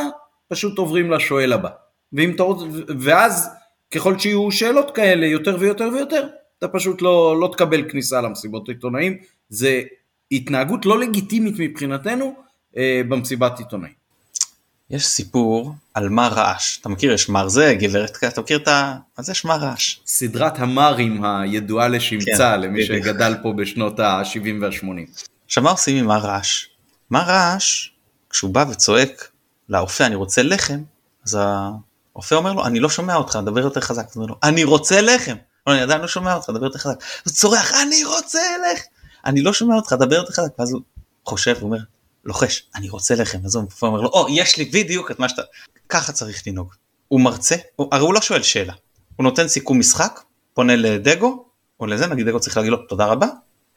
פשוט 0.49 0.79
עוברים 0.79 1.11
לשואל 1.11 1.53
הבא. 1.53 1.69
ואם 2.13 2.31
אתה 2.35 2.43
רוצה, 2.43 2.65
ואז 3.01 3.51
ככל 3.95 4.19
שיהיו 4.19 4.53
שאלות 4.53 4.91
כאלה 4.91 5.27
יותר 5.27 5.57
ויותר 5.61 5.89
ויותר, 5.93 6.29
אתה 6.59 6.69
פשוט 6.69 7.03
לא, 7.03 7.41
לא 7.41 7.49
תקבל 7.53 7.91
כניסה 7.91 8.21
למסיבות 8.21 8.69
עיתונאים. 8.69 9.19
זה 9.49 9.83
התנהגות 10.33 10.87
לא 10.87 11.01
לגיטימית 11.01 11.55
מבחינתנו 11.59 12.35
אה, 12.77 13.01
במסיבת 13.09 13.59
עיתונאים. 13.59 14.07
יש 14.91 15.07
סיפור 15.07 15.75
על 15.95 16.09
מה 16.09 16.29
רעש. 16.29 16.79
אתה 16.81 16.89
מכיר, 16.89 17.13
יש 17.13 17.29
מר 17.29 17.49
זה, 17.49 17.75
גברת, 17.79 18.17
אתה 18.25 18.41
מכיר 18.41 18.59
את 18.59 18.69
ה... 18.69 18.97
אז 19.17 19.31
יש 19.31 19.45
מה 19.45 19.57
רעש. 19.57 19.97
סדרת 20.07 20.59
המרים 20.59 21.25
הידועה 21.25 21.89
לשמצה, 21.89 22.37
כן, 22.37 22.61
למי 22.61 22.85
בדיוק. 22.85 23.05
שגדל 23.05 23.35
פה 23.43 23.53
בשנות 23.53 24.01
ה-70 24.01 24.63
וה-80. 24.63 25.25
עכשיו 25.47 25.63
מה 25.63 25.71
עושים 25.71 25.97
עם 25.97 26.07
מה 26.07 26.19
רעש? 26.19 26.67
מה 27.11 27.23
רעש, 27.23 27.91
כשהוא 28.31 28.51
בא 28.51 28.65
וצועק 28.71 29.31
לאופה 29.69 30.07
אני 30.07 30.15
רוצה 30.15 30.43
לחם, 30.43 30.83
אז 31.25 31.39
האופה 32.13 32.37
אומר 32.37 32.53
לו 32.53 32.67
אני 32.67 32.81
לא 32.81 32.89
שומע 32.89 33.15
אותך, 33.15 33.39
דבר 33.45 33.61
יותר 33.61 33.81
חזק. 33.81 34.07
הוא 34.07 34.23
אומר 34.23 34.27
לו 34.27 34.39
אני 34.43 34.65
רוצה 34.65 35.01
לחם. 35.01 35.37
לא, 35.67 35.73
אני 35.73 35.83
עדיין 35.83 36.01
לא 36.01 36.09
שומע 36.09 36.35
אותך, 36.35 36.51
דבר 36.51 36.65
יותר 36.65 36.79
חזק. 36.79 37.03
הוא 37.25 37.33
צורח 37.33 37.73
אני 37.83 38.05
רוצה 38.05 38.41
לחם. 38.73 38.96
אני 39.27 39.43
לא 39.43 39.53
שומע 39.53 39.77
אותך, 39.77 39.93
דבר 39.93 40.15
יותר 40.15 40.33
חזק. 40.33 40.59
ואז 40.59 40.73
הוא 40.73 40.81
חושב, 41.27 41.57
הוא 41.61 41.71
אומר 41.71 41.79
לוחש, 42.25 42.69
אני 42.75 42.89
רוצה 42.89 43.15
לחם, 43.15 43.39
אז 43.45 43.55
הוא 43.55 43.65
אומר 43.83 44.01
לו, 44.01 44.09
או, 44.09 44.27
יש 44.31 44.57
לי 44.57 44.65
בדיוק 44.65 45.11
את 45.11 45.19
מה 45.19 45.29
שאתה... 45.29 45.43
ככה 45.89 46.13
צריך 46.13 46.43
לנהוג. 46.47 46.75
הוא 47.09 47.21
מרצה, 47.21 47.57
הוא, 47.77 47.89
הרי 47.93 48.03
הוא 48.03 48.15
לא 48.15 48.21
שואל 48.21 48.43
שאלה, 48.43 48.73
הוא 49.17 49.25
נותן 49.25 49.49
סיכום 49.49 49.79
משחק, 49.79 50.21
פונה 50.55 50.77
לדגו, 50.77 51.45
או 51.81 51.87
לזה, 51.87 52.07
נגיד 52.07 52.29
דגו 52.29 52.41
צריך 52.41 52.57
להגיד 52.57 52.73
לו 52.73 52.79
תודה 52.89 53.07
רבה, 53.07 53.27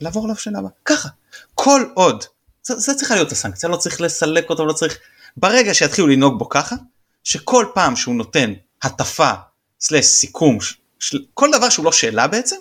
לעבור 0.01 0.23
עליו 0.23 0.35
שאלה 0.35 0.59
הבאה. 0.59 0.71
ככה. 0.85 1.09
כל 1.55 1.81
עוד, 1.93 2.23
זה, 2.63 2.75
זה 2.75 2.95
צריכה 2.95 3.15
להיות 3.15 3.31
הסנקציה, 3.31 3.69
לא 3.69 3.77
צריך 3.77 4.01
לסלק 4.01 4.49
אותו, 4.49 4.65
לא 4.65 4.73
צריך... 4.73 4.97
ברגע 5.37 5.73
שיתחילו 5.73 6.07
לנהוג 6.07 6.39
בו 6.39 6.49
ככה, 6.49 6.75
שכל 7.23 7.65
פעם 7.73 7.95
שהוא 7.95 8.15
נותן 8.15 8.53
הטפה, 8.83 9.31
סלס, 9.79 10.05
סיכום, 10.05 10.57
ש... 10.99 11.15
כל 11.33 11.49
דבר 11.51 11.69
שהוא 11.69 11.85
לא 11.85 11.91
שאלה 11.91 12.27
בעצם, 12.27 12.55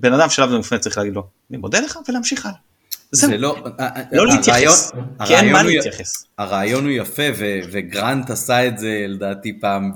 הבן 0.00 0.12
אדם 0.12 0.30
שלב 0.30 0.50
זה 0.50 0.56
מופנה 0.56 0.78
צריך 0.78 0.98
להגיד 0.98 1.14
לו, 1.14 1.26
אני 1.50 1.58
מודה 1.58 1.80
לך 1.80 1.98
ולהמשיך 2.08 2.46
הלאה. 2.46 2.56
זה 3.12 3.36
לא, 3.36 3.56
אה, 3.80 3.86
אה, 3.96 4.02
לא 4.12 4.26
להתייחס, 4.26 4.92
כי 5.26 5.36
אין 5.36 5.52
מה 5.52 5.62
להתייחס. 5.62 6.24
הרעיון 6.38 6.84
הוא 6.84 6.92
יפה 6.92 7.22
וגרנט 7.72 8.30
עשה 8.30 8.66
את 8.66 8.78
זה 8.78 9.04
לדעתי 9.08 9.60
פעם 9.60 9.92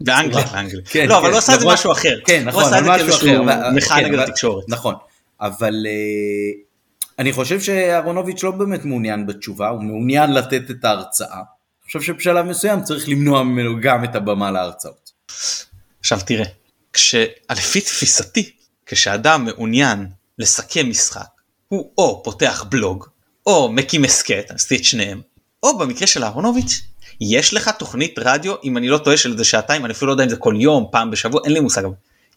באנגליה, 0.00 0.46
כן, 0.84 1.08
לא 1.08 1.18
אבל 1.18 1.24
הוא 1.24 1.32
כן, 1.32 1.38
עשה 1.38 1.54
את 1.54 1.60
זה 1.60 1.66
משהו 1.66 1.92
אחר, 1.92 2.18
כן 2.24 2.44
נכון, 2.44 2.72
משהו 2.84 3.08
אחר, 3.08 3.42
מחאה 3.74 4.00
כן, 4.00 4.04
נגד 4.04 4.18
התקשורת, 4.18 4.64
נכון, 4.68 4.94
אבל 5.40 5.86
אה, 5.86 6.62
אני 7.18 7.32
חושב 7.32 7.60
שאהרונוביץ' 7.60 8.42
לא 8.42 8.50
באמת 8.50 8.84
מעוניין 8.84 9.26
בתשובה, 9.26 9.68
הוא 9.68 9.82
מעוניין 9.82 10.32
לתת 10.32 10.70
את 10.70 10.84
ההרצאה, 10.84 11.36
אני 11.36 11.86
חושב 11.86 12.02
שבשלב 12.02 12.46
מסוים 12.46 12.82
צריך 12.82 13.08
למנוע 13.08 13.42
ממנו 13.42 13.80
גם 13.80 14.04
את 14.04 14.14
הבמה 14.14 14.50
להרצאות. 14.50 15.10
עכשיו 16.00 16.18
תראה, 16.26 16.46
לפי 17.50 17.80
תפיסתי, 17.80 18.52
כשאדם 18.92 19.44
מעוניין 19.44 20.06
לסכם 20.38 20.90
משחק 20.90 21.26
הוא 21.68 21.90
או 21.98 22.22
פותח 22.24 22.64
בלוג, 22.68 23.06
או 23.46 23.72
מקים 23.72 24.04
הסכת, 24.04 24.44
עשיתי 24.48 24.76
את 24.76 24.84
שניהם, 24.84 25.20
או 25.62 25.78
במקרה 25.78 26.06
של 26.06 26.24
אהרונוביץ', 26.24 26.80
יש 27.20 27.54
לך 27.54 27.70
תוכנית 27.78 28.14
רדיו, 28.18 28.54
אם 28.64 28.76
אני 28.76 28.88
לא 28.88 28.98
טועה 28.98 29.16
של 29.16 29.32
איזה 29.32 29.44
שעתיים, 29.44 29.84
אני 29.84 29.92
אפילו 29.92 30.06
לא 30.06 30.12
יודע 30.12 30.24
אם 30.24 30.28
זה 30.28 30.36
כל 30.36 30.54
יום, 30.58 30.86
פעם 30.92 31.10
בשבוע, 31.10 31.40
אין 31.44 31.52
לי 31.52 31.60
מושג. 31.60 31.82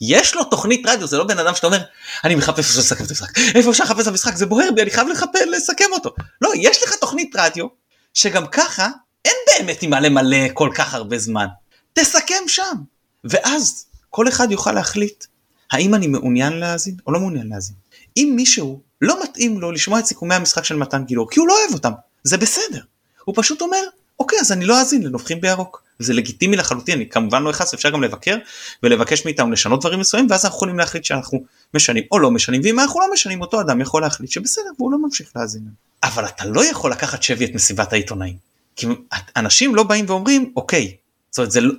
יש 0.01 0.35
לו 0.35 0.43
תוכנית 0.43 0.85
רדיו, 0.85 1.07
זה 1.07 1.17
לא 1.17 1.23
בן 1.23 1.39
אדם 1.39 1.55
שאתה 1.55 1.67
אומר, 1.67 1.81
אני 2.23 2.35
מחפש 2.35 2.59
איפה 2.59 2.79
לסכם 2.79 3.05
את 3.05 3.09
המשחק, 3.09 3.37
איפה 3.55 3.71
אפשר 3.71 3.83
לחפש 3.83 4.01
את 4.01 4.07
המשחק, 4.07 4.35
זה 4.35 4.45
בוער 4.45 4.71
בי, 4.75 4.81
אני 4.81 4.91
חייב 4.91 5.07
לחפש, 5.07 5.41
לסכם 5.51 5.91
אותו. 5.91 6.13
לא, 6.41 6.51
יש 6.55 6.83
לך 6.83 6.95
תוכנית 6.95 7.35
רדיו, 7.35 7.65
שגם 8.13 8.47
ככה, 8.47 8.89
אין 9.25 9.35
באמת 9.47 9.81
עם 9.81 9.89
מלא 9.89 10.09
מלא 10.09 10.37
כל 10.53 10.69
כך 10.75 10.93
הרבה 10.93 11.19
זמן. 11.19 11.47
תסכם 11.93 12.43
שם. 12.47 12.75
ואז 13.23 13.85
כל 14.09 14.27
אחד 14.27 14.51
יוכל 14.51 14.71
להחליט, 14.71 15.25
האם 15.71 15.95
אני 15.95 16.07
מעוניין 16.07 16.53
להאזין 16.53 16.95
או 17.07 17.11
לא 17.11 17.19
מעוניין 17.19 17.47
להאזין. 17.49 17.75
אם 18.17 18.33
מישהו 18.35 18.81
לא 19.01 19.23
מתאים 19.23 19.61
לו 19.61 19.71
לשמוע 19.71 19.99
את 19.99 20.05
סיכומי 20.05 20.35
המשחק 20.35 20.63
של 20.63 20.75
מתן 20.75 21.03
גילאור, 21.03 21.29
כי 21.31 21.39
הוא 21.39 21.47
לא 21.47 21.57
אוהב 21.61 21.73
אותם, 21.73 21.91
זה 22.23 22.37
בסדר. 22.37 22.81
הוא 23.25 23.35
פשוט 23.37 23.61
אומר, 23.61 23.83
אוקיי, 24.19 24.39
אז 24.39 24.51
אני 24.51 24.65
לא 24.65 24.79
אאזין 24.79 25.03
לנובחים 25.03 25.41
בירוק. 25.41 25.85
זה 25.99 26.13
לגיטימי 26.13 26.57
לחלוטין, 26.57 26.95
אני 26.95 27.09
כמובן 27.09 27.43
לא 27.43 27.49
אכעס, 27.49 27.73
אפשר 27.73 27.89
גם 27.89 28.03
לבקר 28.03 28.37
ולבקש 28.83 29.25
מאיתנו 29.25 29.51
לשנות 29.51 29.79
דברים 29.79 29.99
מסוימים, 29.99 30.31
ואז 30.31 30.45
אנחנו 30.45 30.57
יכולים 30.57 30.77
להחליט 30.77 31.05
שאנחנו 31.05 31.43
משנים 31.73 32.03
או 32.11 32.19
לא 32.19 32.31
משנים, 32.31 32.61
ואם 32.63 32.79
אנחנו 32.79 32.99
לא 32.99 33.07
משנים, 33.13 33.41
אותו 33.41 33.61
אדם 33.61 33.81
יכול 33.81 34.01
להחליט 34.01 34.31
שבסדר, 34.31 34.69
והוא 34.77 34.91
לא 34.91 34.97
ממשיך 34.97 35.31
להאזין. 35.35 35.61
אבל 36.03 36.25
אתה 36.25 36.45
לא 36.45 36.65
יכול 36.65 36.91
לקחת 36.91 37.23
שבי 37.23 37.45
את 37.45 37.51
מסיבת 37.53 37.93
העיתונאים. 37.93 38.35
כי 38.75 38.87
אנשים 39.35 39.75
לא 39.75 39.83
באים 39.83 40.05
ואומרים, 40.07 40.53
אוקיי, 40.55 40.95
זאת 41.31 41.37
אומרת, 41.37 41.51
זה 41.51 41.61
לא, 41.61 41.73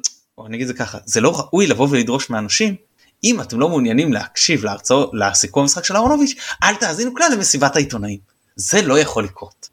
אני 0.46 0.56
אגיד 0.56 0.68
את 0.68 0.76
זה 0.76 0.84
ככה, 0.84 0.98
זה 1.04 1.20
לא 1.20 1.40
ראוי 1.40 1.66
לבוא 1.66 1.88
ולדרוש 1.90 2.30
מאנשים 2.30 2.74
אם 3.26 3.40
אתם 3.40 3.60
לא 3.60 3.68
מעוניינים 3.68 4.12
להקשיב 4.12 4.64
להרצאות, 4.64 5.10
לסיכום 5.14 5.62
המשחק 5.62 5.84
של 5.84 5.96
אהרונוביץ', 5.96 6.34
אל 6.62 6.74
תאזינו 6.74 7.14
כלל 7.14 7.28
למסיבת 7.32 7.76
העיתונאים. 7.76 8.18
זה 8.56 8.82
לא 8.82 8.98
יכול 8.98 9.24
לקרות. 9.24 9.68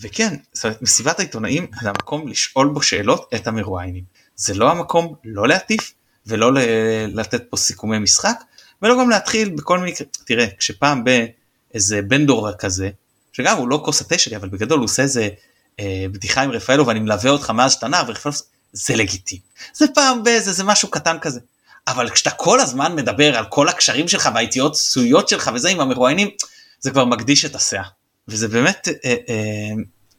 וכן, 0.00 0.34
זאת 0.52 0.64
אומרת, 0.64 0.82
מסיבת 0.82 1.18
העיתונאים 1.18 1.66
זה 1.82 1.88
המקום 1.88 2.28
לשאול 2.28 2.68
בו 2.68 2.82
שאלות 2.82 3.30
את 3.34 3.46
המרואיינים. 3.46 4.04
זה 4.36 4.54
לא 4.54 4.70
המקום 4.70 5.14
לא 5.24 5.48
להטיף 5.48 5.92
ולא 6.26 6.50
לתת 7.08 7.42
פה 7.50 7.56
סיכומי 7.56 7.98
משחק, 7.98 8.36
ולא 8.82 8.98
גם 9.00 9.10
להתחיל 9.10 9.48
בכל 9.48 9.78
מיני, 9.78 9.92
תראה, 10.24 10.46
כשפעם 10.58 11.04
באיזה 11.04 12.02
בן 12.02 12.26
דור 12.26 12.52
כזה, 12.52 12.90
שגם 13.32 13.56
הוא 13.56 13.68
לא 13.68 13.82
כוס 13.84 14.00
התה 14.00 14.18
שלי, 14.18 14.36
אבל 14.36 14.48
בגדול 14.48 14.78
הוא 14.78 14.84
עושה 14.84 15.02
איזה 15.02 15.28
אה, 15.80 16.06
בדיחה 16.12 16.42
עם 16.42 16.50
רפאלו 16.50 16.86
ואני 16.86 17.00
מלווה 17.00 17.30
אותך 17.30 17.50
מאז 17.50 17.72
שאתה 17.72 17.88
נער, 17.88 18.04
ורפאלו, 18.08 18.34
זה 18.72 18.96
לגיטימי. 18.96 19.40
זה 19.74 19.86
פעם 19.94 20.22
באיזה, 20.22 20.52
זה 20.52 20.64
משהו 20.64 20.90
קטן 20.90 21.18
כזה. 21.20 21.40
אבל 21.88 22.10
כשאתה 22.10 22.30
כל 22.30 22.60
הזמן 22.60 22.96
מדבר 22.96 23.36
על 23.36 23.44
כל 23.44 23.68
הקשרים 23.68 24.08
שלך 24.08 24.28
וההתייעצויות 24.34 25.28
שלך 25.28 25.50
וזה 25.54 25.68
עם 25.68 25.80
המרואיינים, 25.80 26.28
זה 26.80 26.90
כבר 26.90 27.04
מקדיש 27.04 27.44
את 27.44 27.54
הסאה. 27.54 27.82
וזה 28.28 28.48
באמת, 28.48 28.88
אה, 29.04 29.14
אה, 29.28 29.74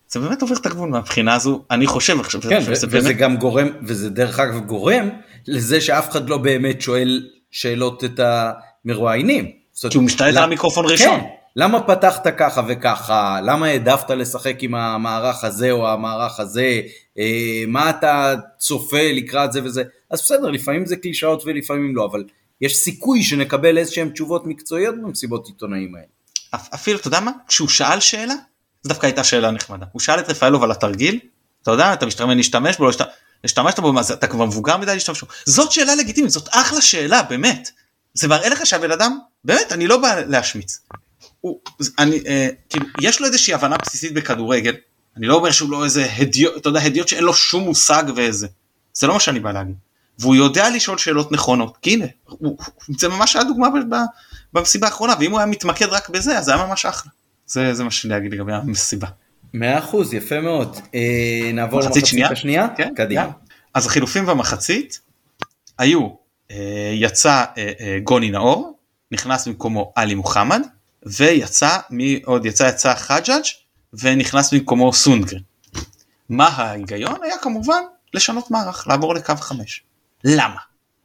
זה 0.09 0.19
באמת 0.19 0.41
עובר 0.41 0.55
את 0.55 0.65
הגבול 0.65 0.89
מהבחינה 0.89 1.35
הזו, 1.35 1.63
אני 1.71 1.87
חושב, 1.87 2.19
עכשיו, 2.19 2.41
כן, 2.41 2.59
וזה 2.61 2.71
וזה 2.71 2.87
באמת, 2.87 3.17
גם 3.17 3.37
גורם, 3.37 3.67
וזה 3.83 4.09
דרך 4.09 4.39
אגב 4.39 4.59
גורם 4.59 5.09
לזה 5.47 5.81
שאף 5.81 6.09
אחד 6.09 6.29
לא 6.29 6.37
באמת 6.37 6.81
שואל 6.81 7.27
שאלות 7.51 8.03
את 8.03 8.19
המרואיינים. 8.19 9.51
כי 9.89 9.97
הוא 9.97 10.03
משתלט 10.03 10.37
על 10.37 10.43
המיקרופון 10.43 10.85
ראשון. 10.85 11.19
כן, 11.19 11.25
למה 11.55 11.81
פתחת 11.81 12.27
ככה 12.37 12.61
וככה, 12.67 13.39
למה 13.43 13.65
העדפת 13.65 14.11
לשחק 14.11 14.55
עם 14.63 14.75
המערך 14.75 15.43
הזה 15.43 15.71
או 15.71 15.89
המערך 15.89 16.39
הזה, 16.39 16.81
אה, 17.19 17.63
מה 17.67 17.89
אתה 17.89 18.35
צופה 18.57 19.11
לקראת 19.13 19.51
זה 19.51 19.63
וזה, 19.63 19.83
אז 20.11 20.21
בסדר, 20.21 20.49
לפעמים 20.49 20.85
זה 20.85 20.95
קלישאות 20.95 21.43
ולפעמים 21.45 21.95
לא, 21.95 22.05
אבל 22.11 22.23
יש 22.61 22.75
סיכוי 22.77 23.23
שנקבל 23.23 23.77
איזשהן 23.77 24.09
תשובות 24.09 24.45
מקצועיות 24.45 24.95
במסיבות 25.03 25.47
עיתונאים 25.47 25.95
האלה. 25.95 26.07
אפ- 26.55 26.73
אפילו, 26.73 26.99
אתה 26.99 27.07
יודע 27.07 27.19
מה? 27.19 27.31
כשהוא 27.47 27.69
שאל 27.69 27.99
שאלה, 27.99 28.33
זו 28.83 28.89
דווקא 28.89 29.05
הייתה 29.05 29.23
שאלה 29.23 29.51
נחמדה. 29.51 29.85
הוא 29.91 29.99
שאל 29.99 30.19
את 30.19 30.29
רפאלוב 30.29 30.63
על 30.63 30.71
התרגיל, 30.71 31.19
אתה 31.63 31.71
יודע, 31.71 31.93
אתה 31.93 32.05
משתמש 32.05 32.35
להשתמש 32.35 32.77
בו, 32.77 32.83
לא 32.83 32.89
השת- 32.89 33.07
השתמשת 33.43 33.79
בו, 33.79 34.03
זה, 34.03 34.13
אתה 34.13 34.27
כבר 34.27 34.45
מבוגר 34.45 34.77
מדי 34.77 34.93
להשתמש 34.93 35.21
בו. 35.21 35.27
זאת 35.45 35.71
שאלה 35.71 35.95
לגיטימית, 35.95 36.31
זאת 36.31 36.47
אחלה 36.51 36.81
שאלה, 36.81 37.23
באמת. 37.23 37.69
זה 38.13 38.27
מראה 38.27 38.49
לך 38.49 38.65
שהבן 38.65 38.91
אדם, 38.91 39.17
באמת, 39.43 39.71
אני 39.71 39.87
לא 39.87 39.97
בא 39.97 40.19
להשמיץ. 40.27 40.79
הוא, 41.41 41.59
אני, 41.99 42.19
אה, 42.27 42.49
כאילו, 42.69 42.85
יש 43.01 43.21
לו 43.21 43.27
איזושהי 43.27 43.53
הבנה 43.53 43.77
בסיסית 43.77 44.13
בכדורגל, 44.13 44.75
אני 45.17 45.27
לא 45.27 45.35
אומר 45.35 45.51
שהוא 45.51 45.71
לא 45.71 45.83
איזה 45.85 46.07
הדיוט, 46.17 46.57
אתה 46.57 46.69
יודע, 46.69 46.79
הדיוט 46.81 47.07
שאין 47.07 47.23
לו 47.23 47.33
שום 47.33 47.63
מושג 47.63 48.03
ואיזה. 48.15 48.47
זה 48.93 49.07
לא 49.07 49.13
מה 49.13 49.19
שאני 49.19 49.39
בא 49.39 49.51
להגיד. 49.51 49.75
והוא 50.19 50.35
יודע 50.35 50.69
לשאול 50.69 50.97
שאלות 50.97 51.31
נכונות, 51.31 51.77
כי 51.81 51.93
הנה, 51.93 52.05
הוא, 52.25 52.57
זה 52.97 53.07
ממש 53.07 53.35
היה 53.35 53.45
דוגמה 53.45 53.67
במסיבה 54.53 54.87
האחרונה, 54.87 55.13
ואם 55.19 55.31
הוא 55.31 55.39
היה 55.39 55.45
מתמקד 55.45 55.85
רק 55.85 56.09
בזה, 56.09 56.37
אז 56.37 56.45
זה 56.45 56.53
היה 56.55 56.65
ממש 56.65 56.85
אחלה. 56.85 57.11
זה, 57.47 57.73
זה 57.73 57.83
מה 57.83 57.91
שאני 57.91 58.13
להגיד 58.13 58.33
לגבי 58.33 58.53
המסיבה. 58.53 59.07
מאה 59.53 59.79
אחוז, 59.79 60.13
יפה 60.13 60.41
מאוד. 60.41 60.77
אה, 60.95 61.51
נעבור 61.53 61.79
מחצית 61.79 61.93
למחצית 61.95 62.05
שנייה? 62.05 62.29
השנייה? 62.31 62.67
כן, 62.77 62.93
קדימה. 62.95 63.21
יאללה. 63.21 63.33
אז 63.73 63.85
החילופים 63.85 64.25
במחצית 64.25 64.99
היו, 65.77 66.09
אה, 66.51 66.91
יצא 66.93 67.45
אה, 67.57 67.71
אה, 67.79 67.97
גוני 68.03 68.31
נאור, 68.31 68.77
נכנס 69.11 69.47
במקומו 69.47 69.93
עלי 69.95 70.15
מוחמד, 70.15 70.61
ויצא, 71.05 71.77
מי 71.89 72.21
עוד 72.25 72.45
יצא? 72.45 72.63
יצא 72.63 72.95
חג'אג' 72.95 73.43
ונכנס 73.93 74.53
במקומו 74.53 74.93
סונדגרן. 74.93 75.39
מה 76.29 76.47
ההיגיון? 76.47 77.23
היה 77.23 77.37
כמובן 77.41 77.81
לשנות 78.13 78.51
מערך, 78.51 78.87
לעבור 78.87 79.15
לקו 79.15 79.35
5. 79.35 79.83
למה? 80.23 80.57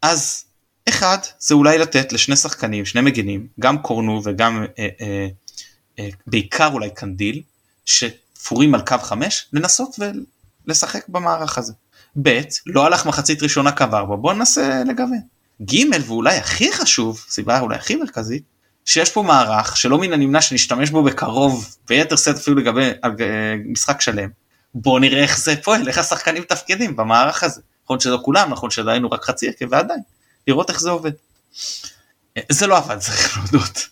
אז 0.02 0.44
אחד, 0.88 1.18
זה 1.38 1.54
אולי 1.54 1.78
לתת 1.78 2.12
לשני 2.12 2.36
שחקנים, 2.36 2.84
שני 2.84 3.00
מגנים, 3.00 3.46
גם 3.60 3.78
קורנו 3.78 4.20
וגם 4.24 4.64
אה, 4.78 4.88
אה, 5.00 5.28
אה, 5.98 6.08
בעיקר 6.26 6.70
אולי 6.72 6.90
קנדיל, 6.90 7.42
שתפורים 7.84 8.74
על 8.74 8.80
קו 8.80 8.98
5, 9.02 9.46
לנסות 9.52 9.96
ולשחק 10.66 11.08
במערך 11.08 11.58
הזה. 11.58 11.72
ב', 12.22 12.40
לא 12.66 12.86
הלך 12.86 13.06
מחצית 13.06 13.42
ראשונה 13.42 13.72
קו 13.72 13.84
4, 13.92 14.16
בוא 14.16 14.32
ננסה 14.32 14.82
לגוון. 14.86 15.20
ג', 15.62 16.06
ואולי 16.06 16.36
הכי 16.36 16.72
חשוב, 16.72 17.24
סיבה 17.28 17.60
אולי 17.60 17.76
הכי 17.76 17.96
מרכזית, 17.96 18.42
שיש 18.84 19.10
פה 19.10 19.22
מערך 19.22 19.76
שלא 19.76 19.98
מן 19.98 20.12
הנמנע 20.12 20.40
שנשתמש 20.40 20.90
בו 20.90 21.02
בקרוב, 21.02 21.76
ביתר 21.88 22.16
סט 22.16 22.28
אפילו 22.28 22.56
לגבי 22.56 22.90
אה, 23.04 23.54
משחק 23.64 24.00
שלם. 24.00 24.28
בוא 24.74 25.00
נראה 25.00 25.22
איך 25.22 25.38
זה 25.38 25.56
פועל, 25.56 25.88
איך 25.88 25.98
השחקנים 25.98 26.42
מתפקדים 26.42 26.96
במערך 26.96 27.42
הזה. 27.42 27.60
נכון 27.85 28.01
שלא 28.01 28.18
כולם, 28.22 28.51
נכון 28.51 28.70
הוא 29.03 29.11
רק 29.12 29.24
חצי 29.24 29.47
הרכב 29.47 29.66
ועדיין. 29.70 30.01
לראות 30.49 30.70
איך 30.70 30.80
זה 30.80 30.91
עובד. 30.91 31.12
זה 32.53 32.66
לא 32.66 32.76
עבד, 32.76 32.99
צריך 33.05 33.39
להודות. 33.39 33.89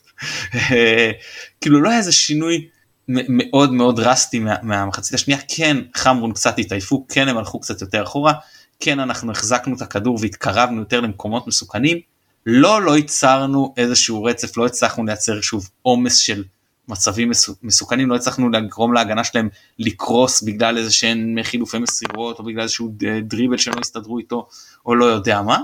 כאילו 1.60 1.80
לא 1.80 1.88
היה 1.88 1.98
איזה 1.98 2.12
שינוי 2.12 2.68
מאוד 3.08 3.72
מאוד 3.72 3.96
דרסטי 3.96 4.38
מה, 4.38 4.54
מהמחצית 4.62 5.14
השנייה, 5.14 5.40
כן 5.48 5.76
חמרון 5.96 6.32
קצת 6.32 6.58
התעייפו, 6.58 7.06
כן 7.08 7.28
הם 7.28 7.38
הלכו 7.38 7.60
קצת 7.60 7.80
יותר 7.80 8.02
אחורה, 8.02 8.32
כן 8.80 9.00
אנחנו 9.00 9.32
החזקנו 9.32 9.76
את 9.76 9.82
הכדור 9.82 10.18
והתקרבנו 10.20 10.80
יותר 10.80 11.00
למקומות 11.00 11.46
מסוכנים, 11.46 12.00
לא 12.46 12.82
לא 12.82 12.96
ייצרנו 12.96 13.74
איזשהו 13.76 14.24
רצף, 14.24 14.56
לא 14.56 14.66
הצלחנו 14.66 15.04
לייצר 15.04 15.40
שוב 15.40 15.70
עומס 15.82 16.16
של 16.16 16.44
מצבים 16.88 17.30
מסו- 17.30 17.54
מסוכנים, 17.62 18.10
לא 18.10 18.16
הצלחנו 18.16 18.48
לגרום 18.48 18.92
להגנה 18.92 19.24
שלהם 19.24 19.48
לקרוס 19.78 20.42
בגלל 20.42 20.78
איזה 20.78 20.92
שהן 20.92 21.38
חילופי 21.42 21.78
מסירות 21.78 22.38
או 22.38 22.44
בגלל 22.44 22.62
איזשהו 22.62 22.88
ד- 22.96 23.28
דריבל 23.28 23.56
שהם 23.56 23.74
לא 23.74 23.80
הסתדרו 23.80 24.18
איתו 24.18 24.48
או 24.86 24.94
לא 24.94 25.04
יודע 25.04 25.42
מה. 25.42 25.58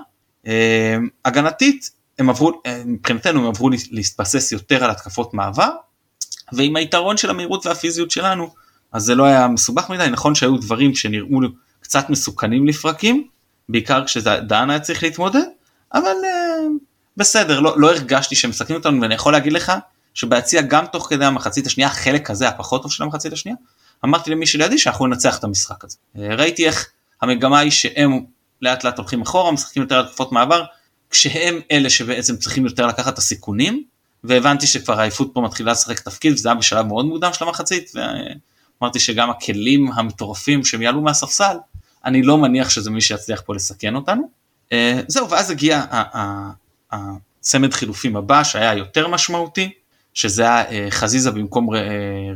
אה, 0.46 0.96
הגנתית 1.24 1.90
הם 2.18 2.30
עברו, 2.30 2.60
אה, 2.66 2.82
מבחינתנו 2.86 3.40
הם 3.40 3.46
עברו 3.46 3.70
להתבסס 3.90 4.52
יותר 4.52 4.84
על 4.84 4.90
התקפות 4.90 5.34
מעבר, 5.34 5.70
ועם 6.52 6.76
היתרון 6.76 7.16
של 7.16 7.30
המהירות 7.30 7.66
והפיזיות 7.66 8.10
שלנו, 8.10 8.54
אז 8.92 9.02
זה 9.02 9.14
לא 9.14 9.24
היה 9.24 9.48
מסובך 9.48 9.90
מדי, 9.90 10.06
נכון 10.10 10.34
שהיו 10.34 10.56
דברים 10.56 10.94
שנראו 10.94 11.40
קצת 11.80 12.10
מסוכנים 12.10 12.66
לפרקים, 12.66 13.26
בעיקר 13.68 14.04
כשדן 14.04 14.70
היה 14.70 14.80
צריך 14.80 15.02
להתמודד, 15.02 15.44
אבל 15.94 16.02
אה, 16.24 16.66
בסדר, 17.16 17.60
לא, 17.60 17.80
לא 17.80 17.90
הרגשתי 17.90 18.34
שהם 18.34 18.50
מסכנים 18.50 18.78
אותנו, 18.78 19.00
ואני 19.02 19.14
יכול 19.14 19.32
להגיד 19.32 19.52
לך 19.52 19.72
שביציע 20.16 20.62
גם 20.62 20.86
תוך 20.86 21.06
כדי 21.10 21.24
המחצית 21.24 21.66
השנייה, 21.66 21.88
החלק 21.88 22.30
הזה 22.30 22.48
הפחות 22.48 22.82
טוב 22.82 22.92
של 22.92 23.02
המחצית 23.02 23.32
השנייה, 23.32 23.56
אמרתי 24.04 24.30
למי 24.30 24.46
שלידי 24.46 24.78
שאנחנו 24.78 25.06
ננצח 25.06 25.38
את 25.38 25.44
המשחק 25.44 25.84
הזה. 25.84 25.96
אה, 26.18 26.34
ראיתי 26.34 26.66
איך 26.66 26.88
המגמה 27.22 27.58
היא 27.58 27.70
שהם 27.70 28.24
לאט 28.62 28.84
לאט 28.84 28.98
הולכים 28.98 29.22
אחורה, 29.22 29.52
משחקים 29.52 29.82
יותר 29.82 29.98
על 29.98 30.06
תקופות 30.06 30.32
מעבר, 30.32 30.64
כשהם 31.10 31.60
אלה 31.70 31.90
שבעצם 31.90 32.36
צריכים 32.36 32.64
יותר 32.64 32.86
לקחת 32.86 33.12
את 33.12 33.18
הסיכונים, 33.18 33.84
והבנתי 34.24 34.66
שכבר 34.66 35.00
העייפות 35.00 35.30
פה 35.32 35.40
מתחילה 35.40 35.72
לשחק 35.72 36.00
תפקיד, 36.00 36.32
וזה 36.32 36.48
היה 36.48 36.54
בשלב 36.54 36.86
מאוד 36.86 37.04
מוקדם 37.04 37.32
של 37.32 37.44
המחצית, 37.44 37.92
ואמרתי 37.94 39.00
שגם 39.00 39.30
הכלים 39.30 39.92
המטורפים 39.92 40.64
שהם 40.64 40.82
יעלו 40.82 41.00
מהספסל, 41.00 41.56
אני 42.04 42.22
לא 42.22 42.38
מניח 42.38 42.70
שזה 42.70 42.90
מי 42.90 43.00
שיצליח 43.00 43.42
פה 43.46 43.54
לסכן 43.54 43.94
אותנו. 43.94 44.28
אה, 44.72 45.00
זהו, 45.08 45.30
ואז 45.30 45.50
הגיע 45.50 45.84
הצמד 46.92 47.74
חילופים 47.74 48.16
הבא 48.16 48.44
שהיה 48.44 48.74
יותר 48.74 49.08
משמעותי, 49.08 49.72
שזה 50.16 50.42
היה 50.42 50.70
אה, 50.70 50.86
חזיזה 50.90 51.30
במקום 51.30 51.74
אה, 51.74 51.80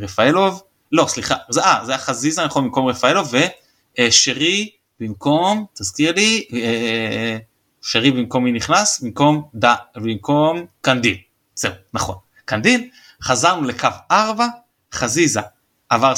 רפאלוב, 0.01 0.63
לא 0.93 1.07
סליחה, 1.09 1.35
זה, 1.49 1.65
אה, 1.65 1.81
זה 1.85 1.93
היה 1.93 1.99
חזיזה 1.99 2.45
נכון 2.45 2.65
במקום 2.65 2.87
רפאלוב, 2.87 3.33
ושרי 4.01 4.71
במקום, 5.01 5.67
תזכיר 5.75 6.13
לי, 6.13 6.45
שרי 7.83 8.11
במקום 8.11 8.45
מי 8.45 8.53
נכנס? 8.53 9.01
במקום 9.01 9.49
ד... 9.65 9.65
במקום 9.97 10.67
קנדיל. 10.81 11.17
זהו, 11.55 11.73
נכון. 11.95 12.17
קנדיל, 12.45 12.89
חזרנו 13.23 13.63
לקו 13.69 13.89
4, 14.11 14.47
חזיזה 14.93 15.41
עבר 15.89 16.15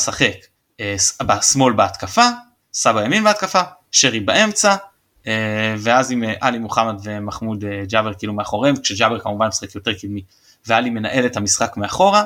ס- 0.96 1.22
בשמאל 1.22 1.72
בהתקפה, 1.72 2.26
סבא 2.72 3.04
ימין 3.04 3.24
בהתקפה, 3.24 3.62
שרי 3.92 4.20
באמצע, 4.20 4.76
ואז 5.78 6.12
עם 6.12 6.24
עלי 6.40 6.58
מוחמד 6.58 6.94
ומחמוד 7.04 7.64
ג'אבר 7.88 8.14
כאילו 8.14 8.32
מאחוריהם, 8.32 8.76
כשג'אבר 8.76 9.18
כמובן 9.18 9.46
משחק 9.46 9.74
יותר 9.74 9.92
קדמי, 9.92 10.22
ועלי 10.66 10.90
מנהל 10.90 11.26
את 11.26 11.36
המשחק 11.36 11.76
מאחורה. 11.76 12.24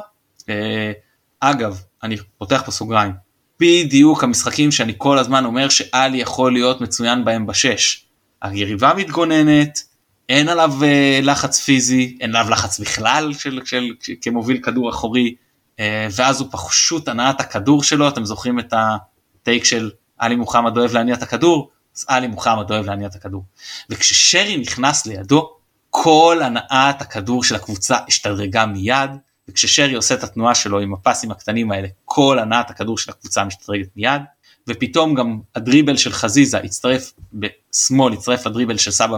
אה, 0.48 0.92
אגב, 1.40 1.82
אני 2.02 2.16
פותח 2.38 2.62
פה 2.64 2.70
סוגריים, 2.70 3.12
בדיוק 3.60 4.24
המשחקים 4.24 4.72
שאני 4.72 4.92
כל 4.98 5.18
הזמן 5.18 5.44
אומר 5.44 5.68
שעלי 5.68 6.18
יכול 6.18 6.52
להיות 6.52 6.80
מצוין 6.80 7.24
בהם 7.24 7.46
בשש. 7.46 8.06
היריבה 8.42 8.94
מתגוננת, 8.94 9.82
אין 10.28 10.48
עליו 10.48 10.72
אה, 10.84 11.20
לחץ 11.22 11.60
פיזי, 11.60 12.16
אין 12.20 12.36
עליו 12.36 12.50
לחץ 12.50 12.80
בכלל 12.80 13.32
של, 13.32 13.60
של, 13.64 13.90
של, 14.00 14.12
כמוביל 14.22 14.58
כדור 14.62 14.90
אחורי, 14.90 15.34
אה, 15.80 16.08
ואז 16.16 16.40
הוא 16.40 16.48
פשוט 16.52 17.08
הנעת 17.08 17.40
הכדור 17.40 17.82
שלו, 17.82 18.08
אתם 18.08 18.24
זוכרים 18.24 18.58
את 18.58 18.74
הטייק 18.76 19.64
של 19.64 19.90
עלי 20.18 20.36
מוחמד 20.36 20.76
אוהב 20.76 20.92
להניע 20.92 21.14
את 21.14 21.22
הכדור? 21.22 21.70
אז 21.96 22.04
עלי 22.08 22.26
מוחמד 22.26 22.70
אוהב 22.70 22.86
להניע 22.86 23.08
את 23.08 23.14
הכדור. 23.14 23.44
וכששרי 23.90 24.56
נכנס 24.56 25.06
לידו, 25.06 25.55
כל 25.98 26.40
הנעת 26.42 27.02
הכדור 27.02 27.44
של 27.44 27.54
הקבוצה 27.54 27.96
השתדרגה 28.08 28.66
מיד, 28.66 29.10
וכששרי 29.48 29.94
עושה 29.94 30.14
את 30.14 30.24
התנועה 30.24 30.54
שלו 30.54 30.80
עם 30.80 30.94
הפסים 30.94 31.30
הקטנים 31.30 31.72
האלה, 31.72 31.88
כל 32.04 32.38
הנעת 32.38 32.70
הכדור 32.70 32.98
של 32.98 33.10
הקבוצה 33.10 33.44
משתדרגת 33.44 33.88
מיד, 33.96 34.22
ופתאום 34.68 35.14
גם 35.14 35.38
הדריבל 35.54 35.96
של 35.96 36.12
חזיזה 36.12 36.58
הצטרף 36.58 37.12
בשמאל, 37.32 38.12
הצטרף 38.12 38.46
הדריבל 38.46 38.76
של 38.76 38.90
סבא 38.90 39.16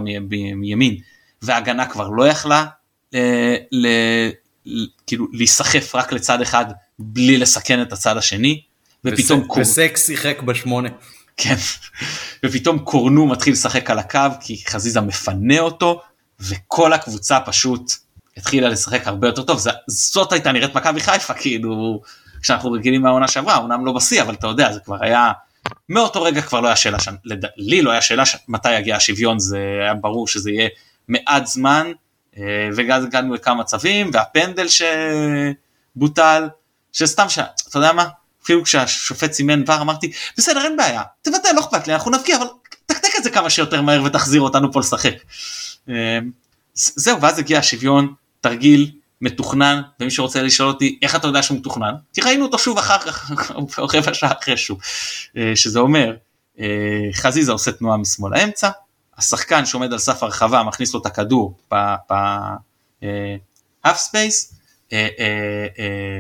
מימין, 0.57 0.97
וההגנה 1.43 1.87
כבר 1.87 2.09
לא 2.09 2.29
יכלה 2.29 2.66
אה, 3.14 3.57
ל, 3.72 3.87
ל, 4.66 4.87
כאילו 5.07 5.26
להיסחף 5.33 5.95
רק 5.95 6.12
לצד 6.12 6.41
אחד 6.41 6.64
בלי 6.99 7.39
לסכן 7.39 7.83
את 7.83 7.93
הצד 7.93 8.16
השני, 8.16 8.62
ופתאום 9.05 9.45
קור... 9.45 9.62
וסק 9.62 9.97
שיחק 9.97 10.43
בשמונה. 10.43 10.89
כן, 11.37 11.55
ופתאום 12.47 12.79
קורנו 12.79 13.26
מתחיל 13.26 13.53
לשחק 13.53 13.91
על 13.91 13.99
הקו 13.99 14.20
כי 14.41 14.62
חזיזה 14.66 15.01
מפנה 15.01 15.61
אותו, 15.61 16.03
וכל 16.41 16.93
הקבוצה 16.93 17.41
פשוט 17.41 17.93
התחילה 18.36 18.68
לשחק 18.68 19.07
הרבה 19.07 19.28
יותר 19.28 19.43
טוב, 19.43 19.61
זאת 19.86 20.32
הייתה 20.32 20.53
נראית 20.53 20.74
מכבי 20.74 21.01
חיפה, 21.01 21.34
כאילו, 21.34 22.03
כשאנחנו 22.43 22.72
רגילים 22.72 23.03
מהעונה 23.03 23.28
שעברה, 23.28 23.59
אמנם 23.59 23.86
לא 23.86 23.93
בשיא, 23.93 24.22
אבל 24.22 24.34
אתה 24.34 24.47
יודע, 24.47 24.72
זה 24.72 24.80
כבר 24.80 24.97
היה, 25.01 25.32
מאותו 25.89 26.22
רגע 26.22 26.43
כבר 26.43 26.61
לא 26.61 26.66
היה 26.66 26.76
שאלה, 26.76 27.01
שם, 27.01 27.14
לד... 27.24 27.45
לי 27.57 27.82
לא 27.82 27.91
היה 27.91 28.03
שאלה 28.03 28.26
ש... 28.26 28.36
מתי 28.49 28.74
יגיע 28.74 28.97
השוויון, 28.97 29.39
זה 29.39 29.59
היה 29.82 29.95
ברור 29.95 30.28
שזה 30.28 30.51
יהיה 30.51 30.68
מעט 31.09 31.47
זמן, 31.47 31.93
ואז 32.76 33.05
הגענו 33.05 33.34
לכמה 33.34 33.55
מצבים, 33.55 34.11
והפנדל 34.12 34.66
שבוטל, 35.97 36.49
שסתם, 36.93 37.28
ש... 37.28 37.39
אתה 37.68 37.78
יודע 37.78 37.93
מה? 37.93 38.09
אפילו 38.43 38.64
כשהשופט 38.64 39.32
סימן 39.32 39.62
ור 39.66 39.80
אמרתי, 39.80 40.12
בסדר 40.36 40.64
אין 40.64 40.76
בעיה, 40.76 41.03
תבטל 41.22 41.53
לא 41.55 41.61
אכפת 41.61 41.86
לי, 41.86 41.95
אנחנו 41.95 42.11
נבקיע, 42.11 42.36
אבל 42.36 42.47
תקתק 42.86 43.09
את 43.18 43.24
זה 43.24 43.30
כמה 43.30 43.51
שיותר 43.51 43.82
מהר 43.82 44.03
ותחזיר 44.05 44.41
אותנו 44.41 44.72
פה 44.72 44.80
לשחק. 44.80 45.14
זהו, 46.74 47.20
ואז 47.20 47.39
הגיע 47.39 47.59
השוויון, 47.59 48.14
תרגיל 48.41 48.91
מתוכנן, 49.20 49.82
ומי 50.01 50.11
שרוצה 50.11 50.43
לשאול 50.43 50.68
אותי 50.68 50.99
איך 51.03 51.16
אתה 51.16 51.26
יודע 51.26 51.43
שהוא 51.43 51.59
מתוכנן, 51.59 51.95
כי 52.14 52.20
ראינו 52.20 52.45
אותו 52.45 52.59
שוב 52.59 52.78
אחר 52.78 52.99
כך, 52.99 53.30
רבע 53.95 54.14
שעה 54.14 54.32
אחרי 54.41 54.57
שוב, 54.57 54.78
שזה 55.55 55.78
אומר, 55.78 56.16
חזיזה 57.12 57.53
עושה 57.53 57.72
תנועה 57.72 57.97
משמאל 57.97 58.32
לאמצע, 58.39 58.70
השחקן 59.18 59.66
שעומד 59.66 59.93
על 59.93 59.99
סף 59.99 60.22
הרחבה 60.22 60.62
מכניס 60.62 60.95
לו 60.95 61.01
את 61.01 61.07
הכדור 61.07 61.59
ב-half 61.70 63.07
space, 63.86 64.55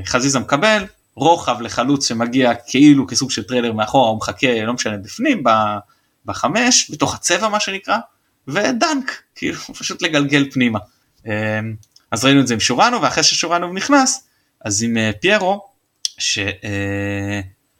חזיזה 0.04 0.38
מקבל, 0.38 0.84
רוחב 1.14 1.60
לחלוץ 1.60 2.08
שמגיע 2.08 2.54
כאילו 2.54 3.06
כסוג 3.06 3.30
של 3.30 3.42
trailer 3.42 3.72
מאחורה, 3.72 4.08
הוא 4.08 4.16
מחכה, 4.16 4.64
לא 4.64 4.72
משנה, 4.72 4.96
בפנים, 4.96 5.44
בחמש, 6.24 6.90
בתוך 6.90 7.14
הצבע 7.14 7.48
מה 7.48 7.60
שנקרא, 7.60 7.98
ודנק, 8.48 9.22
כאילו 9.34 9.58
פשוט 9.58 10.02
לגלגל 10.02 10.50
פנימה. 10.52 10.78
אז 12.10 12.24
ראינו 12.24 12.40
את 12.40 12.46
זה 12.46 12.54
עם 12.54 12.60
שורנוב, 12.60 13.02
ואחרי 13.02 13.22
ששורנוב 13.22 13.72
נכנס, 13.72 14.28
אז 14.64 14.82
עם 14.82 14.96
פיירו, 15.20 15.68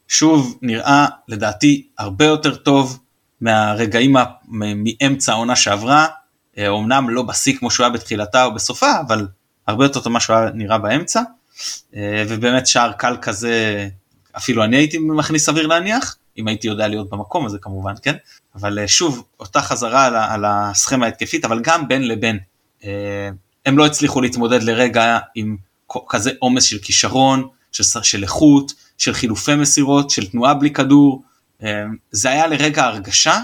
ששוב 0.09 0.59
נראה 0.63 1.07
לדעתי 1.29 1.87
הרבה 1.99 2.25
יותר 2.25 2.55
טוב 2.55 2.99
מהרגעים 3.41 4.17
מאמצע 4.49 5.33
העונה 5.33 5.57
שעברה, 5.57 6.07
אמנם 6.59 7.11
לא 7.11 7.23
בשיא 7.23 7.57
כמו 7.59 7.71
שהוא 7.71 7.85
היה 7.85 7.93
בתחילתה 7.93 8.45
או 8.45 8.55
בסופה, 8.55 9.01
אבל 9.01 9.27
הרבה 9.67 9.85
יותר 9.85 10.01
טוב 10.01 10.09
ממה 10.09 10.21
שהוא 10.21 10.37
היה 10.37 10.51
נראה 10.55 10.79
באמצע. 10.79 11.23
ובאמת 12.29 12.67
שער 12.67 12.93
קל 12.93 13.17
כזה, 13.23 13.89
אפילו 14.37 14.65
אני 14.65 14.77
הייתי 14.77 14.99
מכניס 14.99 15.47
סביר 15.47 15.67
להניח, 15.67 16.17
אם 16.39 16.49
הייתי 16.49 16.69
יודע 16.69 16.89
להיות 16.89 17.11
במקום 17.11 17.47
הזה 17.47 17.59
כמובן, 17.61 17.95
כן? 18.03 18.17
אבל 18.55 18.87
שוב, 18.87 19.25
אותה 19.41 19.63
חזרה 19.63 20.05
על, 20.05 20.17
על 20.17 20.45
הסכמה 20.47 21.07
ההתקפית, 21.07 21.45
אבל 21.45 21.61
גם 21.61 21.89
בין 21.89 22.09
לבין. 22.09 22.39
הם 23.67 23.79
לא 23.79 23.87
הצליחו 23.87 24.21
להתמודד 24.21 24.63
לרגע 24.63 25.19
עם 25.35 25.57
כזה 26.09 26.31
עומס 26.39 26.65
של 26.65 26.79
כישרון, 26.79 27.49
של, 27.73 28.03
של 28.03 28.23
איכות, 28.23 28.73
של 28.99 29.13
חילופי 29.13 29.55
מסירות, 29.55 30.11
של 30.11 30.27
תנועה 30.27 30.55
בלי 30.55 30.71
כדור. 30.71 31.23
זה 32.11 32.31
היה 32.31 32.47
לרגע 32.47 32.85
הרגשה, 32.85 33.41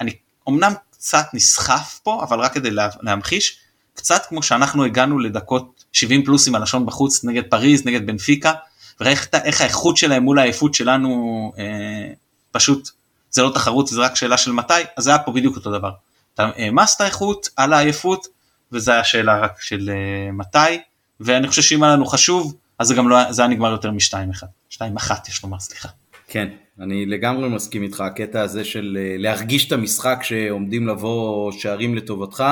אני 0.00 0.10
אמנם 0.48 0.72
קצת 0.92 1.26
נסחף 1.34 2.00
פה, 2.02 2.22
אבל 2.22 2.40
רק 2.40 2.54
כדי 2.54 2.70
להמחיש, 3.02 3.58
קצת 3.94 4.26
כמו 4.28 4.42
שאנחנו 4.42 4.84
הגענו 4.84 5.18
לדקות 5.18 5.84
70 5.92 6.24
פלוס 6.24 6.48
עם 6.48 6.54
הלשון 6.54 6.86
בחוץ 6.86 7.24
נגד 7.24 7.42
פריז, 7.50 7.86
נגד 7.86 8.06
בנפיקה, 8.06 8.52
ואיך 9.00 9.60
האיכות 9.60 9.96
שלהם 9.96 10.22
מול 10.22 10.38
העייפות 10.38 10.74
שלנו 10.74 11.52
אה, 11.58 12.12
פשוט, 12.56 12.90
זה 13.30 13.42
לא 13.42 13.50
תחרות, 13.54 13.86
זה 13.86 14.00
רק 14.00 14.16
שאלה 14.16 14.38
של 14.38 14.52
מתי, 14.52 14.74
אז 14.96 15.04
זה 15.04 15.10
היה 15.10 15.18
פה 15.18 15.32
בדיוק 15.32 15.56
אותו 15.56 15.72
דבר. 15.72 15.90
אתה 16.34 16.50
העמסת 16.56 17.00
איכות 17.00 17.48
על 17.56 17.72
העייפות, 17.72 18.26
וזה 18.72 18.92
היה 18.92 19.04
שאלה 19.04 19.38
רק 19.38 19.60
של 19.60 19.90
אה, 19.90 20.32
מתי, 20.32 20.80
ואני 21.20 21.48
חושב 21.48 21.62
שאם 21.62 21.82
היה 21.82 21.92
לנו 21.92 22.06
חשוב, 22.06 22.54
אז 22.78 22.88
זה 22.88 22.94
גם 22.94 23.08
לא, 23.08 23.32
זה 23.32 23.42
היה 23.42 23.48
נגמר 23.48 23.70
יותר 23.70 23.90
מ-2-1, 23.90 24.44
2-1 24.72 24.80
יש 25.28 25.42
לומר, 25.42 25.58
סליחה. 25.58 25.88
כן, 26.28 26.48
אני 26.80 27.06
לגמרי 27.06 27.48
מסכים 27.48 27.82
איתך, 27.82 28.00
הקטע 28.00 28.42
הזה 28.42 28.64
של 28.64 28.98
להרגיש 29.18 29.66
את 29.66 29.72
המשחק 29.72 30.18
שעומדים 30.22 30.88
לבוא 30.88 31.52
שערים 31.52 31.94
לטובתך, 31.94 32.44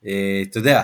אתה 0.00 0.58
יודע, 0.58 0.82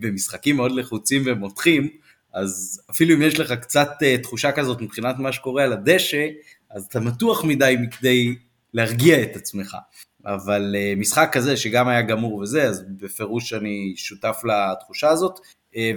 במשחקים 0.00 0.56
מאוד 0.56 0.72
לחוצים 0.72 1.22
ומותחים, 1.26 1.88
אז 2.34 2.80
אפילו 2.90 3.14
אם 3.14 3.22
יש 3.22 3.40
לך 3.40 3.52
קצת 3.52 3.90
תחושה 4.22 4.52
כזאת 4.52 4.80
מבחינת 4.80 5.18
מה 5.18 5.32
שקורה 5.32 5.64
על 5.64 5.72
הדשא, 5.72 6.26
אז 6.70 6.84
אתה 6.84 7.00
מתוח 7.00 7.44
מדי 7.44 7.76
מכדי 7.80 8.34
להרגיע 8.74 9.22
את 9.22 9.36
עצמך. 9.36 9.76
אבל 10.24 10.76
משחק 10.96 11.28
כזה 11.32 11.56
שגם 11.56 11.88
היה 11.88 12.02
גמור 12.02 12.34
וזה, 12.34 12.62
אז 12.62 12.84
בפירוש 12.88 13.52
אני 13.52 13.92
שותף 13.96 14.40
לתחושה 14.44 15.08
הזאת. 15.08 15.40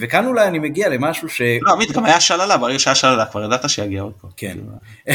וכאן 0.01 0.25
אולי 0.25 0.47
אני 0.47 0.59
מגיע 0.59 0.89
למשהו 0.89 1.29
ש... 1.29 1.41
לא, 1.61 1.73
עמית, 1.73 1.91
גם 1.91 2.05
היה 2.05 2.19
שללה, 2.19 2.57
ברגע 2.57 2.79
שהיה 2.79 2.95
שללה, 2.95 3.25
כבר 3.25 3.43
ידעת 3.43 3.69
שיגיע 3.69 4.01
עוד 4.01 4.13
פעם. 4.21 4.31
כן. 4.37 4.57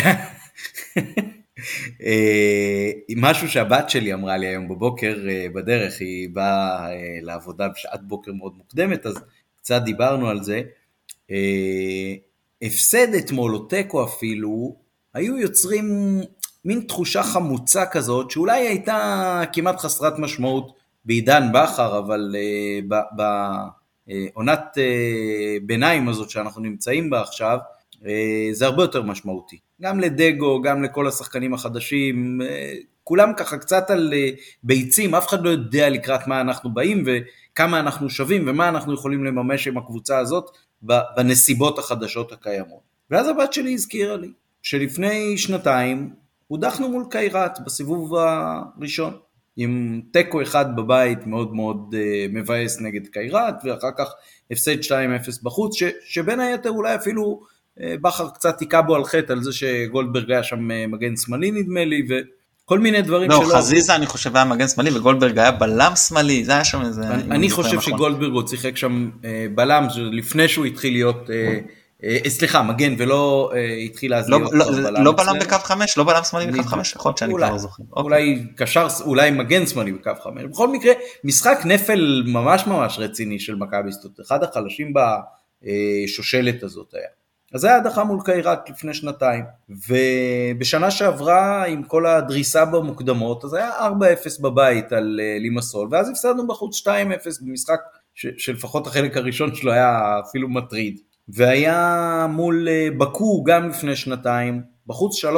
משהו 3.17 3.49
שהבת 3.49 3.91
שלי 3.91 4.15
אמרה 4.15 4.37
לי 4.37 4.47
היום 4.47 4.69
בבוקר 4.69 5.17
בדרך, 5.55 6.01
היא 6.01 6.29
באה 6.33 6.89
לעבודה 7.23 7.69
בשעת 7.69 8.03
בוקר 8.03 8.33
מאוד 8.33 8.57
מוקדמת, 8.57 9.07
אז 9.07 9.15
קצת 9.57 9.83
דיברנו 9.83 10.29
על 10.29 10.43
זה. 10.43 10.63
הפסד 12.63 13.15
אתמול 13.15 13.55
או 13.55 13.59
תיקו 13.59 14.05
אפילו, 14.05 14.77
היו 15.17 15.39
יוצרים 15.39 16.19
מין 16.65 16.81
תחושה 16.81 17.23
חמוצה 17.23 17.87
כזאת, 17.87 18.31
שאולי 18.31 18.69
הייתה 18.69 19.43
כמעט 19.53 19.79
חסרת 19.79 20.19
משמעות 20.19 20.73
בעידן 21.05 21.49
בכר, 21.55 21.99
אבל 21.99 22.37
בעונת 23.17 24.79
ביניים 25.63 26.09
הזאת 26.09 26.31
שאנחנו 26.31 26.63
נמצאים 26.63 27.11
בה 27.11 27.21
עכשיו, 27.21 27.59
זה 28.53 28.67
הרבה 28.67 28.83
יותר 28.83 29.03
משמעותי. 29.03 29.59
גם 29.83 30.01
לדגו, 30.01 30.63
גם 30.63 30.83
לכל 30.83 31.09
השחקנים 31.09 31.55
החדשים, 31.55 32.41
כולם 33.05 33.33
ככה 33.37 33.59
קצת 33.59 33.91
על 33.91 34.15
ביצים, 34.63 35.15
אף 35.15 35.29
אחד 35.29 35.45
לא 35.45 35.51
יודע 35.51 35.89
לקראת 35.89 36.27
מה 36.27 36.41
אנחנו 36.41 36.75
באים 36.75 37.05
וכמה 37.07 37.81
אנחנו 37.81 38.11
שווים 38.11 38.49
ומה 38.49 38.69
אנחנו 38.69 38.95
יכולים 38.95 39.25
לממש 39.25 39.69
עם 39.69 39.79
הקבוצה 39.79 40.19
הזאת 40.19 40.51
בנסיבות 41.17 41.79
החדשות 41.79 42.33
הקיימות. 42.33 42.81
ואז 43.11 43.29
הבת 43.29 43.53
שלי 43.53 43.75
הזכירה 43.75 44.17
לי 44.17 44.29
שלפני 44.67 45.39
שנתיים 45.39 46.11
הודחנו 46.47 46.89
מול 46.89 47.05
קיירת 47.11 47.59
בסיבוב 47.67 48.15
הראשון, 48.15 49.17
עם 49.57 50.01
תיקו 50.13 50.43
אחד 50.43 50.77
בבית 50.77 51.27
מאוד 51.27 51.55
מאוד 51.55 51.95
מבאס 52.33 52.81
נגד 52.81 53.07
קיירת 53.07 53.55
ואחר 53.65 53.91
כך 53.99 54.13
הפסד 54.51 54.81
2-0 54.81 54.93
בחוץ, 55.43 55.79
ש, 55.79 55.83
שבין 56.07 56.41
היתר 56.41 56.71
אולי 56.71 56.95
אפילו 56.95 57.41
בכר 57.81 58.29
קצת 58.29 58.61
היכה 58.61 58.83
בו 58.83 58.95
על 58.97 59.05
חטא 59.05 59.33
על 59.33 59.43
זה 59.43 59.53
שגולדברג 59.53 60.31
היה 60.31 60.43
שם 60.43 60.69
מגן 60.89 61.17
שמאלי 61.17 61.51
נדמה 61.51 61.85
לי 61.85 62.03
וכל 62.09 62.79
מיני 62.79 63.03
דברים 63.03 63.31
לא, 63.31 63.37
שלא... 63.37 63.49
לא, 63.49 63.59
חזיזה 63.59 63.95
אני 63.95 64.07
חושב 64.07 64.37
היה 64.37 64.45
מגן 64.45 64.69
שמאלי 64.69 64.91
וגולדברג 64.91 65.39
היה 65.39 65.53
בלם 65.53 65.93
שמאלי, 65.97 66.45
זה 66.45 66.53
היה 66.53 66.65
שם 66.65 66.83
איזה... 66.83 67.03
אני, 67.03 67.23
אני 67.23 67.51
חושב 67.51 67.77
נכון. 67.77 67.93
שגולדברג 67.93 68.33
עוד 68.33 68.49
שיחק 68.49 68.77
שם 68.77 69.11
אה, 69.25 69.47
בלם 69.55 69.87
לפני 70.13 70.49
שהוא 70.49 70.67
התחיל 70.67 70.93
להיות... 70.93 71.31
אה, 71.31 71.37
אה, 71.37 71.61
סליחה, 72.29 72.63
מגן 72.63 72.95
ולא 72.99 73.51
אה, 73.55 73.75
התחיל 73.75 74.15
אז 74.15 74.29
לא, 74.29 74.41
לא, 74.53 74.71
בלם. 74.71 75.05
לא 75.05 75.13
בלם 75.13 75.39
בקו 75.41 75.57
5? 75.59 75.99
לא 75.99 76.05
בלם 76.05 76.25
שמאלי 76.25 76.53
בקו 76.53 76.63
5? 76.63 76.95
יכול 76.95 77.09
להיות 77.09 77.19
שאני 77.19 77.35
כבר 77.35 77.51
לא 77.51 77.59
זוכר. 77.59 77.83
אולי 77.97 78.33
אוקיי. 78.33 78.55
קשר, 78.57 78.87
אולי 79.05 79.31
מגן 79.31 79.67
שמאלי 79.67 79.93
בקו 79.93 80.11
5. 80.25 80.45
בכל 80.45 80.69
מקרה, 80.69 80.93
משחק 81.25 81.59
נפל 81.65 82.23
ממש 82.27 82.67
ממש 82.67 82.99
רציני 82.99 83.39
של 83.39 83.55
מכבי 83.55 83.93
סטוט. 83.93 84.21
אחד 84.21 84.43
החלשים 84.43 84.93
בשושלת 85.63 86.63
הזאת 86.63 86.95
היה. 86.95 87.09
אז 87.55 87.61
זה 87.61 87.67
היה 87.67 87.77
הדחה 87.77 88.05
מול 88.05 88.21
קיירת 88.25 88.71
לפני 88.71 88.95
שנתיים, 88.95 89.45
ובשנה 89.89 90.91
שעברה 90.91 91.65
עם 91.65 91.83
כל 91.83 92.07
הדריסה 92.07 92.65
במוקדמות, 92.65 93.45
אז 93.45 93.55
היה 93.55 93.71
4-0 93.79 94.43
בבית 94.43 94.93
על 94.93 95.21
uh, 95.23 95.41
לימסול, 95.43 95.89
ואז 95.91 96.11
הפסדנו 96.11 96.47
בחוץ 96.47 96.87
2-0 96.87 96.91
במשחק 97.41 97.81
שלפחות 98.15 98.87
החלק 98.87 99.17
הראשון 99.17 99.55
שלו 99.55 99.73
היה 99.73 100.21
אפילו 100.29 100.49
מטריד. 100.49 101.01
והיה 101.29 102.27
מול 102.31 102.69
uh, 102.69 102.95
בקו 102.99 103.45
גם 103.45 103.69
לפני 103.69 103.97
שנתיים, 103.97 104.63
בחוץ 104.87 105.25
3-3 105.25 105.29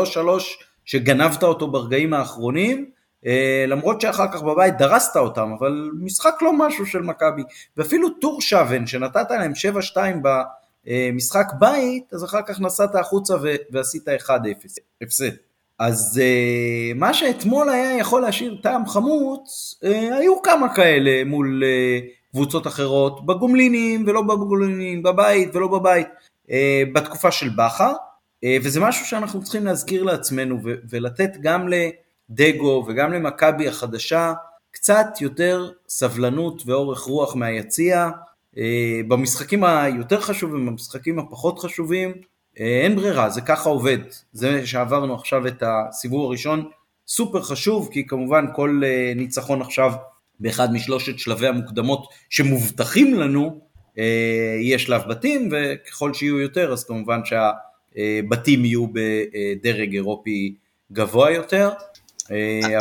שגנבת 0.85 1.43
אותו 1.43 1.71
ברגעים 1.71 2.15
האחרונים, 2.15 2.91
uh, 3.25 3.29
למרות 3.69 4.01
שאחר 4.01 4.33
כך 4.33 4.43
בבית 4.43 4.79
דרסת 4.79 5.17
אותם, 5.17 5.51
אבל 5.59 5.91
משחק 6.01 6.35
לא 6.43 6.53
משהו 6.53 6.87
של 6.87 7.03
מכבי, 7.03 7.43
ואפילו 7.77 8.11
טור 8.11 8.41
שוון 8.41 8.87
שנתת 8.87 9.31
להם 9.31 9.53
7-2 9.95 9.97
ב... 10.23 10.29
משחק 11.13 11.47
בית, 11.59 12.13
אז 12.13 12.25
אחר 12.25 12.43
כך 12.47 12.61
נסעת 12.61 12.95
החוצה 12.95 13.35
ועשית 13.73 14.09
1-0, 14.09 14.31
הפסד. 15.03 15.31
אז 15.79 16.21
מה 16.95 17.15
שאתמול 17.15 17.69
היה 17.69 17.99
יכול 17.99 18.23
להשאיר 18.23 18.59
טעם 18.63 18.87
חמוץ, 18.87 19.75
היו 20.13 20.43
כמה 20.43 20.75
כאלה 20.75 21.25
מול 21.25 21.63
קבוצות 22.33 22.67
אחרות, 22.67 23.27
בגומלינים 23.27 24.05
ולא 24.07 24.23
בגומלינים, 24.23 25.03
בבית 25.03 25.57
ולא 25.57 25.69
בבית, 25.69 26.07
בתקופה 26.93 27.31
של 27.31 27.49
בכר, 27.49 27.93
וזה 28.63 28.81
משהו 28.81 29.07
שאנחנו 29.07 29.43
צריכים 29.43 29.65
להזכיר 29.65 30.03
לעצמנו 30.03 30.59
ולתת 30.91 31.31
גם 31.41 31.69
לדגו 31.69 32.85
וגם 32.89 33.13
למכבי 33.13 33.69
החדשה 33.69 34.33
קצת 34.71 35.07
יותר 35.21 35.71
סבלנות 35.89 36.63
ואורך 36.67 37.01
רוח 37.01 37.37
מהיציע, 37.37 38.09
במשחקים 39.09 39.65
היותר 39.65 40.21
חשובים, 40.21 40.67
במשחקים 40.67 41.19
הפחות 41.19 41.59
חשובים, 41.59 42.13
אין 42.57 42.97
ברירה, 42.97 43.31
זה 43.31 43.41
ככה 43.41 43.69
עובד. 43.69 43.99
זה 44.33 44.67
שעברנו 44.67 45.15
עכשיו 45.15 45.47
את 45.47 45.63
הסיבוב 45.67 46.25
הראשון, 46.25 46.71
סופר 47.09 47.43
חשוב, 47.43 47.89
כי 47.93 48.07
כמובן 48.07 48.47
כל 48.55 48.83
ניצחון 49.17 49.63
עכשיו 49.63 49.93
באחד 50.41 50.73
משלושת 50.73 51.19
שלבי 51.19 51.47
המוקדמות 51.47 52.07
שמובטחים 52.31 53.15
לנו, 53.15 53.61
יהיה 54.61 54.79
שלב 54.79 55.03
בתים, 55.09 55.49
וככל 55.53 56.15
שיהיו 56.15 56.41
יותר 56.41 56.73
אז 56.73 56.85
כמובן 56.85 57.21
שהבתים 57.25 58.65
יהיו 58.65 58.87
בדרג 58.93 59.93
אירופי 59.95 60.55
גבוה 60.93 61.31
יותר. 61.31 61.71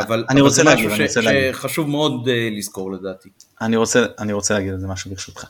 אבל, 0.02 0.24
אני 0.30 0.40
רוצה 0.40 0.62
להגיד, 0.62 0.84
משהו 0.86 0.96
אני 0.96 1.06
רוצה 1.06 1.20
להגיד. 1.20 1.52
שחשוב 1.52 1.88
מאוד 1.88 2.28
לזכור 2.58 2.92
לדעתי. 2.92 3.28
אני 3.60 3.76
רוצה, 3.76 4.06
אני 4.18 4.32
רוצה 4.32 4.54
להגיד 4.54 4.72
על 4.72 4.80
זה 4.80 4.86
משהו 4.86 5.10
ברשותך. 5.10 5.44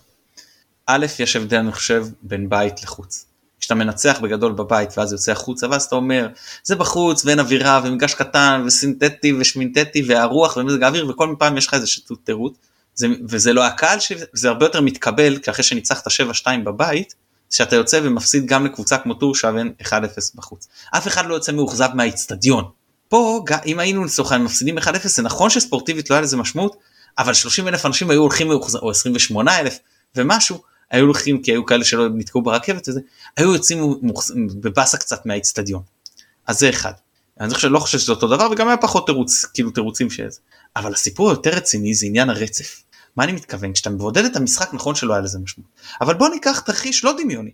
א', 0.86 1.06
יש 1.18 1.36
הבדל 1.36 1.56
אני 1.56 1.72
חושב 1.72 2.06
בין 2.22 2.48
בית 2.48 2.82
לחוץ. 2.82 3.26
כשאתה 3.60 3.74
מנצח 3.74 4.18
בגדול 4.22 4.52
בבית 4.52 4.98
ואז 4.98 5.12
יוצא 5.12 5.32
החוצה 5.32 5.66
ואז 5.70 5.84
אתה 5.84 5.96
אומר 5.96 6.28
זה 6.64 6.76
בחוץ 6.76 7.24
ואין 7.24 7.40
אווירה 7.40 7.80
ומגש 7.84 8.14
קטן 8.14 8.62
וסינתטי 8.66 9.32
ושמינתטי 9.32 10.02
והרוח 10.06 10.56
ומזג 10.56 10.82
האוויר 10.82 11.08
וכל 11.08 11.34
פעם 11.38 11.56
יש 11.56 11.66
לך 11.66 11.74
איזה 11.74 11.86
זה, 12.94 13.06
וזה 13.28 13.52
לא 13.52 13.64
הקהל 13.64 13.98
שזה 14.00 14.48
הרבה 14.48 14.66
יותר 14.66 14.80
מתקבל 14.80 15.38
כי 15.38 15.50
אחרי 15.50 15.64
שניצחת 15.64 16.08
7-2 16.08 16.46
בבית 16.64 17.14
שאתה 17.50 17.76
יוצא 17.76 18.00
ומפסיד 18.02 18.46
גם 18.46 18.66
לקבוצה 18.66 18.98
כמו 18.98 19.14
טור 19.14 19.34
שווין 19.34 19.72
1-0 19.82 19.90
בחוץ. 20.34 20.68
אף 20.96 21.06
אחד 21.06 21.26
לא 21.26 21.34
יוצא 21.34 21.52
מאוכזב 21.52 21.88
מהאיצטדיון. 21.94 22.64
פה 23.08 23.44
אם 23.66 23.78
היינו 23.78 24.04
לצורך 24.04 24.32
העניין 24.32 24.46
מפסידים 24.46 24.78
1-0 24.78 24.82
זה 25.04 25.22
נכון 25.22 25.50
שספורטיבית 25.50 26.10
לא 26.10 26.14
היה 26.14 26.22
לזה 26.22 26.36
משמעות 26.36 26.76
אבל 27.18 27.34
30 27.34 27.68
אלף 27.68 27.86
אנשים 27.86 28.10
היו 28.10 28.20
הולכים 28.20 28.48
מאוכזב 28.48 28.78
או 28.78 28.90
28 28.90 29.58
אלף 29.58 29.78
ומשהו 30.16 30.62
היו 30.90 31.04
הולכים 31.04 31.42
כי 31.42 31.50
היו 31.52 31.66
כאלה 31.66 31.84
שלא 31.84 32.08
נתקעו 32.08 32.42
ברכבת 32.42 32.88
וזה 32.88 33.00
היו 33.36 33.52
יוצאים 33.52 34.00
בבאסה 34.60 34.98
קצת 34.98 35.26
מהאיצטדיון. 35.26 35.82
אז 36.46 36.58
זה 36.58 36.70
אחד. 36.70 36.92
אני 37.40 37.54
חושב, 37.54 37.68
לא 37.68 37.78
חושב 37.78 37.98
שזה 37.98 38.12
אותו 38.12 38.28
דבר 38.28 38.48
וגם 38.52 38.68
היה 38.68 38.76
פחות 38.76 39.06
תירוץ 39.06 39.44
כאילו 39.54 39.70
תירוצים 39.70 40.10
שזה. 40.10 40.40
אבל 40.76 40.92
הסיפור 40.92 41.30
היותר 41.30 41.50
רציני 41.50 41.94
זה 41.94 42.06
עניין 42.06 42.30
הרצף. 42.30 42.82
מה 43.16 43.24
אני 43.24 43.32
מתכוון 43.32 43.72
כשאתה 43.72 43.90
מבודד 43.90 44.24
את 44.24 44.36
המשחק 44.36 44.74
נכון 44.74 44.94
שלא 44.94 45.12
היה 45.12 45.22
לזה 45.22 45.38
משמעות 45.38 45.70
אבל 46.00 46.14
בוא 46.14 46.28
ניקח 46.28 46.60
תרחיש 46.60 47.04
לא 47.04 47.12
דמיוני 47.22 47.50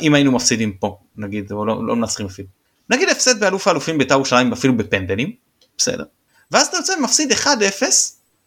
אם 0.00 0.14
היינו 0.14 0.32
מפסידים 0.32 0.72
פה 0.72 0.98
נגיד 1.16 1.52
או 1.52 1.66
לא, 1.66 1.86
לא 1.86 1.96
מנצחים 1.96 2.26
אפילו 2.26 2.48
נגיד 2.90 3.08
הפסד 3.08 3.40
באלוף 3.40 3.68
האלופים 3.68 3.98
בית"ר 3.98 4.14
ירושלים 4.14 4.52
אפילו 4.52 4.76
בפנדלים 4.76 5.32
בסדר 5.78 6.04
ואז 6.50 6.66
אתה 6.66 6.76
יוצא 6.76 6.92
ומפסיד 6.98 7.32
1-0 7.32 7.36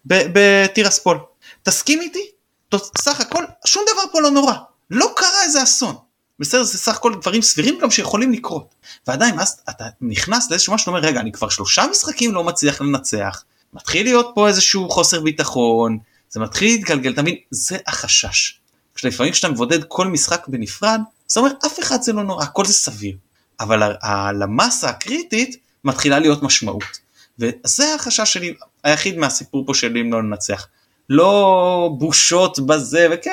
ב- 0.06 0.24
בטירספול 0.34 1.18
תסכים 1.64 2.02
איתי 2.02 2.32
סך 2.78 3.22
הכל 3.22 3.44
שום 3.66 3.84
דבר 3.94 4.02
פה 4.12 4.22
לא 4.22 4.32
נורא. 4.32 4.54
לא 4.90 5.14
קרה 5.16 5.44
איזה 5.44 5.64
אסון. 5.64 5.96
בסדר? 6.40 6.64
זה 6.64 6.78
סך 6.78 6.96
הכל 6.96 7.14
דברים 7.22 7.42
סבירים 7.42 7.80
גם 7.82 7.92
שיכולים 7.92 8.32
לקרות. 8.32 8.76
ועדיין 9.08 9.40
אז 9.40 9.62
אתה 9.70 9.86
נכנס 10.02 10.50
לאיזשהו 10.50 10.74
משהו 10.74 10.90
אומר 10.90 11.00
רגע 11.00 11.20
אני 11.20 11.32
כבר 11.32 11.50
שלושה 11.50 11.86
משחקים 11.92 12.34
לא 12.34 12.44
מצליח 12.44 12.82
לנצח. 12.82 13.44
מתחיל 13.74 14.04
להיות 14.04 14.32
פה 14.36 14.48
איזשהו 14.48 14.90
חוסר 14.90 15.22
ביטחון. 15.22 15.98
זה 16.30 16.40
מתחיל 16.40 16.72
להתגלגל. 16.72 17.14
תמיד 17.14 17.36
זה 17.52 17.78
החשש. 17.88 18.60
כשלפעמים 18.96 19.34
כשאתה 19.34 19.50
מבודד 19.50 19.84
כל 19.84 20.08
משחק 20.08 20.48
בנפרד 20.48 21.02
זאת 21.28 21.38
אומרת 21.38 21.66
אף 21.66 21.80
אחד 21.80 22.02
זה 22.02 22.14
לא 22.14 22.24
נורא 22.24 22.44
הכל 22.44 22.66
זה 22.66 22.74
סביר. 22.74 23.16
אבל 23.60 23.94
למסה 24.34 24.90
הקריטית 24.90 25.58
מתחילה 25.84 26.20
להיות 26.20 26.44
משמעות. 26.44 27.00
וזה 27.40 27.96
החשש 27.96 28.34
שלי 28.34 28.54
היחיד 28.84 29.18
מהסיפור 29.18 29.66
פה 29.66 29.74
שלי 29.74 30.02
אם 30.02 30.14
לא 30.14 30.24
לנצח. 30.24 30.68
לא 31.10 31.96
בושות 31.98 32.60
בזה 32.60 33.08
וכן 33.12 33.32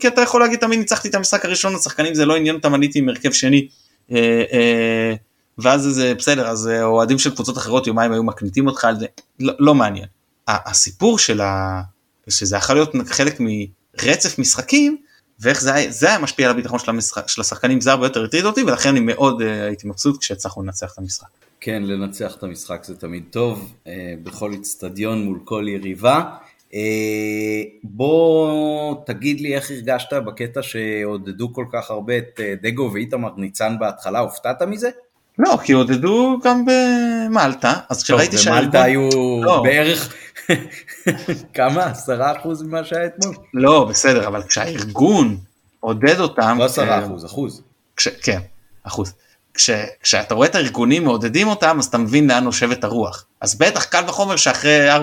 כי 0.00 0.08
אתה 0.08 0.20
יכול 0.20 0.40
להגיד 0.40 0.58
תמיד 0.58 0.78
ניצחתי 0.78 1.08
את 1.08 1.14
המשחק 1.14 1.44
הראשון 1.44 1.74
השחקנים 1.74 2.14
זה 2.14 2.26
לא 2.26 2.36
עניין 2.36 2.56
אותם 2.56 2.74
עליתי 2.74 2.98
עם 2.98 3.08
הרכב 3.08 3.32
שני 3.32 3.68
אה, 4.12 4.44
אה, 4.52 5.14
ואז 5.58 5.82
זה 5.82 6.14
בסדר 6.14 6.46
אז 6.46 6.68
אה, 6.68 6.84
אוהדים 6.84 7.18
של 7.18 7.34
קבוצות 7.34 7.58
אחרות 7.58 7.86
יומיים 7.86 8.12
היו 8.12 8.22
מקניטים 8.22 8.66
אותך 8.66 8.84
על 8.84 8.98
זה 8.98 9.06
לא, 9.40 9.52
לא 9.58 9.74
מעניין. 9.74 10.06
הסיפור 10.48 11.18
של 11.18 11.40
ה... 11.40 11.82
שזה 12.28 12.56
יכול 12.56 12.74
להיות 12.74 12.92
חלק 13.06 13.40
מרצף 13.40 14.38
משחקים 14.38 14.96
ואיך 15.40 15.60
זה 15.60 15.72
זה 15.88 16.08
היה 16.08 16.18
משפיע 16.18 16.46
על 16.46 16.52
הביטחון 16.52 16.78
של, 16.78 16.90
המשחק, 16.90 17.28
של 17.28 17.40
השחקנים 17.40 17.80
זה 17.80 17.92
הרבה 17.92 18.06
יותר 18.06 18.24
הטריד 18.24 18.44
אותי 18.44 18.62
ולכן 18.62 18.88
אני 18.88 19.00
מאוד 19.00 19.40
uh, 19.40 19.44
הייתי 19.44 19.88
מבסוט 19.88 20.20
כשהצלחנו 20.20 20.62
לנצח 20.62 20.92
את 20.92 20.98
המשחק. 20.98 21.26
כן, 21.60 21.82
לנצח 21.82 22.34
את 22.38 22.42
המשחק 22.42 22.84
זה 22.84 22.96
תמיד 22.96 23.24
טוב, 23.30 23.72
אה, 23.86 24.14
בכל 24.22 24.52
איצטדיון 24.52 25.24
מול 25.24 25.38
כל 25.44 25.64
יריבה. 25.68 26.36
אה, 26.76 27.62
בוא 27.84 28.94
תגיד 29.06 29.40
לי 29.40 29.54
איך 29.54 29.70
הרגשת 29.70 30.12
בקטע 30.12 30.62
שעודדו 30.62 31.52
כל 31.52 31.64
כך 31.72 31.90
הרבה 31.90 32.18
את 32.18 32.40
אה, 32.40 32.54
דגו 32.62 32.90
ואיתמר 32.94 33.30
ניצן 33.36 33.76
בהתחלה, 33.80 34.18
הופתעת 34.18 34.62
מזה? 34.62 34.90
לא 35.38 35.58
כי 35.64 35.72
עודדו 35.72 36.38
גם 36.44 36.64
במלטה 36.66 37.72
אז 37.88 38.02
כשראיתי 38.02 38.36
טוב, 38.36 38.54
במלטה 38.54 38.82
היו 38.82 39.08
לא. 39.42 39.62
בערך, 39.64 40.14
כמה? 41.54 41.84
עשרה 41.84 42.32
אחוז 42.38 42.62
ממה 42.62 42.84
שהיה 42.84 43.06
אתמול? 43.06 43.34
לא 43.54 43.84
בסדר 43.84 44.26
אבל 44.26 44.42
כשהארגון 44.42 45.36
עודד 45.80 46.20
אותם 46.20 46.56
לא 46.58 46.64
עשרה 46.64 47.04
אחוז, 47.04 47.24
אחוז. 47.24 47.62
כש, 47.96 48.08
כן 48.08 48.40
אחוז. 48.82 49.14
כש, 49.54 49.70
כשאתה 50.02 50.34
רואה 50.34 50.48
את 50.48 50.54
הארגונים 50.54 51.04
מעודדים 51.04 51.48
אותם 51.48 51.76
אז 51.78 51.86
אתה 51.86 51.98
מבין 51.98 52.28
לאן 52.28 52.44
נושבת 52.44 52.84
הרוח 52.84 53.24
אז 53.40 53.58
בטח 53.58 53.84
קל 53.84 54.04
וחומר 54.06 54.36
שאחרי 54.36 54.96
4-0 54.96 55.00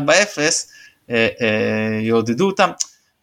אה, 1.09 1.27
אה, 1.41 1.99
יעודדו 2.01 2.45
אותם 2.45 2.69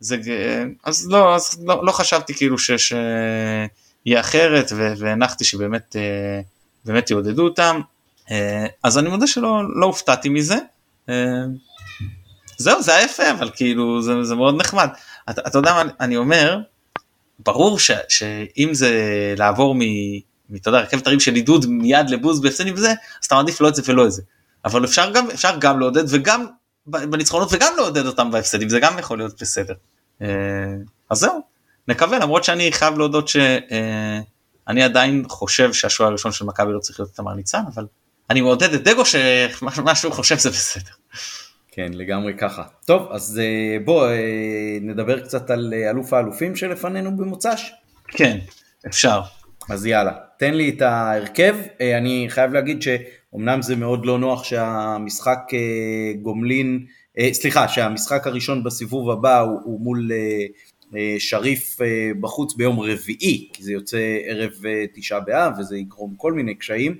זה, 0.00 0.16
אה, 0.28 0.64
אז 0.84 1.08
לא, 1.10 1.34
אז 1.34 1.62
לא, 1.66 1.86
לא 1.86 1.92
חשבתי 1.92 2.34
כאילו 2.34 2.58
ש- 2.58 2.70
שיהיה 2.70 4.20
אחרת 4.20 4.72
ו- 4.76 4.92
והנחתי 4.98 5.44
שבאמת 5.44 5.96
אה, 5.96 6.40
באמת 6.84 7.10
יעודדו 7.10 7.44
אותם 7.44 7.80
אה, 8.30 8.66
אז 8.82 8.98
אני 8.98 9.08
מודה 9.08 9.26
שלא 9.26 9.62
לא 9.80 9.86
הופתעתי 9.86 10.28
מזה. 10.28 10.56
אה, 11.08 11.14
זהו 12.58 12.82
זה 12.82 12.96
היה 12.96 13.04
יפה 13.04 13.30
אבל 13.30 13.50
כאילו 13.56 14.02
זה, 14.02 14.24
זה 14.24 14.34
מאוד 14.34 14.60
נחמד. 14.60 14.88
אתה, 15.30 15.40
אתה 15.46 15.58
יודע 15.58 15.72
מה 15.72 15.82
אני 16.00 16.16
אומר 16.16 16.58
ברור 17.38 17.78
ש, 17.78 17.90
שאם 18.08 18.68
זה 18.72 18.90
לעבור 19.38 19.74
מ... 19.74 19.80
אתה 20.56 20.68
יודע, 20.68 20.80
רכבת 20.80 21.06
הרים 21.06 21.20
של 21.20 21.34
עידוד 21.34 21.66
מיד 21.66 22.10
לבוז 22.10 22.40
בהפסדים 22.40 22.74
וזה, 22.74 22.90
אז 22.90 23.26
אתה 23.26 23.34
מעדיף 23.34 23.60
לא 23.60 23.68
את 23.68 23.74
זה 23.74 23.82
ולא 23.86 24.06
את 24.06 24.12
זה. 24.12 24.22
אבל 24.64 24.84
אפשר 24.84 25.10
גם, 25.14 25.30
אפשר 25.30 25.56
גם 25.58 25.80
לעודד 25.80 26.04
וגם 26.08 26.46
בניצחונות 26.90 27.48
וגם 27.52 27.72
לעודד 27.76 28.06
אותם 28.06 28.30
בהפסדים, 28.30 28.68
זה 28.68 28.80
גם 28.80 28.98
יכול 28.98 29.18
להיות 29.18 29.42
בסדר. 29.42 29.74
אה, 30.22 30.26
אז 31.10 31.18
זהו, 31.18 31.40
נקווה, 31.88 32.18
למרות 32.18 32.44
שאני 32.44 32.72
חייב 32.72 32.98
להודות 32.98 33.28
שאני 33.28 34.82
עדיין 34.82 35.24
חושב 35.28 35.72
שהשוער 35.72 36.08
הראשון 36.08 36.32
של 36.32 36.44
מכבי 36.44 36.72
לא 36.72 36.78
צריך 36.78 37.00
להיות 37.00 37.12
תמר 37.14 37.34
ניצן, 37.34 37.62
אבל 37.74 37.86
אני 38.30 38.40
מעודד 38.40 38.74
את 38.74 38.84
דגו 38.84 39.02
שמה 39.06 39.94
שהוא 39.94 40.12
חושב 40.12 40.38
זה 40.38 40.50
בסדר. 40.50 40.90
כן, 41.72 41.90
לגמרי 41.94 42.34
ככה. 42.38 42.62
טוב, 42.84 43.08
אז 43.12 43.40
אה, 43.42 43.76
בוא 43.84 44.06
אה, 44.06 44.78
נדבר 44.80 45.20
קצת 45.20 45.50
על 45.50 45.74
אה, 45.76 45.90
אלוף 45.90 46.12
האלופים 46.12 46.56
שלפנינו 46.56 47.16
במוצ"ש. 47.16 47.72
כן, 48.08 48.38
אפשר. 48.86 49.20
אז 49.68 49.86
יאללה, 49.86 50.12
תן 50.38 50.54
לי 50.54 50.68
את 50.76 50.82
ההרכב. 50.82 51.56
אה, 51.80 51.98
אני 51.98 52.26
חייב 52.28 52.52
להגיד 52.52 52.82
שאומנם 53.30 53.62
זה 53.62 53.76
מאוד 53.76 54.06
לא 54.06 54.18
נוח 54.18 54.44
שהמשחק 54.44 55.38
אה, 55.52 56.12
גומלין, 56.22 56.86
אה, 57.18 57.28
סליחה, 57.32 57.68
שהמשחק 57.68 58.26
הראשון 58.26 58.64
בסיבוב 58.64 59.10
הבא 59.10 59.40
הוא, 59.40 59.60
הוא 59.64 59.80
מול 59.80 60.10
אה, 60.96 61.16
שריף 61.18 61.78
בחוץ 62.20 62.54
ביום 62.54 62.80
רביעי, 62.80 63.48
כי 63.52 63.62
זה 63.62 63.72
יוצא 63.72 63.98
ערב 64.24 64.52
תשעה 64.94 65.20
באב 65.20 65.52
וזה 65.58 65.76
יגרום 65.76 66.14
כל 66.16 66.32
מיני 66.32 66.54
קשיים, 66.54 66.96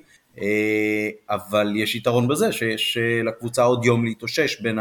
אבל 1.31 1.73
יש 1.77 1.95
יתרון 1.95 2.29
בזה 2.29 2.53
שיש 2.53 2.99
לקבוצה 3.25 3.63
עוד 3.63 3.85
יום 3.85 4.05
להתאושש 4.05 4.61
בין 4.61 4.79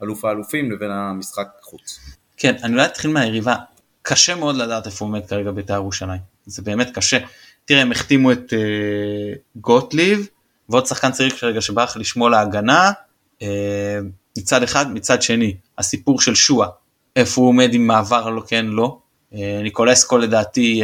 האלוף 0.00 0.24
האלופים 0.24 0.70
לבין 0.70 0.90
המשחק 0.90 1.48
חוץ. 1.62 2.00
כן, 2.36 2.54
אני 2.62 2.72
אולי 2.72 2.86
אתחיל 2.86 3.10
מהיריבה. 3.10 3.56
קשה 4.02 4.34
מאוד 4.34 4.56
לדעת 4.56 4.86
איפה 4.86 5.04
עומד 5.04 5.26
כרגע 5.26 5.50
בית"ר 5.50 5.74
ירושלים. 5.74 6.20
זה 6.46 6.62
באמת 6.62 6.90
קשה. 6.94 7.18
תראה, 7.64 7.82
הם 7.82 7.92
החתימו 7.92 8.32
את 8.32 8.52
אה, 8.52 9.32
גוטליב, 9.56 10.28
ועוד 10.68 10.86
שחקן 10.86 11.12
צעיר 11.12 11.30
כרגע 11.30 11.60
שבא 11.60 11.84
לך 11.84 11.96
לשמור 11.96 12.30
להגנה. 12.30 12.92
אה, 13.42 13.98
מצד 14.38 14.62
אחד, 14.62 14.92
מצד 14.92 15.22
שני, 15.22 15.56
הסיפור 15.78 16.20
של 16.20 16.34
שואה, 16.34 16.68
איפה 17.16 17.40
הוא 17.40 17.48
עומד 17.48 17.74
עם 17.74 17.86
מעבר 17.86 18.30
לא 18.30 18.42
כן 18.46 18.66
לא. 18.66 18.98
אה, 19.34 19.60
ניקולסקו 19.62 20.18
לדעתי, 20.18 20.82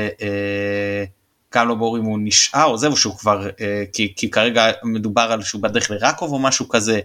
גם 1.54 1.68
לא 1.68 1.74
ברור 1.74 1.98
אם 1.98 2.04
הוא 2.04 2.18
נשאר 2.22 2.64
או 2.64 2.78
זהו 2.78 2.96
שהוא 2.96 3.16
כבר, 3.16 3.48
אה, 3.60 3.84
כי, 3.92 4.12
כי 4.16 4.30
כרגע 4.30 4.70
מדובר 4.84 5.22
על 5.22 5.42
שהוא 5.42 5.62
בדרך 5.62 5.90
לרקוב 5.90 6.32
או 6.32 6.38
משהו 6.38 6.68
כזה. 6.68 7.00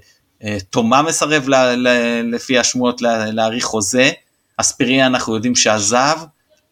תומה 0.69 1.01
מסרב 1.01 1.49
ל, 1.49 1.55
ל, 1.55 1.87
לפי 2.35 2.59
השמועות 2.59 3.01
לה, 3.01 3.31
להאריך 3.31 3.65
חוזה. 3.65 4.11
אספיריה 4.57 5.07
אנחנו 5.07 5.35
יודעים 5.35 5.55
שעזב, 5.55 6.17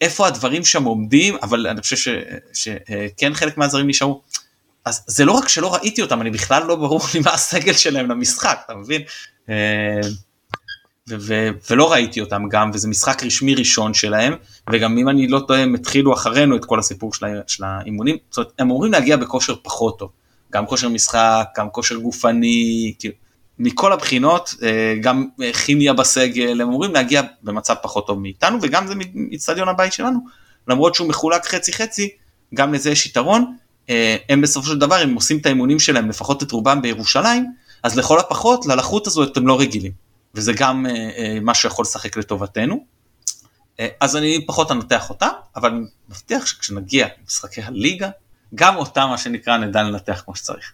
איפה 0.00 0.26
הדברים 0.26 0.64
שם 0.64 0.84
עומדים, 0.84 1.36
אבל 1.42 1.66
אני 1.66 1.80
חושב 1.80 2.12
שכן 2.52 3.34
חלק 3.34 3.58
מהזרים 3.58 3.88
נשארו. 3.88 4.22
אז 4.84 5.04
זה 5.06 5.24
לא 5.24 5.32
רק 5.32 5.48
שלא 5.48 5.74
ראיתי 5.74 6.02
אותם, 6.02 6.20
אני 6.20 6.30
בכלל 6.30 6.66
לא 6.66 6.76
ברור 6.76 7.00
לי 7.14 7.20
מה 7.20 7.34
הסגל 7.34 7.72
שלהם 7.72 8.10
למשחק, 8.10 8.58
אתה 8.66 8.74
מבין? 8.74 9.02
אה, 9.48 10.00
ו- 11.08 11.16
ו- 11.20 11.48
ולא 11.70 11.92
ראיתי 11.92 12.20
אותם 12.20 12.48
גם, 12.48 12.70
וזה 12.74 12.88
משחק 12.88 13.22
רשמי 13.24 13.54
ראשון 13.54 13.94
שלהם, 13.94 14.34
וגם 14.72 14.98
אם 14.98 15.08
אני 15.08 15.28
לא 15.28 15.40
טועה, 15.46 15.60
הם 15.60 15.74
התחילו 15.74 16.14
אחרינו 16.14 16.56
את 16.56 16.64
כל 16.64 16.78
הסיפור 16.78 17.14
של, 17.14 17.26
של 17.46 17.64
האימונים, 17.64 18.16
זאת 18.30 18.36
אומרת, 18.38 18.52
הם 18.58 18.66
אמורים 18.66 18.92
להגיע 18.92 19.16
בכושר 19.16 19.54
פחות 19.62 19.98
טוב, 19.98 20.10
גם 20.52 20.66
כושר 20.66 20.88
משחק, 20.88 21.46
גם 21.58 21.70
כושר 21.70 21.96
גופני, 21.96 22.94
כאילו, 22.98 23.14
מכל 23.58 23.92
הבחינות, 23.92 24.54
אה, 24.62 24.94
גם 25.00 25.26
כימיה 25.64 25.92
בסגל, 25.92 26.60
הם 26.60 26.68
אמורים 26.68 26.92
להגיע 26.94 27.22
במצב 27.42 27.74
פחות 27.82 28.06
טוב 28.06 28.20
מאיתנו, 28.20 28.58
וגם 28.62 28.86
זה 28.86 28.94
מאיצטדיון 29.14 29.68
הבית 29.68 29.92
שלנו, 29.92 30.18
למרות 30.68 30.94
שהוא 30.94 31.08
מחולק 31.08 31.46
חצי 31.46 31.72
חצי, 31.72 32.08
גם 32.54 32.74
לזה 32.74 32.90
יש 32.90 33.06
יתרון. 33.06 33.56
אה, 33.90 34.16
הם 34.28 34.40
בסופו 34.40 34.66
של 34.68 34.78
דבר, 34.78 34.94
הם 34.94 35.14
עושים 35.14 35.38
את 35.38 35.46
האימונים 35.46 35.78
שלהם, 35.78 36.08
לפחות 36.08 36.42
את 36.42 36.52
רובם 36.52 36.82
בירושלים, 36.82 37.52
אז 37.82 37.98
לכל 37.98 38.18
הפחות, 38.18 38.66
ללחות 38.66 39.06
הזו 39.06 39.24
אתם 39.24 39.46
לא 39.46 39.60
רגילים. 39.60 39.92
וזה 40.34 40.52
גם 40.56 40.86
מה 41.42 41.54
שיכול 41.54 41.82
לשחק 41.82 42.16
לטובתנו. 42.16 42.84
אז 44.00 44.16
אני 44.16 44.46
פחות 44.46 44.70
אנתח 44.70 45.10
אותה, 45.10 45.28
אבל 45.56 45.70
אני 45.70 45.80
מבטיח 46.08 46.46
שכשנגיע 46.46 47.06
למשחקי 47.20 47.62
הליגה, 47.62 48.10
גם 48.54 48.76
אותה 48.76 49.06
מה 49.06 49.18
שנקרא 49.18 49.56
נדע 49.56 49.82
לנתח 49.82 50.22
כמו 50.24 50.36
שצריך. 50.36 50.72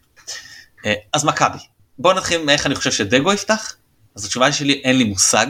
אז 1.12 1.24
מכבי, 1.24 1.59
בוא 1.98 2.12
נתחיל 2.14 2.44
מאיך 2.44 2.66
אני 2.66 2.74
חושב 2.74 2.92
שדגו 2.92 3.32
יפתח. 3.32 3.76
אז 4.14 4.24
התשובה 4.24 4.52
שלי 4.52 4.72
אין 4.84 4.98
לי 4.98 5.04
מושג, 5.04 5.46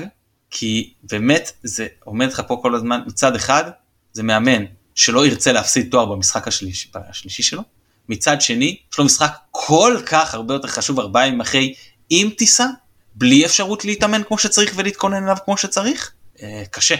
כי 0.50 0.92
באמת 1.02 1.52
זה 1.62 1.86
עומד 2.04 2.28
לך 2.28 2.42
פה 2.48 2.58
כל 2.62 2.74
הזמן, 2.74 3.00
מצד 3.06 3.34
אחד 3.34 3.70
זה 4.12 4.22
מאמן 4.22 4.64
שלא 4.98 5.26
ירצה 5.26 5.52
להפסיד 5.52 5.90
תואר 5.90 6.04
במשחק 6.04 6.48
השלישי, 6.48 6.90
השלישי 6.94 7.42
שלו, 7.42 7.62
מצד 8.08 8.40
שני 8.40 8.76
יש 8.92 8.98
לו 8.98 9.04
משחק 9.04 9.36
כל 9.50 9.96
כך 10.06 10.34
הרבה 10.34 10.54
יותר 10.54 10.68
חשוב 10.68 11.00
ארבעה 11.00 11.26
ימים 11.26 11.40
אחרי 11.40 11.74
עם 12.10 12.30
טיסה, 12.30 12.66
בלי 13.14 13.46
אפשרות 13.46 13.84
להתאמן 13.84 14.22
כמו 14.28 14.38
שצריך 14.38 14.72
ולהתכונן 14.76 15.24
אליו 15.24 15.36
כמו 15.44 15.56
שצריך, 15.56 16.12
אה, 16.42 16.62
קשה. 16.70 16.94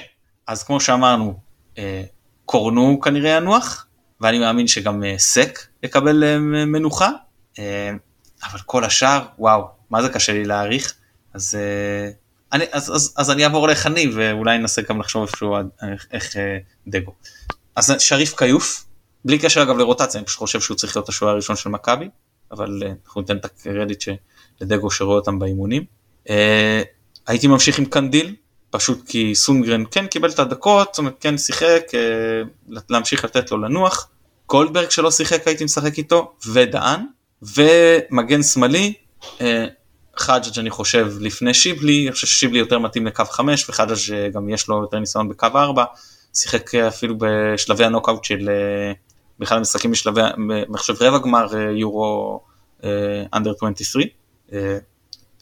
אז 0.47 0.63
כמו 0.63 0.81
שאמרנו, 0.81 1.41
אה, 1.79 2.03
קורנו 2.45 3.01
כנראה 3.01 3.31
ינוח, 3.31 3.87
ואני 4.21 4.39
מאמין 4.39 4.69
שגם 4.69 5.05
אה, 5.05 5.15
סק 5.19 5.59
יקבל 5.83 6.25
אה, 6.25 6.39
מנוחה. 6.67 7.11
אה, 7.59 7.91
אבל 8.51 8.59
כל 8.67 8.85
השאר, 8.85 9.27
וואו, 9.39 9.69
מה 9.91 10.03
זה 10.03 10.09
קשה 10.09 10.33
לי 10.33 10.45
להעריך. 10.45 10.95
אז, 11.35 11.55
אה, 11.55 12.11
אני, 12.53 12.65
אז, 12.73 12.95
אז, 12.95 13.15
אז 13.17 13.31
אני 13.31 13.45
אעבור 13.45 13.69
לחני 13.69 14.11
ואולי 14.15 14.59
ננסה 14.59 14.83
גם 14.83 15.01
לחשוב 15.01 15.23
איפשהו 15.23 15.57
איך, 16.13 16.37
אה, 16.37 16.59
דגו. 16.87 17.13
אז 17.79 17.95
שריף 17.99 18.35
כיוף, 18.39 18.85
בלי 19.25 19.39
קשר 19.39 19.63
אגב 19.63 19.79
לרוטציה, 19.79 20.19
אני 20.19 20.27
פשוט 20.27 20.39
חושב 20.39 20.61
שהוא 20.61 20.77
צריך 20.77 20.97
להיות 20.97 21.09
השוער 21.09 21.33
הראשון 21.33 21.57
של 21.57 21.71
מכבי, 21.71 22.09
אבל 22.51 22.83
אה, 22.83 22.93
אנחנו 23.07 23.21
ניתן 23.21 23.37
את 23.37 23.45
הקרדיט 23.45 24.05
לדגו 24.61 24.91
שרואה 24.91 25.17
אותם 25.17 25.39
באימונים. 25.39 25.85
הייתי 27.27 27.47
ממשיך 27.47 27.79
עם 27.79 27.85
קנדיל, 27.85 28.35
פשוט 28.71 29.09
כי 29.09 29.35
סונגרן 29.35 29.85
כן 29.91 30.07
קיבל 30.07 30.31
את 30.31 30.39
הדקות, 30.39 30.89
זאת 30.93 30.99
אומרת 30.99 31.15
כן 31.21 31.39
שיחק, 31.39 31.83
להמשיך 32.89 33.25
לתת 33.25 33.51
לו 33.51 33.59
לנוח. 33.59 34.09
גולדברג 34.49 34.91
שלא 34.91 35.11
שיחק 35.11 35.49
הייתי 35.49 35.65
משחק 35.65 35.99
איתו, 35.99 36.33
ודהן. 36.47 37.01
ומגן 37.43 38.43
שמאלי, 38.43 38.93
אה, 39.41 39.67
חאג' 40.17 40.59
אני 40.59 40.71
חושב 40.71 41.09
לפני 41.21 41.55
שיבלי, 41.55 42.03
אני 42.07 42.13
חושב 42.13 42.27
ששיבלי 42.27 42.59
יותר 42.59 42.79
מתאים 42.79 43.07
לקו 43.07 43.25
5 43.25 43.69
וחאג' 43.69 43.89
גם 44.33 44.49
יש 44.49 44.69
לו 44.69 44.81
יותר 44.81 44.99
ניסיון 44.99 45.29
בקו 45.29 45.47
4, 45.55 45.85
שיחק 46.39 46.75
אפילו 46.75 47.15
בשלבי 47.19 47.85
הנוקאוט 47.85 48.25
של 48.25 48.49
אה, 48.49 48.93
בכלל 49.39 49.61
משחקים 49.61 49.91
בשלבי, 49.91 50.21
חושב 50.77 50.95
רבע 51.01 51.19
גמר 51.19 51.47
אה, 51.55 51.71
יורו 51.71 52.41
אנדר 53.35 53.53
23. 53.57 54.05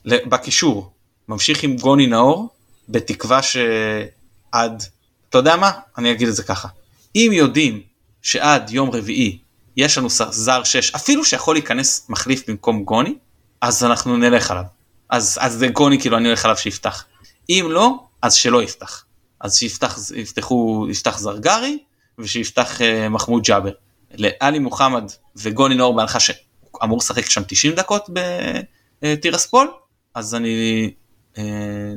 בקישור, 0.05 0.92
ממשיך 1.28 1.62
עם 1.62 1.76
גוני 1.76 2.07
נאור, 2.07 2.49
בתקווה 2.88 3.40
שעד, 3.42 4.82
אתה 5.28 5.38
יודע 5.38 5.57
מה? 5.57 5.70
אני 5.99 6.12
אגיד 6.12 6.28
את 6.28 6.34
זה 6.34 6.42
ככה. 6.42 6.68
אם 7.16 7.30
יודעים 7.32 7.82
שעד 8.22 8.70
יום 8.70 8.90
רביעי 8.90 9.38
יש 9.76 9.99
לנו 9.99 10.09
זר 10.30 10.64
6, 10.64 10.94
אפילו 10.94 11.24
שיכול 11.24 11.55
להיכנס 11.55 12.07
מחליף 12.09 12.49
במקום 12.49 12.84
גוני, 12.84 13.14
אז 13.61 13.84
אנחנו 13.84 14.16
נלך 14.16 14.51
עליו. 14.51 14.64
אז, 15.09 15.38
אז 15.40 15.53
זה 15.53 15.68
גוני 15.68 16.01
כאילו 16.01 16.16
אני 16.16 16.28
הולך 16.28 16.44
עליו 16.44 16.57
שיפתח. 16.57 17.05
אם 17.49 17.66
לא, 17.70 17.94
אז 18.22 18.34
שלא 18.34 18.62
יפתח. 18.62 19.05
אז 19.41 19.57
שיפתח, 19.57 19.99
יפתחו, 20.16 20.87
יפתח 20.91 21.18
זרגרי 21.18 21.78
ושיפתח 22.18 22.78
uh, 22.80 23.09
מחמוד 23.09 23.43
ג'אבר. 23.43 23.72
לאלי 24.14 24.59
מוחמד 24.59 25.05
וגוני 25.37 25.74
נאור 25.74 25.97
בהנחה 25.97 26.18
שאמור 26.20 26.99
לשחק 26.99 27.30
שם 27.30 27.43
90 27.49 27.74
דקות 27.74 28.11
בטירספול, 29.03 29.70
אז 30.14 30.34
אני 30.34 30.91
uh, 31.34 31.39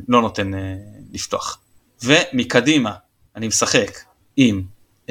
לא 0.07 0.21
נותן 0.21 0.53
uh, 0.53 0.57
לפתוח. 1.11 1.59
ומקדימה 2.03 2.93
אני 3.35 3.47
משחק 3.47 3.99
עם 4.37 4.61
uh, 5.07 5.09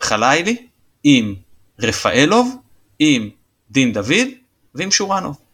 חלילי, 0.00 0.66
עם 1.04 1.34
רפאלוב, 1.78 2.56
עם 2.98 3.30
דין 3.70 3.92
דוד 3.92 4.28
ועם 4.74 4.90
שורנוב. 4.90 5.49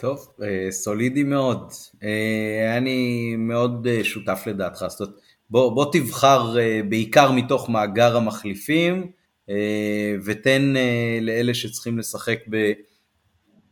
טוב, 0.00 0.28
אה, 0.42 0.70
סולידי 0.70 1.22
מאוד. 1.22 1.72
אה, 2.02 2.76
אני 2.76 3.34
מאוד 3.38 3.86
אה, 3.86 4.04
שותף 4.04 4.42
לדעתך. 4.46 4.84
זאת 4.88 5.00
אומרת, 5.00 5.14
בוא, 5.50 5.74
בוא 5.74 5.92
תבחר 5.92 6.56
בעיקר 6.88 7.32
מתוך 7.32 7.68
מאגר 7.68 8.16
המחליפים, 8.16 9.10
ותן 10.24 10.74
לאלה 11.20 11.54
שצריכים 11.54 11.98
לשחק 11.98 12.38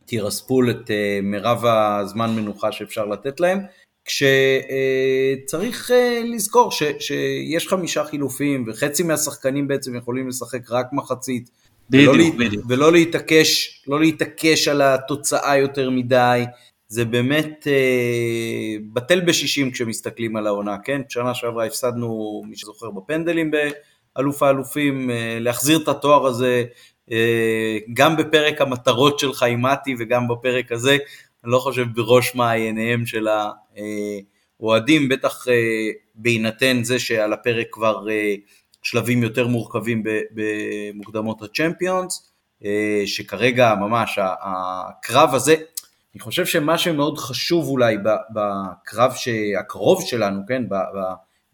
בטירספול 0.05 0.71
את 0.71 0.91
מירב 1.23 1.65
הזמן 1.65 2.35
מנוחה 2.35 2.71
שאפשר 2.71 3.05
לתת 3.05 3.39
להם. 3.39 3.59
כשצריך 4.05 5.91
לזכור 6.33 6.71
ש, 6.71 6.83
שיש 6.99 7.67
חמישה 7.67 8.03
חילופים 8.03 8.65
וחצי 8.67 9.03
מהשחקנים 9.03 9.67
בעצם 9.67 9.95
יכולים 9.95 10.27
לשחק 10.27 10.71
רק 10.71 10.87
מחצית 10.91 11.49
בדיוק, 11.89 12.15
ולא, 12.15 12.45
בדיוק. 12.45 12.65
ולא 12.69 12.91
להתעקש, 12.91 13.81
לא 13.87 13.99
להתעקש 13.99 14.67
על 14.67 14.81
התוצאה 14.81 15.57
יותר 15.57 15.89
מדי, 15.89 16.43
זה 16.87 17.05
באמת 17.05 17.67
אה, 17.67 18.75
בטל 18.93 19.19
בשישים 19.21 19.71
כשמסתכלים 19.71 20.35
על 20.35 20.47
העונה, 20.47 20.77
כן? 20.83 21.01
שנה 21.09 21.33
שעברה 21.33 21.65
הפסדנו, 21.65 22.41
מי 22.45 22.57
שזוכר, 22.57 22.89
בפנדלים 22.89 23.51
באלוף 24.15 24.43
האלופים, 24.43 25.09
אה, 25.09 25.37
להחזיר 25.39 25.79
את 25.83 25.87
התואר 25.87 26.25
הזה, 26.25 26.63
אה, 27.11 27.77
גם 27.93 28.17
בפרק 28.17 28.61
המטרות 28.61 29.19
של 29.19 29.33
חיימתי 29.33 29.95
וגם 29.99 30.27
בפרק 30.27 30.71
הזה, 30.71 30.97
אני 31.43 31.51
לא 31.51 31.59
חושב 31.59 31.85
בראש 31.95 32.35
מעייניהם 32.35 33.05
של 33.05 33.27
האוהדים, 34.59 35.09
בטח 35.09 35.47
אה, 35.47 35.53
בהינתן 36.15 36.83
זה 36.83 36.99
שעל 36.99 37.33
הפרק 37.33 37.67
כבר 37.71 38.09
אה, 38.09 38.35
שלבים 38.89 39.23
יותר 39.23 39.47
מורכבים 39.47 40.03
במוקדמות 40.31 41.41
הצ'מפיונס, 41.41 42.31
אה, 42.65 43.03
שכרגע 43.05 43.75
ממש 43.75 44.19
הקרב 44.21 45.35
הזה, 45.35 45.55
אני 46.15 46.19
חושב 46.19 46.45
שמה 46.45 46.77
שמאוד 46.77 47.17
חשוב 47.17 47.67
אולי 47.67 47.97
בקרב 48.33 49.13
הקרוב 49.59 50.01
שלנו, 50.05 50.41
כן, 50.47 50.63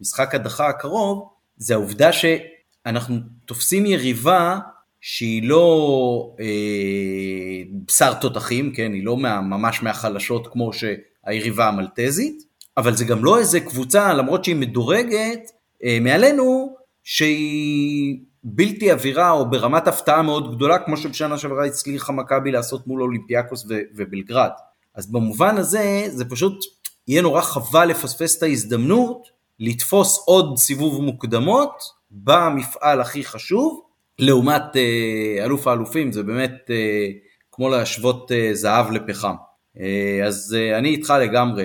במשחק 0.00 0.34
הדחה 0.34 0.68
הקרוב, 0.68 1.28
זה 1.56 1.74
העובדה 1.74 2.10
שאנחנו 2.12 3.16
תופסים 3.44 3.86
יריבה 3.86 4.58
שהיא 5.00 5.48
לא 5.48 6.36
אה, 6.40 7.62
בשר 7.86 8.14
תותחים, 8.14 8.72
כן, 8.72 8.92
היא 8.92 9.04
לא 9.04 9.16
מה, 9.16 9.40
ממש 9.40 9.82
מהחלשות 9.82 10.46
כמו 10.52 10.70
שהיריבה 10.72 11.68
המלטזית, 11.68 12.42
אבל 12.76 12.96
זה 12.96 13.04
גם 13.04 13.24
לא 13.24 13.38
איזה 13.38 13.60
קבוצה, 13.60 14.14
למרות 14.14 14.44
שהיא 14.44 14.56
מדורגת, 14.56 15.50
אה, 15.84 15.98
מעלינו, 16.00 16.75
שהיא 17.08 18.18
בלתי 18.44 18.90
עבירה 18.90 19.30
או 19.30 19.50
ברמת 19.50 19.88
הפתעה 19.88 20.22
מאוד 20.22 20.56
גדולה, 20.56 20.78
כמו 20.78 20.96
שבשנה 20.96 21.38
שעברה 21.38 21.66
הצליחה 21.66 22.12
מכבי 22.12 22.50
לעשות 22.50 22.86
מול 22.86 23.02
אולימפיאקוס 23.02 23.66
ו- 23.68 23.80
ובלגרד. 23.94 24.50
אז 24.94 25.12
במובן 25.12 25.56
הזה, 25.56 26.04
זה 26.08 26.24
פשוט 26.24 26.64
יהיה 27.08 27.22
נורא 27.22 27.40
חבל 27.40 27.86
לפספס 27.86 28.38
את 28.38 28.42
ההזדמנות 28.42 29.28
לתפוס 29.60 30.24
עוד 30.26 30.56
סיבוב 30.58 31.02
מוקדמות 31.02 31.82
במפעל 32.10 33.00
הכי 33.00 33.24
חשוב, 33.24 33.82
לעומת 34.18 34.76
אה, 34.76 35.44
אלוף 35.44 35.66
האלופים, 35.66 36.12
זה 36.12 36.22
באמת 36.22 36.70
אה, 36.70 37.06
כמו 37.52 37.68
להשוות 37.68 38.32
אה, 38.32 38.50
זהב 38.52 38.90
לפחם. 38.90 39.34
אה, 39.80 40.26
אז 40.26 40.56
אה, 40.58 40.78
אני 40.78 40.88
איתך 40.88 41.14
לגמרי, 41.20 41.64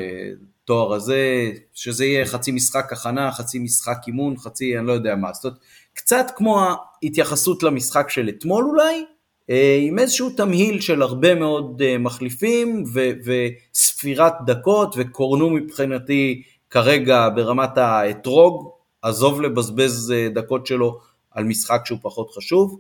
התואר 0.72 0.94
הזה, 0.94 1.52
שזה 1.74 2.06
יהיה 2.06 2.26
חצי 2.26 2.52
משחק 2.52 2.94
הכנה, 2.94 3.32
חצי 3.32 3.60
משחק 3.60 3.98
אימון, 4.08 4.38
חצי 4.38 4.78
אני 4.78 4.88
לא 4.88 4.92
יודע 4.92 5.16
מה, 5.16 5.34
זאת 5.34 5.46
אומרת, 5.46 5.58
קצת 5.94 6.32
כמו 6.36 6.62
ההתייחסות 7.04 7.64
למשחק 7.64 8.10
של 8.10 8.30
אתמול 8.30 8.66
אולי, 8.66 9.06
אה, 9.50 9.78
עם 9.82 10.00
איזשהו 10.00 10.30
תמהיל 10.30 10.82
של 10.82 11.02
הרבה 11.02 11.36
מאוד 11.36 11.82
אה, 11.86 11.98
מחליפים 11.98 12.84
ו- 12.94 13.12
וספירת 13.26 14.34
דקות, 14.46 14.96
וקורנו 14.98 15.50
מבחינתי 15.50 16.42
כרגע 16.70 17.30
ברמת 17.36 17.78
האתרוג, 17.78 18.70
עזוב 19.02 19.42
לבזבז 19.42 20.12
אה, 20.12 20.28
דקות 20.36 20.66
שלו 20.68 21.00
על 21.32 21.44
משחק 21.44 21.82
שהוא 21.86 22.00
פחות 22.02 22.32
חשוב. 22.36 22.80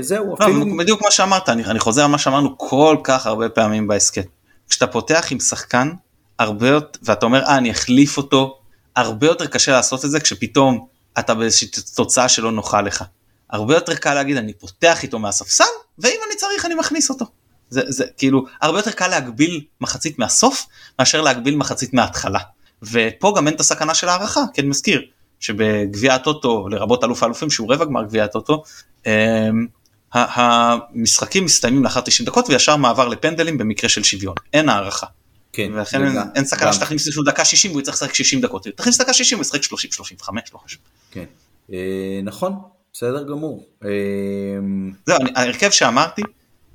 זהו, 0.00 0.26
לא, 0.26 0.34
אפילו... 0.44 0.76
בדיוק 0.78 1.02
מה 1.04 1.10
שאמרת, 1.10 1.48
אני, 1.48 1.64
אני 1.64 1.78
חוזר 1.78 2.04
על 2.04 2.10
מה 2.10 2.18
שאמרנו 2.18 2.58
כל 2.58 2.96
כך 3.04 3.26
הרבה 3.26 3.48
פעמים 3.48 3.88
בהסכת. 3.88 4.26
כשאתה 4.68 4.86
פותח 4.86 5.28
עם 5.30 5.40
שחקן 5.40 5.88
הרבה 6.42 6.68
יותר, 6.68 6.98
ואתה 7.02 7.26
אומר, 7.26 7.42
אה, 7.44 7.58
אני 7.58 7.70
אחליף 7.70 8.16
אותו, 8.16 8.58
הרבה 8.96 9.26
יותר 9.26 9.46
קשה 9.46 9.72
לעשות 9.72 10.04
את 10.04 10.10
זה 10.10 10.20
כשפתאום 10.20 10.86
אתה 11.18 11.34
באיזושהי 11.34 11.68
תוצאה 11.94 12.28
שלא 12.28 12.52
נוחה 12.52 12.82
לך. 12.82 13.04
הרבה 13.50 13.74
יותר 13.74 13.94
קל 13.94 14.14
להגיד, 14.14 14.36
אני 14.36 14.52
פותח 14.52 15.02
איתו 15.02 15.18
מהספסל, 15.18 15.64
ואם 15.98 16.20
אני 16.26 16.36
צריך 16.36 16.66
אני 16.66 16.74
מכניס 16.74 17.10
אותו. 17.10 17.26
זה, 17.68 17.80
זה 17.88 18.04
כאילו 18.16 18.44
הרבה 18.60 18.78
יותר 18.78 18.90
קל 18.90 19.08
להגביל 19.08 19.64
מחצית 19.80 20.18
מהסוף 20.18 20.66
מאשר 20.98 21.20
להגביל 21.20 21.56
מחצית 21.56 21.94
מההתחלה. 21.94 22.38
ופה 22.82 23.34
גם 23.36 23.46
אין 23.46 23.54
את 23.54 23.60
הסכנה 23.60 23.94
של 23.94 24.08
הערכה, 24.08 24.40
כן 24.54 24.66
מזכיר, 24.66 25.02
שבגביע 25.40 26.14
הטוטו, 26.14 26.68
לרבות 26.68 27.04
אלוף 27.04 27.22
האלופים 27.22 27.50
שהוא 27.50 27.74
רבע 27.74 27.84
גמר 27.84 28.04
גביע 28.04 28.24
הטוטו, 28.24 28.62
אמ, 29.06 29.66
המשחקים 30.12 31.44
מסתיימים 31.44 31.84
לאחר 31.84 32.00
90 32.00 32.26
דקות 32.26 32.48
וישר 32.48 32.76
מעבר 32.76 33.08
לפנדלים 33.08 33.58
במקרה 33.58 33.88
של 33.88 34.02
שוויון, 34.02 34.34
אין 34.52 34.68
הערכה. 34.68 35.06
כן. 35.52 35.70
ולכן 35.74 36.06
אין, 36.06 36.16
אין 36.34 36.44
סכנה 36.44 36.72
שתכניס 36.72 37.06
איזשהו 37.06 37.24
דקה 37.24 37.44
60 37.44 37.70
והוא 37.70 37.80
יצטרך 37.80 37.94
לשחק 37.94 38.14
60 38.14 38.40
דקות, 38.40 38.66
תכניס 38.76 39.00
דקה 39.00 39.12
60 39.12 39.38
הוא 39.38 39.42
ישחק 39.42 39.62
30, 39.62 39.92
35, 39.92 40.40
לא 40.52 40.58
חשוב. 40.58 40.80
כן, 41.10 41.24
אה, 41.72 42.20
נכון, 42.24 42.54
בסדר 42.92 43.22
גמור. 43.22 43.66
אה, 43.84 43.88
זהו, 45.06 45.18
ההרכב 45.36 45.70
שאמרתי, 45.70 46.22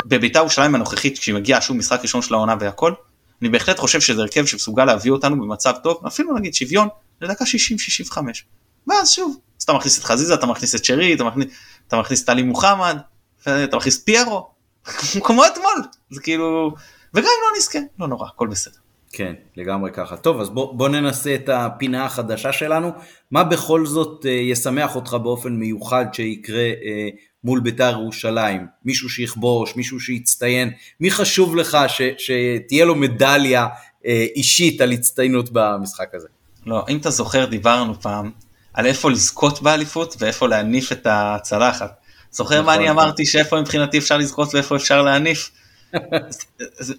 בביתר 0.06 0.40
ירושלים 0.40 0.76
הנוכחית, 0.76 1.20
כשהיא 1.20 1.36
מגיעה 1.36 1.62
שוב 1.62 1.78
משחק 1.78 2.00
ראשון 2.02 2.22
של 2.22 2.34
העונה 2.34 2.56
והכל, 2.60 2.94
אני 3.42 3.50
בהחלט 3.50 3.80
חושב 3.80 4.02
שזה 4.02 4.22
הרכב 4.22 4.46
שמסוגל 4.46 4.86
להביא 4.86 5.12
אותנו 5.12 5.36
במצב 5.36 5.74
טוב, 5.84 6.04
אפילו 6.08 6.38
נגיד 6.38 6.54
שוויון, 6.54 6.88
לדקה 7.22 7.46
60-65. 8.14 8.18
ואז 8.88 9.10
שוב, 9.10 9.38
אז 9.60 9.64
אתה 9.64 9.74
מכניס 9.74 10.00
את 10.00 10.04
חזיזה, 10.04 10.34
אתה 10.34 10.46
מכניס 10.46 10.76
את 10.76 10.86
שרי, 10.86 11.14
אתה 11.14 11.24
מכניס, 11.24 11.48
אתה 11.88 11.98
מכניס 12.00 12.24
את 12.24 12.30
עלי 12.30 12.44
מוחמד, 12.44 12.98
אתה 13.42 13.78
מכניס 13.78 14.04
פיירו, 14.04 14.50
כמו 15.26 15.46
אתמול, 15.46 15.84
זה 16.10 16.22
כאילו, 16.22 16.76
וגם 17.14 17.26
אם 17.26 17.52
לא 17.52 17.58
נזכה, 17.58 17.80
לא 18.00 18.08
נורא, 18.08 18.28
הכל 18.28 18.48
בסדר. 18.48 18.78
כן, 19.12 19.34
לגמרי 19.58 19.92
ככה. 19.94 20.18
טוב, 20.18 20.42
אז 20.42 20.50
בוא, 20.50 20.74
בוא 20.74 20.90
ננסה 20.90 21.36
את 21.36 21.50
הפינה 21.50 22.06
החדשה 22.06 22.52
שלנו. 22.52 22.92
מה 23.32 23.44
בכל 23.44 23.86
זאת 23.86 24.26
אה, 24.26 24.32
ישמח 24.32 24.96
אותך 24.96 25.14
באופן 25.14 25.54
מיוחד 25.54 26.06
שיקרה 26.14 26.58
אה, 26.58 27.10
מול 27.44 27.60
בית"ר 27.60 27.92
ירושלים? 27.92 28.68
מישהו 28.86 29.10
שיכבוש, 29.10 29.76
מישהו 29.76 30.00
שיצטיין? 30.00 30.72
מי 31.00 31.12
חשוב 31.12 31.56
לך 31.56 31.78
ש, 31.88 32.02
שתהיה 32.18 32.86
לו 32.86 32.96
מדליה 32.96 33.68
אה, 34.06 34.26
אישית 34.36 34.82
על 34.82 34.92
הצטיינות 34.92 35.50
במשחק 35.52 36.16
הזה? 36.16 36.28
לא, 36.66 36.86
אם 36.90 36.98
אתה 36.98 37.10
זוכר, 37.10 37.46
דיברנו 37.46 38.02
פעם 38.02 38.32
על 38.74 38.86
איפה 38.86 39.12
לזכות 39.12 39.62
באליפות 39.62 40.16
ואיפה 40.20 40.48
להניף 40.48 40.92
את 40.92 41.08
הצלחת. 41.10 42.00
זוכר 42.32 42.56
מה 42.56 42.62
נכון, 42.62 42.74
אני 42.74 42.84
נכון. 42.84 43.00
אמרתי 43.00 43.26
שאיפה 43.26 43.62
מבחינתי 43.62 43.98
אפשר 43.98 44.18
לזכות 44.18 44.54
ואיפה 44.54 44.76
אפשר 44.76 45.02
להניף? 45.02 45.52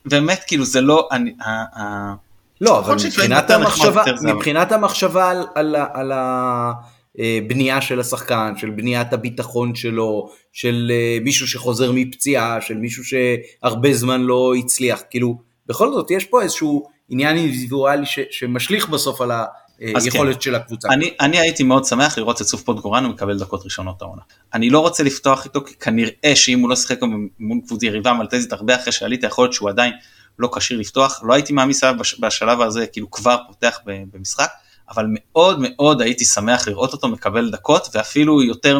באמת 0.04 0.40
כאילו 0.46 0.64
זה 0.64 0.80
לא, 0.80 1.08
אני, 1.12 1.34
ה- 1.40 1.80
ה- 1.82 2.14
לא, 2.60 2.78
אבל 2.78 2.94
מבחינת 3.06 3.50
המחשבה, 3.50 4.02
מבחינת 4.34 4.72
המחשבה 4.72 5.30
על, 5.30 5.46
על, 5.54 5.76
ה- 5.76 5.86
על 5.94 6.12
הבנייה 6.12 7.80
של 7.80 8.00
השחקן, 8.00 8.52
של 8.56 8.70
בניית 8.70 9.12
הביטחון 9.12 9.74
שלו, 9.74 10.30
של 10.52 10.90
אה, 10.94 11.18
מישהו 11.24 11.46
שחוזר 11.48 11.92
מפציעה, 11.94 12.60
של 12.60 12.76
מישהו 12.76 13.04
שהרבה 13.04 13.92
זמן 13.92 14.20
לא 14.20 14.52
הצליח, 14.58 15.02
כאילו, 15.10 15.38
בכל 15.66 15.92
זאת 15.92 16.10
יש 16.10 16.24
פה 16.24 16.42
איזשהו 16.42 16.88
עניין 17.08 17.36
אינדיבידואלי 17.36 18.06
שמשליך 18.30 18.88
בסוף 18.88 19.20
על 19.20 19.30
אז 19.32 19.46
היכולת 19.80 20.34
כן. 20.34 20.40
של 20.40 20.54
הקבוצה. 20.54 20.88
אני, 20.88 21.14
אני 21.20 21.38
הייתי 21.38 21.62
מאוד 21.62 21.84
שמח 21.84 22.18
לראות 22.18 22.42
את 22.42 22.46
צוף 22.46 22.62
פוטגורנו 22.62 23.08
מקבל 23.08 23.38
דקות 23.38 23.64
ראשונות 23.64 24.02
העונה. 24.02 24.22
אני 24.54 24.70
לא 24.70 24.80
רוצה 24.80 25.02
לפתוח 25.02 25.44
איתו 25.44 25.64
כי 25.64 25.74
כנראה 25.74 26.32
שאם 26.34 26.60
הוא 26.60 26.70
לא 26.70 26.76
שיחק 26.76 26.98
מול 27.38 27.60
קבוצה 27.66 27.86
יריבה 27.86 28.12
מלטזית 28.12 28.52
הרבה 28.52 28.76
אחרי 28.76 28.92
שעלית 28.92 29.24
יכול 29.24 29.44
להיות 29.44 29.52
שהוא 29.52 29.68
עדיין 29.68 29.92
לא 30.38 30.50
כשיר 30.56 30.78
לפתוח. 30.78 31.20
לא 31.22 31.34
הייתי 31.34 31.52
מעמיס 31.52 31.84
עליו 31.84 32.00
בש- 32.00 32.20
בשלב 32.20 32.60
הזה 32.60 32.86
כאילו 32.86 33.10
כבר 33.10 33.36
פותח 33.46 33.78
במשחק 33.84 34.48
אבל 34.90 35.06
מאוד 35.08 35.58
מאוד 35.60 36.02
הייתי 36.02 36.24
שמח 36.24 36.68
לראות 36.68 36.92
אותו 36.92 37.08
מקבל 37.08 37.50
דקות 37.50 37.88
ואפילו 37.94 38.42
יותר 38.42 38.78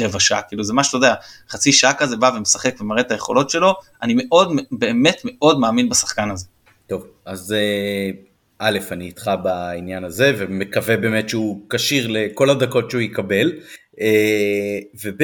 מרבע 0.00 0.20
שעה 0.20 0.42
כאילו 0.42 0.64
זה 0.64 0.72
מה 0.72 0.84
שאתה 0.84 0.96
יודע 0.96 1.14
חצי 1.50 1.72
שעה 1.72 1.94
כזה 1.94 2.16
בא 2.16 2.30
ומשחק 2.36 2.80
ומראה 2.80 3.00
את 3.00 3.10
היכולות 3.10 3.50
שלו 3.50 3.74
אני 4.02 4.14
מאוד 4.16 4.52
באמת 4.70 5.20
מאוד 5.24 5.60
מאמין 5.60 5.88
בשחקן 5.88 6.30
הזה. 6.30 6.46
טוב, 6.88 7.06
אז 7.24 7.52
אה, 7.52 8.10
א', 8.58 8.78
אני 8.92 9.04
איתך 9.06 9.30
בעניין 9.42 10.04
הזה, 10.04 10.32
ומקווה 10.38 10.96
באמת 10.96 11.28
שהוא 11.28 11.60
כשיר 11.70 12.06
לכל 12.10 12.50
הדקות 12.50 12.90
שהוא 12.90 13.00
יקבל, 13.00 13.52
אה, 14.00 14.78
וב', 15.04 15.22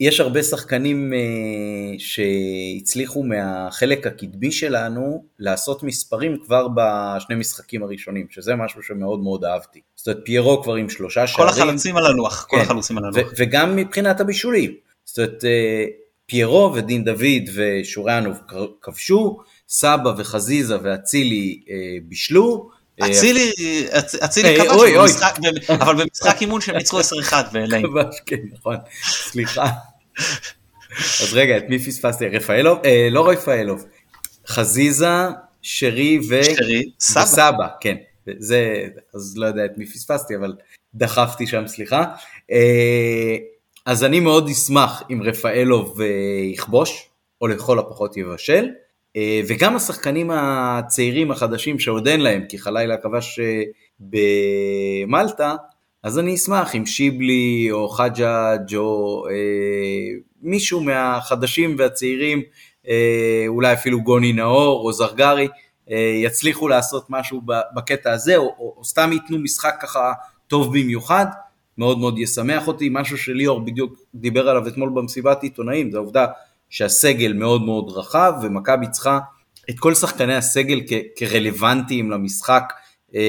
יש 0.00 0.20
הרבה 0.20 0.42
שחקנים 0.42 1.12
אה, 1.12 1.18
שהצליחו 1.98 3.22
מהחלק 3.22 4.06
הקדמי 4.06 4.52
שלנו 4.52 5.24
לעשות 5.38 5.82
מספרים 5.82 6.36
כבר 6.44 6.68
בשני 6.74 7.36
משחקים 7.36 7.82
הראשונים, 7.82 8.26
שזה 8.30 8.54
משהו 8.54 8.82
שמאוד 8.82 9.20
מאוד 9.20 9.44
אהבתי. 9.44 9.80
זאת 9.96 10.08
אומרת, 10.08 10.20
פיירו 10.24 10.62
כבר 10.62 10.74
עם 10.74 10.88
שלושה 10.88 11.20
כל 11.20 11.26
שערים. 11.26 11.48
החלוצים 11.48 11.96
על 11.96 12.06
הלוח 12.06 12.46
כל 12.50 12.56
כן. 12.56 12.62
החלוצים 12.62 12.98
על 12.98 13.04
הלוח. 13.04 13.32
וגם 13.36 13.76
מבחינת 13.76 14.20
הבישולים. 14.20 14.74
זאת 15.04 15.18
אומרת, 15.18 15.44
אה, 15.44 15.84
פיירו 16.26 16.72
ודין 16.74 17.04
דוד 17.04 17.48
ושורנוב 17.54 18.38
כבשו, 18.82 19.38
סבא 19.68 20.12
וחזיזה 20.16 20.76
ואצילי 20.82 21.60
אה, 21.70 21.74
בישלו. 22.02 22.70
אה, 23.02 23.06
אצילי, 23.10 23.52
אצ- 23.98 24.14
אצילי 24.24 24.48
אה, 24.60 24.64
כבש, 24.64 24.74
אוי, 24.76 24.90
אבל 24.96 25.00
אוי. 25.00 25.08
במשחק- 25.12 25.38
אבל 25.70 25.94
במשחק 26.04 26.36
אימון 26.40 26.60
שהם 26.60 26.76
ניצחו 26.76 27.00
10-1 27.30 27.34
ואליהם. 27.52 27.82
כבש, 27.82 28.20
כן, 28.26 28.36
נכון, 28.52 28.76
סליחה. 29.02 29.66
אז 31.22 31.34
רגע, 31.34 31.56
את 31.56 31.64
מי 31.68 31.78
פספסתי? 31.78 32.28
רפאלוב? 32.28 32.78
אה, 32.84 33.08
לא 33.10 33.28
רפאלוב. 33.28 33.84
חזיזה, 34.48 35.06
שרי 35.62 36.18
ו... 36.28 36.44
שרי, 36.56 36.90
סבא. 37.00 37.22
וסבא, 37.24 37.68
כן. 37.80 37.96
זה, 38.38 38.84
אז 39.14 39.34
לא 39.36 39.46
יודע 39.46 39.64
את 39.64 39.78
מי 39.78 39.86
פספסתי, 39.86 40.36
אבל 40.36 40.54
דחפתי 40.94 41.46
שם, 41.46 41.66
סליחה. 41.66 42.04
אה, 42.52 43.36
אז 43.86 44.04
אני 44.04 44.20
מאוד 44.20 44.48
אשמח 44.48 45.02
אם 45.10 45.22
רפאלוב 45.22 46.00
אה, 46.00 46.06
יכבוש, 46.52 47.08
או 47.40 47.46
לכל 47.46 47.78
הפחות 47.78 48.16
יבשל. 48.16 48.68
אה, 49.16 49.40
וגם 49.48 49.76
השחקנים 49.76 50.30
הצעירים 50.30 51.30
החדשים 51.30 51.78
שעוד 51.78 52.08
אין 52.08 52.20
להם, 52.20 52.44
כי 52.48 52.58
חלילה 52.58 52.96
כבש 52.96 53.38
אה, 53.38 53.62
במלטה, 54.00 55.54
אז 56.02 56.18
אני 56.18 56.34
אשמח 56.34 56.74
אם 56.74 56.86
שיבלי 56.86 57.68
או 57.70 57.88
חג'אג' 57.88 58.76
או 58.76 59.24
אה, 59.30 60.18
מישהו 60.42 60.80
מהחדשים 60.80 61.74
והצעירים, 61.78 62.42
אה, 62.88 63.44
אולי 63.48 63.72
אפילו 63.72 64.00
גוני 64.02 64.32
נאור 64.32 64.84
או 64.84 64.92
זרגרי, 64.92 65.48
אה, 65.90 66.20
יצליחו 66.24 66.68
לעשות 66.68 67.06
משהו 67.08 67.42
בקטע 67.74 68.12
הזה, 68.12 68.36
או, 68.36 68.42
או, 68.58 68.74
או 68.76 68.84
סתם 68.84 69.10
ייתנו 69.12 69.38
משחק 69.38 69.74
ככה 69.82 70.12
טוב 70.46 70.78
במיוחד, 70.78 71.26
מאוד 71.78 71.98
מאוד 71.98 72.18
ישמח 72.18 72.68
אותי. 72.68 72.88
משהו 72.92 73.18
שליאור 73.18 73.60
בדיוק 73.60 73.92
דיבר 74.14 74.48
עליו 74.48 74.68
אתמול 74.68 74.90
במסיבת 74.94 75.42
עיתונאים, 75.42 75.90
זה 75.90 75.98
העובדה 75.98 76.26
שהסגל 76.70 77.32
מאוד 77.32 77.62
מאוד 77.62 77.92
רחב, 77.96 78.32
ומכבי 78.42 78.86
צריכה 78.90 79.18
את 79.70 79.78
כל 79.78 79.94
שחקני 79.94 80.34
הסגל 80.34 80.80
כ- 80.88 80.92
כרלוונטיים 81.16 82.10
למשחק, 82.10 82.72
אה, 83.14 83.20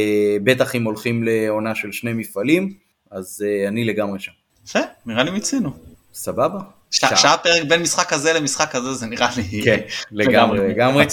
בטח 0.43 0.75
אם 0.75 0.83
הולכים 0.83 1.23
לעונה 1.23 1.75
של 1.75 1.91
שני 1.91 2.13
מפעלים, 2.13 2.73
אז 3.11 3.45
אה, 3.47 3.67
אני 3.67 3.85
לגמרי 3.85 4.19
שם. 4.19 4.31
יפה, 4.67 4.79
נראה 5.05 5.23
לי 5.23 5.31
מיצינו. 5.31 5.71
סבבה? 6.13 6.59
ש- 6.91 7.05
שעה 7.15 7.37
פרק 7.37 7.63
בין 7.69 7.81
משחק 7.81 8.09
כזה 8.09 8.33
למשחק 8.33 8.75
הזה 8.75 8.93
זה 8.93 9.05
נראה 9.05 9.29
לי... 9.37 9.61
כן, 9.63 9.79
לגמרי, 10.11 10.59
לגמרי. 10.69 11.05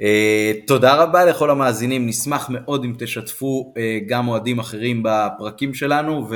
אה, 0.00 0.52
תודה 0.66 0.94
רבה 0.94 1.24
לכל 1.24 1.50
המאזינים, 1.50 2.06
נשמח 2.06 2.46
מאוד 2.50 2.84
אם 2.84 2.92
תשתפו 2.98 3.74
אה, 3.76 3.98
גם 4.06 4.28
אוהדים 4.28 4.58
אחרים 4.58 5.02
בפרקים 5.04 5.74
שלנו, 5.74 6.28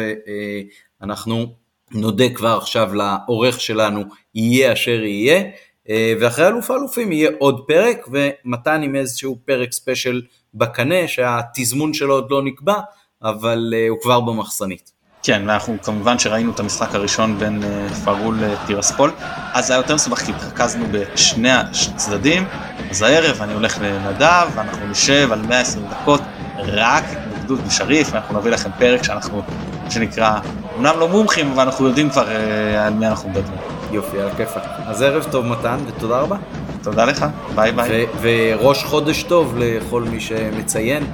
ואנחנו 1.00 1.54
נודה 1.94 2.28
כבר 2.34 2.58
עכשיו 2.62 2.94
לעורך 2.94 3.60
שלנו, 3.60 4.02
יהיה 4.34 4.72
אשר 4.72 5.04
יהיה, 5.04 5.42
אה, 5.88 6.14
ואחרי 6.20 6.46
אלוף 6.46 6.70
האלופים 6.70 7.12
יהיה 7.12 7.30
עוד 7.38 7.64
פרק, 7.66 8.08
ומתן 8.12 8.82
עם 8.82 8.96
איזשהו 8.96 9.38
פרק 9.44 9.72
ספיישל 9.72 10.22
בקנה, 10.54 11.08
שהתזמון 11.08 11.94
שלו 11.94 12.14
עוד 12.14 12.30
לא 12.30 12.42
נקבע, 12.42 12.80
אבל 13.22 13.74
אה, 13.76 13.88
הוא 13.88 13.98
כבר 14.02 14.20
במחסנית. 14.20 14.94
כן, 15.22 15.42
ואנחנו 15.46 15.76
כמובן 15.82 16.18
שראינו 16.18 16.52
את 16.52 16.60
המשחק 16.60 16.94
הראשון 16.94 17.38
בין 17.38 17.62
אה, 17.64 17.88
פארול 18.04 18.36
לטירספול, 18.40 19.10
אז 19.52 19.66
זה 19.66 19.72
היה 19.72 19.80
יותר 19.80 19.94
מסובך 19.94 20.18
כי 20.18 20.32
התרכזנו 20.32 20.84
בשני 20.92 21.50
הצדדים, 21.50 22.44
אז 22.90 23.02
הערב 23.02 23.42
אני 23.42 23.54
הולך 23.54 23.78
לנדב, 23.80 24.48
ואנחנו 24.54 24.86
נשב 24.86 25.28
על 25.32 25.42
120 25.42 25.86
דקות 25.90 26.20
רק 26.58 27.04
בגדוד 27.32 27.60
בשריף, 27.66 28.08
ואנחנו 28.12 28.38
נביא 28.38 28.50
לכם 28.50 28.70
פרק 28.78 29.02
שאנחנו, 29.04 29.42
שנקרא, 29.90 30.38
אמנם 30.78 30.98
לא 30.98 31.08
מומחים, 31.08 31.50
אבל 31.52 31.62
אנחנו 31.62 31.86
יודעים 31.86 32.10
כבר 32.10 32.28
אה, 32.28 32.86
על 32.86 32.92
מי 32.92 33.06
אנחנו 33.06 33.28
מדברים. 33.28 33.58
יופי, 33.92 34.20
על 34.20 34.28
הכיפאק. 34.36 34.62
אז 34.86 35.02
ערב 35.02 35.26
טוב 35.30 35.46
מתן, 35.46 35.76
ותודה 35.86 36.18
רבה. 36.18 36.36
תודה 36.82 37.04
לך, 37.04 37.26
ביי 37.54 37.72
ביי. 37.72 38.06
וראש 38.20 38.84
חודש 38.84 39.22
טוב 39.22 39.54
לכל 39.58 40.02
מי 40.02 40.20
שמציין, 40.20 41.04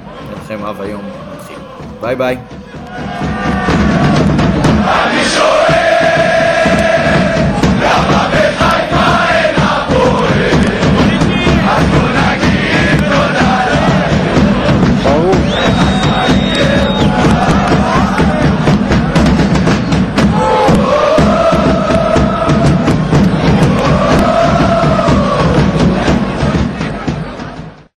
מנחם 0.43 0.65
אב 0.65 0.81
היום 0.81 1.01
מתחיל. 1.35 1.57
ביי 2.01 2.15
ביי. 2.15 2.37
אני 4.87 5.25
שואל 5.25 5.80